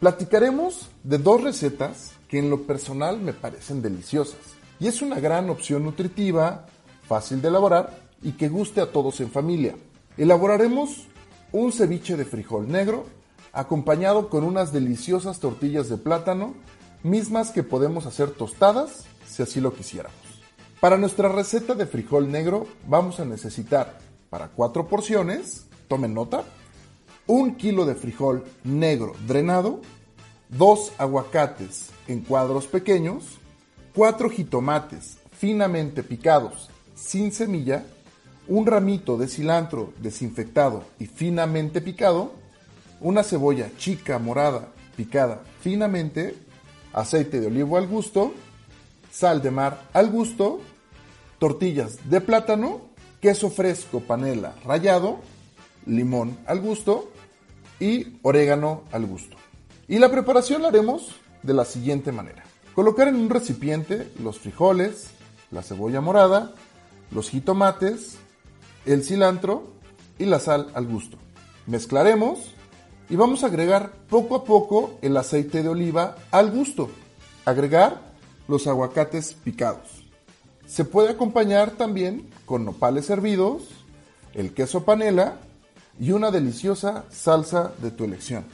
platicaremos 0.00 0.88
de 1.04 1.18
dos 1.18 1.42
recetas 1.42 2.12
que 2.26 2.38
en 2.38 2.48
lo 2.48 2.62
personal 2.62 3.20
me 3.20 3.34
parecen 3.34 3.82
deliciosas 3.82 4.40
y 4.80 4.86
es 4.86 5.02
una 5.02 5.20
gran 5.20 5.50
opción 5.50 5.84
nutritiva, 5.84 6.64
fácil 7.06 7.42
de 7.42 7.48
elaborar 7.48 8.07
y 8.22 8.32
que 8.32 8.48
guste 8.48 8.80
a 8.80 8.92
todos 8.92 9.20
en 9.20 9.30
familia. 9.30 9.76
Elaboraremos 10.16 11.06
un 11.52 11.72
ceviche 11.72 12.16
de 12.16 12.24
frijol 12.24 12.70
negro 12.70 13.06
acompañado 13.52 14.28
con 14.28 14.44
unas 14.44 14.72
deliciosas 14.72 15.40
tortillas 15.40 15.88
de 15.88 15.96
plátano, 15.96 16.54
mismas 17.02 17.50
que 17.50 17.62
podemos 17.62 18.06
hacer 18.06 18.30
tostadas 18.30 19.04
si 19.26 19.42
así 19.42 19.60
lo 19.60 19.74
quisiéramos. 19.74 20.16
Para 20.80 20.96
nuestra 20.96 21.28
receta 21.28 21.74
de 21.74 21.86
frijol 21.86 22.30
negro 22.30 22.66
vamos 22.86 23.20
a 23.20 23.24
necesitar 23.24 23.98
para 24.30 24.48
cuatro 24.48 24.86
porciones, 24.86 25.66
tomen 25.88 26.14
nota, 26.14 26.44
un 27.26 27.56
kilo 27.56 27.84
de 27.84 27.94
frijol 27.94 28.44
negro 28.64 29.14
drenado, 29.26 29.80
dos 30.48 30.92
aguacates 30.98 31.90
en 32.06 32.20
cuadros 32.20 32.66
pequeños, 32.66 33.38
cuatro 33.94 34.30
jitomates 34.30 35.18
finamente 35.32 36.02
picados 36.02 36.70
sin 36.94 37.32
semilla, 37.32 37.84
un 38.48 38.66
ramito 38.66 39.16
de 39.16 39.28
cilantro 39.28 39.92
desinfectado 39.98 40.84
y 40.98 41.06
finamente 41.06 41.80
picado, 41.80 42.32
una 43.00 43.22
cebolla 43.22 43.70
chica 43.76 44.18
morada 44.18 44.68
picada 44.96 45.42
finamente, 45.60 46.34
aceite 46.92 47.40
de 47.40 47.46
olivo 47.46 47.76
al 47.76 47.86
gusto, 47.86 48.32
sal 49.12 49.42
de 49.42 49.50
mar 49.50 49.88
al 49.92 50.10
gusto, 50.10 50.60
tortillas 51.38 52.10
de 52.10 52.20
plátano, 52.20 52.80
queso 53.20 53.50
fresco 53.50 54.00
panela 54.00 54.54
rallado, 54.64 55.20
limón 55.86 56.36
al 56.46 56.60
gusto 56.60 57.10
y 57.78 58.18
orégano 58.22 58.82
al 58.90 59.06
gusto. 59.06 59.36
Y 59.86 59.98
la 59.98 60.10
preparación 60.10 60.62
la 60.62 60.68
haremos 60.68 61.14
de 61.42 61.54
la 61.54 61.64
siguiente 61.64 62.12
manera. 62.12 62.44
Colocar 62.74 63.08
en 63.08 63.16
un 63.16 63.30
recipiente 63.30 64.10
los 64.22 64.38
frijoles, 64.38 65.10
la 65.50 65.62
cebolla 65.62 66.00
morada, 66.00 66.54
los 67.10 67.30
jitomates, 67.30 68.18
el 68.92 69.04
cilantro 69.04 69.72
y 70.18 70.24
la 70.24 70.40
sal 70.40 70.70
al 70.74 70.86
gusto. 70.86 71.18
Mezclaremos 71.66 72.54
y 73.10 73.16
vamos 73.16 73.42
a 73.42 73.46
agregar 73.46 73.92
poco 74.08 74.34
a 74.36 74.44
poco 74.44 74.98
el 75.02 75.16
aceite 75.16 75.62
de 75.62 75.68
oliva 75.68 76.16
al 76.30 76.50
gusto. 76.50 76.90
Agregar 77.44 78.12
los 78.48 78.66
aguacates 78.66 79.34
picados. 79.34 80.04
Se 80.66 80.84
puede 80.84 81.10
acompañar 81.10 81.72
también 81.72 82.28
con 82.44 82.64
nopales 82.64 83.08
hervidos, 83.10 83.62
el 84.34 84.52
queso 84.52 84.84
panela 84.84 85.38
y 85.98 86.12
una 86.12 86.30
deliciosa 86.30 87.04
salsa 87.10 87.72
de 87.78 87.90
tu 87.90 88.04
elección. 88.04 88.44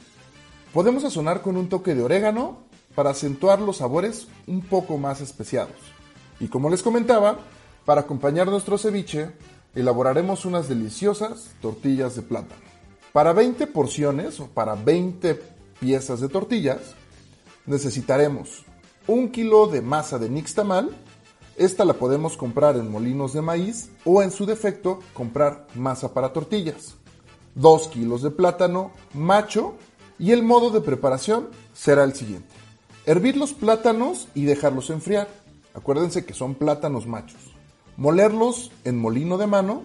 Podemos 0.73 1.03
sazonar 1.03 1.41
con 1.41 1.57
un 1.57 1.69
toque 1.69 1.95
de 1.95 2.03
orégano 2.03 2.59
para 2.95 3.11
acentuar 3.11 3.61
los 3.61 3.77
sabores 3.77 4.27
un 4.47 4.61
poco 4.61 4.97
más 4.97 5.21
especiados. 5.21 5.75
Y 6.39 6.47
como 6.47 6.69
les 6.69 6.81
comentaba, 6.81 7.39
para 7.85 8.01
acompañar 8.01 8.47
nuestro 8.47 8.77
ceviche, 8.77 9.31
elaboraremos 9.75 10.45
unas 10.45 10.67
deliciosas 10.67 11.51
tortillas 11.61 12.15
de 12.15 12.21
plátano. 12.21 12.61
Para 13.13 13.33
20 13.33 13.67
porciones 13.67 14.39
o 14.39 14.47
para 14.47 14.75
20 14.75 15.39
piezas 15.79 16.19
de 16.21 16.29
tortillas, 16.29 16.95
necesitaremos 17.65 18.65
un 19.07 19.29
kilo 19.29 19.67
de 19.67 19.81
masa 19.81 20.17
de 20.17 20.29
nixtamal. 20.29 20.89
Esta 21.57 21.85
la 21.85 21.93
podemos 21.93 22.35
comprar 22.35 22.75
en 22.75 22.91
molinos 22.91 23.33
de 23.33 23.41
maíz 23.41 23.89
o 24.03 24.21
en 24.21 24.31
su 24.31 24.45
defecto 24.45 24.99
comprar 25.13 25.67
masa 25.75 26.13
para 26.13 26.33
tortillas. 26.33 26.95
2 27.55 27.87
kilos 27.87 28.21
de 28.21 28.31
plátano 28.31 28.91
macho 29.13 29.75
y 30.19 30.31
el 30.31 30.43
modo 30.43 30.69
de 30.69 30.81
preparación 30.81 31.49
será 31.73 32.03
el 32.03 32.13
siguiente. 32.13 32.53
Hervir 33.05 33.37
los 33.37 33.53
plátanos 33.53 34.27
y 34.33 34.43
dejarlos 34.43 34.89
enfriar. 34.89 35.29
Acuérdense 35.73 36.25
que 36.25 36.33
son 36.33 36.55
plátanos 36.55 37.07
machos. 37.07 37.54
Molerlos 37.97 38.71
en 38.83 38.99
molino 38.99 39.37
de 39.37 39.47
mano 39.47 39.83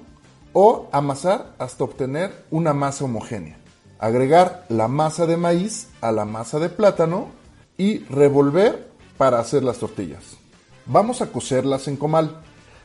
o 0.52 0.88
amasar 0.92 1.54
hasta 1.58 1.84
obtener 1.84 2.44
una 2.50 2.74
masa 2.74 3.04
homogénea. 3.04 3.56
Agregar 3.98 4.64
la 4.68 4.88
masa 4.88 5.26
de 5.26 5.36
maíz 5.36 5.88
a 6.00 6.10
la 6.10 6.24
masa 6.24 6.58
de 6.58 6.70
plátano 6.70 7.28
y 7.76 7.98
revolver 8.04 8.90
para 9.16 9.38
hacer 9.38 9.62
las 9.62 9.78
tortillas. 9.78 10.36
Vamos 10.86 11.22
a 11.22 11.30
cocerlas 11.30 11.86
en 11.86 11.96
comal. 11.96 12.40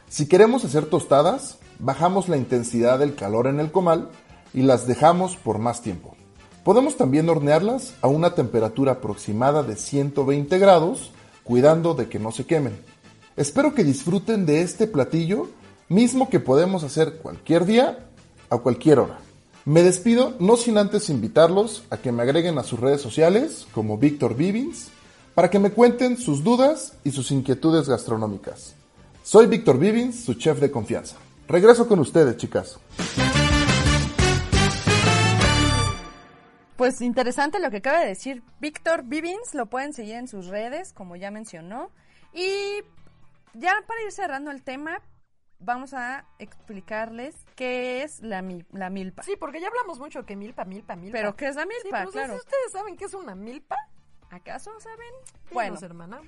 Si 0.10 0.28
queremos 0.28 0.64
hacer 0.64 0.86
tostadas, 0.86 1.58
bajamos 1.80 2.30
la 2.30 2.38
intensidad 2.38 3.00
del 3.00 3.16
calor 3.16 3.48
en 3.48 3.60
el 3.60 3.72
comal 3.72 4.10
y 4.54 4.62
las 4.62 4.86
dejamos 4.86 5.38
por 5.38 5.58
más 5.58 5.82
tiempo. 5.82 6.16
Podemos 6.64 6.98
también 6.98 7.30
hornearlas 7.30 7.96
a 8.02 8.08
una 8.08 8.36
temperatura 8.36 8.94
aproximada 8.94 9.64
de 9.64 9.76
120 9.76 10.58
grados, 10.60 11.12
cuidando 11.44 11.94
de 11.94 12.10
que 12.10 12.20
no 12.20 12.32
se 12.32 12.46
quemen. 12.46 12.80
Espero 13.38 13.76
que 13.76 13.84
disfruten 13.84 14.46
de 14.46 14.62
este 14.62 14.88
platillo, 14.88 15.50
mismo 15.90 16.30
que 16.30 16.40
podemos 16.40 16.86
hacer 16.86 17.18
cualquier 17.18 17.66
día, 17.66 18.08
a 18.50 18.60
cualquier 18.60 19.00
hora. 19.00 19.20
Me 19.66 19.84
despido 19.84 20.36
no 20.40 20.56
sin 20.56 20.78
antes 20.78 21.10
invitarlos 21.10 21.84
a 21.90 21.98
que 21.98 22.14
me 22.14 22.24
agreguen 22.24 22.58
a 22.58 22.64
sus 22.64 22.80
redes 22.80 23.02
sociales 23.02 23.68
como 23.74 23.98
Víctor 23.98 24.38
Vivins 24.38 24.88
para 25.34 25.50
que 25.50 25.60
me 25.60 25.72
cuenten 25.72 26.16
sus 26.18 26.46
dudas 26.46 26.94
y 27.04 27.12
sus 27.12 27.30
inquietudes 27.32 27.90
gastronómicas. 27.90 28.74
Soy 29.22 29.48
Víctor 29.48 29.80
Vivins, 29.80 30.24
su 30.24 30.36
chef 30.36 30.62
de 30.62 30.72
confianza. 30.72 31.18
Regreso 31.50 31.90
con 31.90 32.00
ustedes, 32.00 32.38
chicas. 32.38 32.80
Pues 36.78 37.02
interesante 37.02 37.60
lo 37.60 37.70
que 37.70 37.78
acaba 37.78 38.00
de 38.00 38.08
decir 38.08 38.44
Víctor 38.62 39.04
Vivins, 39.04 39.54
lo 39.54 39.66
pueden 39.66 39.92
seguir 39.92 40.16
en 40.16 40.30
sus 40.30 40.48
redes, 40.48 40.94
como 40.94 41.18
ya 41.18 41.32
mencionó. 41.32 41.90
Y 42.34 42.84
ya 43.56 43.74
para 43.88 44.02
ir 44.04 44.12
cerrando 44.12 44.52
el 44.52 44.64
tema, 44.64 45.02
vamos 45.60 45.94
a 45.94 46.26
explicarles 46.40 47.36
qué 47.56 48.04
es 48.04 48.22
la, 48.22 48.44
la 48.72 48.90
milpa. 48.90 49.24
Sí, 49.24 49.36
porque 49.40 49.60
ya 49.60 49.68
hablamos 49.68 50.00
mucho 50.00 50.26
que 50.26 50.36
milpa, 50.36 50.66
milpa, 50.66 50.96
milpa. 50.96 51.18
Pero 51.18 51.36
¿qué 51.36 51.48
es 51.48 51.56
la 51.56 51.66
milpa? 51.66 52.06
Sí, 52.06 52.12
claro. 52.12 52.36
¿Ustedes 52.36 52.72
saben 52.72 52.96
qué 52.96 53.06
es 53.06 53.14
una 53.14 53.36
milpa? 53.36 53.78
¿Acaso 54.30 54.72
saben? 54.80 55.14
bueno, 55.52 55.78
hermana. 55.82 56.22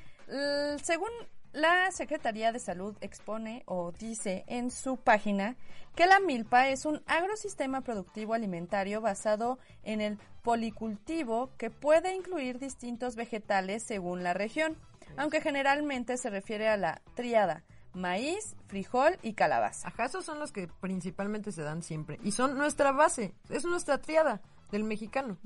según 0.83 1.09
la 1.53 1.91
Secretaría 1.91 2.51
de 2.51 2.59
Salud 2.59 2.95
expone 3.01 3.63
o 3.65 3.91
dice 3.91 4.43
en 4.47 4.69
su 4.69 4.97
página 4.97 5.55
que 5.95 6.05
la 6.05 6.19
milpa 6.19 6.67
es 6.67 6.85
un 6.85 7.01
agrosistema 7.07 7.81
productivo 7.81 8.33
alimentario 8.33 9.01
basado 9.01 9.57
en 9.83 9.99
el 10.01 10.19
policultivo 10.43 11.49
que 11.57 11.71
puede 11.71 12.13
incluir 12.13 12.59
distintos 12.59 13.15
vegetales 13.15 13.83
según 13.83 14.23
la 14.23 14.33
región, 14.33 14.77
aunque 15.17 15.41
generalmente 15.41 16.17
se 16.17 16.29
refiere 16.29 16.67
a 16.67 16.77
la 16.77 17.01
triada 17.15 17.63
maíz, 17.93 18.55
frijol 18.67 19.17
y 19.23 19.33
calabaza. 19.33 19.87
Ajá, 19.87 20.05
esos 20.05 20.23
son 20.23 20.39
los 20.39 20.51
que 20.51 20.69
principalmente 20.79 21.51
se 21.51 21.63
dan 21.63 21.83
siempre 21.83 22.19
y 22.23 22.31
son 22.31 22.57
nuestra 22.57 22.91
base, 22.91 23.33
es 23.49 23.65
nuestra 23.65 23.97
triada. 23.97 24.41
del 24.71 24.83
mexicano. 24.83 25.37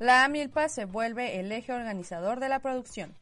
La 0.00 0.28
milpa 0.28 0.68
se 0.68 0.84
vuelve 0.84 1.38
el 1.38 1.52
eje 1.52 1.72
organizador 1.72 2.40
de 2.40 2.48
la 2.48 2.58
producción. 2.58 3.14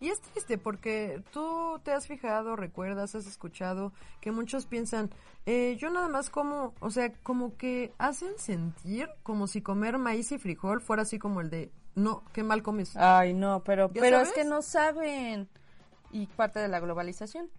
Y 0.00 0.08
es 0.08 0.20
triste 0.20 0.58
porque 0.58 1.22
tú 1.32 1.80
te 1.84 1.92
has 1.92 2.08
fijado, 2.08 2.56
recuerdas, 2.56 3.14
has 3.14 3.26
escuchado 3.26 3.92
que 4.20 4.32
muchos 4.32 4.66
piensan, 4.66 5.10
eh, 5.46 5.76
yo 5.78 5.90
nada 5.90 6.08
más 6.08 6.28
como, 6.28 6.74
o 6.80 6.90
sea, 6.90 7.12
como 7.22 7.56
que 7.56 7.92
hacen 7.98 8.36
sentir 8.36 9.08
como 9.22 9.46
si 9.46 9.62
comer 9.62 9.96
maíz 9.98 10.32
y 10.32 10.38
frijol 10.38 10.80
fuera 10.80 11.02
así 11.02 11.20
como 11.20 11.40
el 11.40 11.50
de, 11.50 11.70
no, 11.94 12.24
qué 12.32 12.42
mal 12.42 12.62
comes. 12.62 12.96
Ay, 12.96 13.34
no, 13.34 13.62
pero, 13.64 13.90
¿Ya 13.92 14.00
pero 14.00 14.20
es 14.20 14.32
que 14.32 14.44
no 14.44 14.62
saben. 14.62 15.48
Y 16.10 16.26
parte 16.26 16.60
de 16.60 16.68
la 16.68 16.80
globalización. 16.80 17.50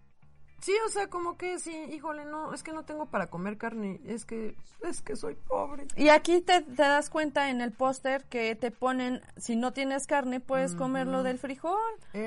Sí, 0.60 0.72
o 0.86 0.88
sea, 0.88 1.08
como 1.08 1.36
que 1.36 1.58
sí, 1.58 1.74
híjole, 1.90 2.24
no, 2.24 2.54
es 2.54 2.62
que 2.62 2.72
no 2.72 2.84
tengo 2.84 3.06
para 3.06 3.28
comer 3.28 3.58
carne, 3.58 4.00
es 4.06 4.24
que, 4.24 4.56
es 4.82 5.02
que 5.02 5.14
soy 5.14 5.34
pobre. 5.34 5.86
Y 5.96 6.08
aquí 6.08 6.40
te, 6.40 6.62
te 6.62 6.82
das 6.82 7.10
cuenta 7.10 7.50
en 7.50 7.60
el 7.60 7.72
póster 7.72 8.24
que 8.24 8.54
te 8.56 8.70
ponen, 8.70 9.20
si 9.36 9.54
no 9.54 9.72
tienes 9.72 10.06
carne, 10.06 10.40
puedes 10.40 10.74
comerlo 10.74 11.22
del 11.22 11.38
frijol. 11.38 11.76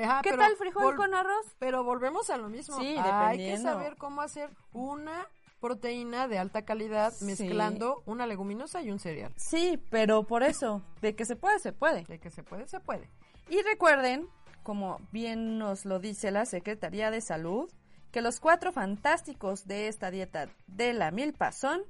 Ajá, 0.02 0.22
¿Qué 0.22 0.30
pero 0.30 0.42
tal 0.42 0.56
frijol 0.56 0.94
con 0.94 1.12
arroz? 1.12 1.54
Pero 1.58 1.82
volvemos 1.82 2.30
a 2.30 2.36
lo 2.36 2.48
mismo. 2.48 2.78
Sí, 2.78 2.96
Hay 2.96 3.38
que 3.38 3.58
saber 3.58 3.96
cómo 3.96 4.20
hacer 4.22 4.50
una 4.72 5.26
proteína 5.60 6.26
de 6.28 6.38
alta 6.38 6.62
calidad 6.64 7.12
Sí. 7.12 7.24
mezclando 7.26 8.02
una 8.06 8.26
leguminosa 8.26 8.82
y 8.82 8.90
un 8.90 8.98
cereal. 8.98 9.32
Sí, 9.36 9.80
pero 9.90 10.24
por 10.26 10.42
eso, 10.42 10.82
de 11.02 11.14
que 11.14 11.24
se 11.24 11.36
puede, 11.36 11.58
se 11.58 11.72
puede. 11.72 12.04
De 12.04 12.18
que 12.18 12.30
se 12.30 12.42
puede, 12.42 12.66
se 12.66 12.80
puede. 12.80 13.08
Y 13.48 13.60
recuerden, 13.62 14.26
como 14.62 14.98
bien 15.12 15.58
nos 15.58 15.84
lo 15.84 15.98
dice 15.98 16.30
la 16.30 16.46
Secretaría 16.46 17.10
de 17.10 17.20
Salud, 17.20 17.70
que 18.10 18.22
los 18.22 18.40
cuatro 18.40 18.72
fantásticos 18.72 19.66
de 19.66 19.88
esta 19.88 20.10
dieta 20.10 20.48
de 20.66 20.92
la 20.92 21.10
milpa 21.10 21.52
son 21.52 21.82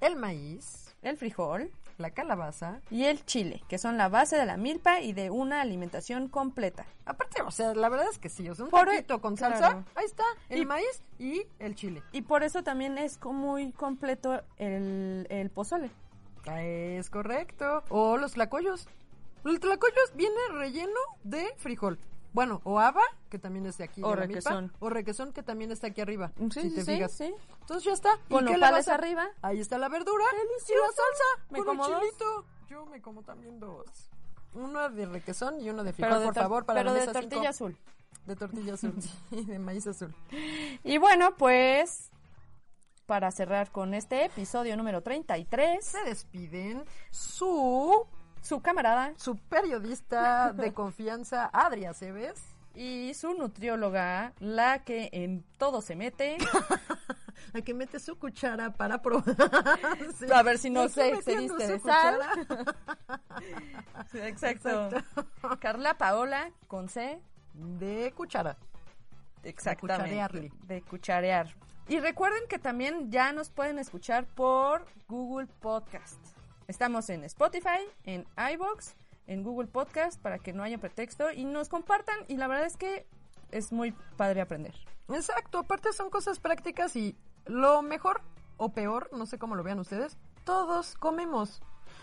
El 0.00 0.16
maíz, 0.16 0.94
el 1.02 1.16
frijol 1.16 1.70
la 2.00 2.10
calabaza. 2.10 2.80
y 2.90 3.04
el 3.04 3.24
chile, 3.24 3.62
que 3.68 3.78
son 3.78 3.96
la 3.96 4.08
base 4.08 4.36
de 4.36 4.46
la 4.46 4.56
milpa 4.56 5.00
y 5.00 5.12
de 5.12 5.30
una 5.30 5.60
alimentación 5.60 6.28
completa. 6.28 6.84
Aparte, 7.04 7.42
o 7.42 7.50
sea, 7.50 7.74
la 7.74 7.88
verdad 7.88 8.06
es 8.10 8.18
que 8.18 8.28
sí, 8.28 8.48
o 8.48 8.54
sea, 8.54 8.64
un 8.64 8.70
Por- 8.70 8.86
taquito 8.88 9.20
con 9.20 9.36
salsa, 9.36 9.58
claro. 9.58 9.84
ahí 9.94 10.04
está, 10.06 10.24
el 10.48 10.62
Y- 10.62 10.66
maíz 10.66 11.02
y 11.18 11.42
el 11.58 11.74
chile. 11.74 12.02
Y 12.12 12.22
por 12.22 12.42
eso 12.42 12.62
también 12.62 12.98
es 12.98 13.18
muy 13.24 13.72
completo 13.72 14.42
el, 14.56 15.26
el 15.30 15.50
pozole. 15.50 15.90
Es 16.46 17.10
correcto. 17.10 17.84
O 17.90 18.16
los 18.16 18.32
tlacoyos. 18.32 18.88
El 19.44 19.60
tlacoyos 19.60 20.12
viene 20.14 20.36
relleno 20.52 20.98
de 21.22 21.46
frijol. 21.58 21.98
Bueno, 22.32 22.60
o 22.64 22.78
haba, 22.78 23.02
que 23.28 23.38
también 23.38 23.66
es 23.66 23.76
de 23.78 23.84
aquí. 23.84 24.02
O 24.02 24.14
requesón. 24.14 24.72
O 24.78 24.88
requesón, 24.88 25.32
que 25.32 25.42
también 25.42 25.70
está 25.72 25.88
aquí 25.88 26.00
arriba. 26.00 26.30
Sí, 26.36 26.62
si 26.62 26.70
sí, 26.70 26.74
te 26.76 26.84
sí, 26.84 26.92
fijas. 26.94 27.12
sí. 27.12 27.34
Entonces 27.60 27.84
ya 27.84 27.92
está. 27.92 28.10
¿Y 28.28 28.34
Con 28.34 28.44
nopales 28.44 28.70
vas 28.70 28.88
a- 28.88 28.94
arriba. 28.94 29.28
Ahí 29.42 29.60
está 29.60 29.78
la 29.78 29.88
verdura. 29.88 30.24
Y 30.32 30.36
la 30.36 30.42
Delicioso. 30.42 30.84
salsa. 30.94 31.46
Me 31.50 31.58
con 31.58 31.66
como 31.66 31.86
el 31.86 31.94
chilito. 32.00 32.44
Yo 32.68 32.86
me 32.86 33.00
como 33.02 33.22
también 33.22 33.58
dos. 33.58 33.86
Uno 34.54 34.88
de 34.90 35.06
requesón 35.06 35.60
y 35.60 35.70
uno 35.70 35.82
de 35.84 35.92
frijol, 35.92 36.22
por 36.24 36.34
favor, 36.34 36.64
para 36.66 36.80
pero 36.80 36.90
la 36.92 37.00
de 37.00 37.06
cinco. 37.06 37.20
tortilla 37.20 37.50
azul. 37.50 37.76
De 38.26 38.36
tortilla 38.36 38.74
azul, 38.74 38.94
sí, 39.30 39.44
de 39.44 39.58
maíz 39.58 39.86
azul. 39.86 40.14
Y 40.84 40.98
bueno, 40.98 41.34
pues 41.36 42.10
para 43.06 43.30
cerrar 43.32 43.72
con 43.72 43.92
este 43.94 44.26
episodio 44.26 44.76
número 44.76 45.02
33, 45.02 45.84
Se 45.84 46.04
despiden 46.04 46.84
su, 47.10 48.06
su 48.40 48.60
camarada 48.60 49.12
su 49.16 49.36
periodista 49.36 50.52
de 50.52 50.72
confianza, 50.74 51.50
Adria 51.52 51.92
Cebes. 51.94 52.42
y 52.74 53.12
su 53.14 53.34
nutrióloga, 53.34 54.32
la 54.38 54.84
que 54.84 55.10
en 55.12 55.44
todo 55.58 55.82
se 55.82 55.96
mete. 55.96 56.38
La 57.54 57.62
que 57.62 57.72
mete 57.74 57.98
su 57.98 58.16
cuchara 58.18 58.70
para 58.74 59.00
probar. 59.00 59.24
Sí. 60.18 60.26
A 60.30 60.42
ver 60.42 60.58
si 60.58 60.68
no 60.70 60.88
se 60.88 61.08
excediste 61.08 61.66
de 61.66 61.80
sal. 61.80 62.20
Exacto. 64.12 64.90
Carla 65.58 65.96
Paola 65.96 66.50
con 66.68 66.88
C. 66.88 67.18
De 67.54 68.12
cuchara. 68.14 68.56
Exactamente. 69.42 70.04
cucharearle. 70.04 70.52
De 70.66 70.82
cucharear. 70.82 71.54
Y 71.88 71.98
recuerden 71.98 72.42
que 72.48 72.58
también 72.58 73.10
ya 73.10 73.32
nos 73.32 73.50
pueden 73.50 73.78
escuchar 73.78 74.26
por 74.26 74.86
Google 75.08 75.46
Podcast. 75.60 76.18
Estamos 76.70 77.10
en 77.10 77.24
Spotify, 77.24 77.80
en 78.04 78.24
iBox, 78.54 78.94
en 79.26 79.42
Google 79.42 79.66
Podcast 79.66 80.22
para 80.22 80.38
que 80.38 80.52
no 80.52 80.62
haya 80.62 80.78
pretexto 80.78 81.32
y 81.32 81.44
nos 81.44 81.68
compartan. 81.68 82.14
Y 82.28 82.36
la 82.36 82.46
verdad 82.46 82.64
es 82.64 82.76
que 82.76 83.08
es 83.50 83.72
muy 83.72 83.90
padre 84.16 84.40
aprender. 84.40 84.72
Exacto, 85.08 85.58
aparte 85.58 85.92
son 85.92 86.10
cosas 86.10 86.38
prácticas 86.38 86.94
y 86.94 87.16
lo 87.44 87.82
mejor 87.82 88.22
o 88.56 88.68
peor, 88.68 89.10
no 89.12 89.26
sé 89.26 89.36
cómo 89.36 89.56
lo 89.56 89.64
vean 89.64 89.80
ustedes, 89.80 90.16
todos 90.44 90.94
comemos. 90.94 91.60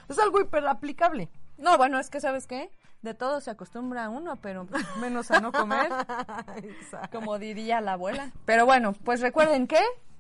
Es 0.10 0.20
algo 0.20 0.42
hiper 0.42 0.68
aplicable. 0.68 1.30
No, 1.58 1.78
bueno, 1.78 1.98
es 1.98 2.10
que 2.10 2.20
¿sabes 2.20 2.46
qué? 2.46 2.70
De 3.02 3.14
todo 3.14 3.40
se 3.40 3.52
acostumbra 3.52 4.10
uno, 4.10 4.36
pero 4.36 4.68
menos 5.00 5.32
a 5.32 5.40
no 5.40 5.54
comer, 5.54 5.90
como 7.14 7.40
diría 7.40 7.80
la 7.80 7.94
abuela. 7.94 8.34
Pero 8.44 8.66
bueno, 8.66 8.92
pues 8.92 9.22
recuerden 9.22 9.66
que... 9.66 9.80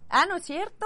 Ah, 0.09 0.25
no 0.25 0.37
es 0.37 0.45
cierto. 0.45 0.85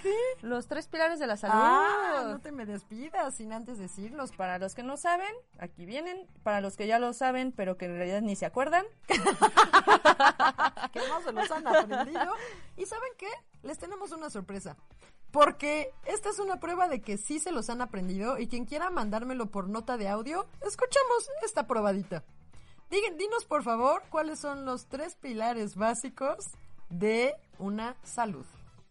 ¿Qué? 0.00 0.14
Los 0.42 0.68
tres 0.68 0.86
pilares 0.86 1.18
de 1.18 1.26
la 1.26 1.36
salud. 1.36 1.54
Ah, 1.56 2.24
no 2.28 2.40
te 2.40 2.52
me 2.52 2.64
despidas 2.64 3.34
sin 3.34 3.52
antes 3.52 3.78
decirlos. 3.78 4.30
Para 4.32 4.58
los 4.58 4.74
que 4.74 4.82
no 4.82 4.96
saben, 4.96 5.34
aquí 5.58 5.84
vienen. 5.84 6.26
Para 6.42 6.60
los 6.60 6.76
que 6.76 6.86
ya 6.86 6.98
lo 6.98 7.12
saben, 7.12 7.52
pero 7.52 7.76
que 7.76 7.86
en 7.86 7.96
realidad 7.96 8.22
ni 8.22 8.36
se 8.36 8.46
acuerdan. 8.46 8.84
que 9.08 9.18
no 11.08 11.20
se 11.22 11.32
los 11.32 11.50
han 11.50 11.66
aprendido. 11.66 12.32
¿Y 12.76 12.86
saben 12.86 13.10
qué? 13.18 13.28
Les 13.62 13.78
tenemos 13.78 14.12
una 14.12 14.30
sorpresa. 14.30 14.76
Porque 15.32 15.92
esta 16.04 16.30
es 16.30 16.38
una 16.38 16.60
prueba 16.60 16.88
de 16.88 17.02
que 17.02 17.18
sí 17.18 17.40
se 17.40 17.50
los 17.50 17.68
han 17.68 17.80
aprendido 17.80 18.38
y 18.38 18.46
quien 18.46 18.64
quiera 18.64 18.90
mandármelo 18.90 19.46
por 19.46 19.68
nota 19.68 19.96
de 19.96 20.08
audio, 20.08 20.46
escuchamos 20.62 21.28
esta 21.44 21.66
probadita. 21.66 22.22
Digan, 22.90 23.18
dinos 23.18 23.44
por 23.44 23.64
favor 23.64 24.04
cuáles 24.08 24.38
son 24.38 24.64
los 24.64 24.86
tres 24.86 25.16
pilares 25.16 25.74
básicos 25.74 26.46
de 26.90 27.34
una 27.58 27.96
salud. 28.02 28.44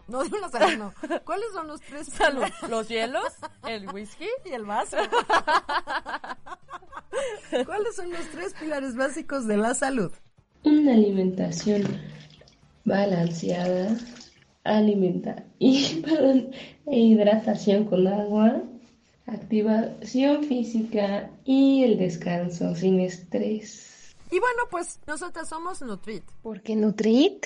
No 0.07 0.23
de 0.23 0.37
una 0.37 0.49
salud, 0.49 0.77
no. 0.77 0.93
¿Cuáles 1.23 1.47
son 1.53 1.67
los 1.67 1.81
tres 1.81 2.07
Salud. 2.11 2.43
pilares? 2.43 2.69
Los 2.69 2.87
hielos, 2.89 3.33
el 3.67 3.89
whisky. 3.89 4.27
Y 4.45 4.49
el 4.53 4.65
vaso. 4.65 4.97
¿Cuáles 7.65 7.95
son 7.95 8.11
los 8.11 8.27
tres 8.31 8.53
pilares 8.59 8.95
básicos 8.95 9.47
de 9.47 9.57
la 9.57 9.73
salud? 9.73 10.11
Una 10.63 10.93
alimentación 10.93 11.83
balanceada, 12.83 13.95
alimenta 14.63 15.43
y, 15.59 16.01
perdón, 16.01 16.51
e 16.87 16.99
hidratación 16.99 17.85
con 17.85 18.07
agua, 18.07 18.61
activación 19.27 20.43
física 20.43 21.29
y 21.45 21.83
el 21.83 21.97
descanso 21.97 22.75
sin 22.75 22.99
estrés. 22.99 24.13
Y 24.31 24.39
bueno, 24.39 24.63
pues 24.69 24.99
nosotras 25.07 25.47
somos 25.49 25.81
Nutrit. 25.81 26.23
Porque 26.41 26.75
Nutrit 26.75 27.45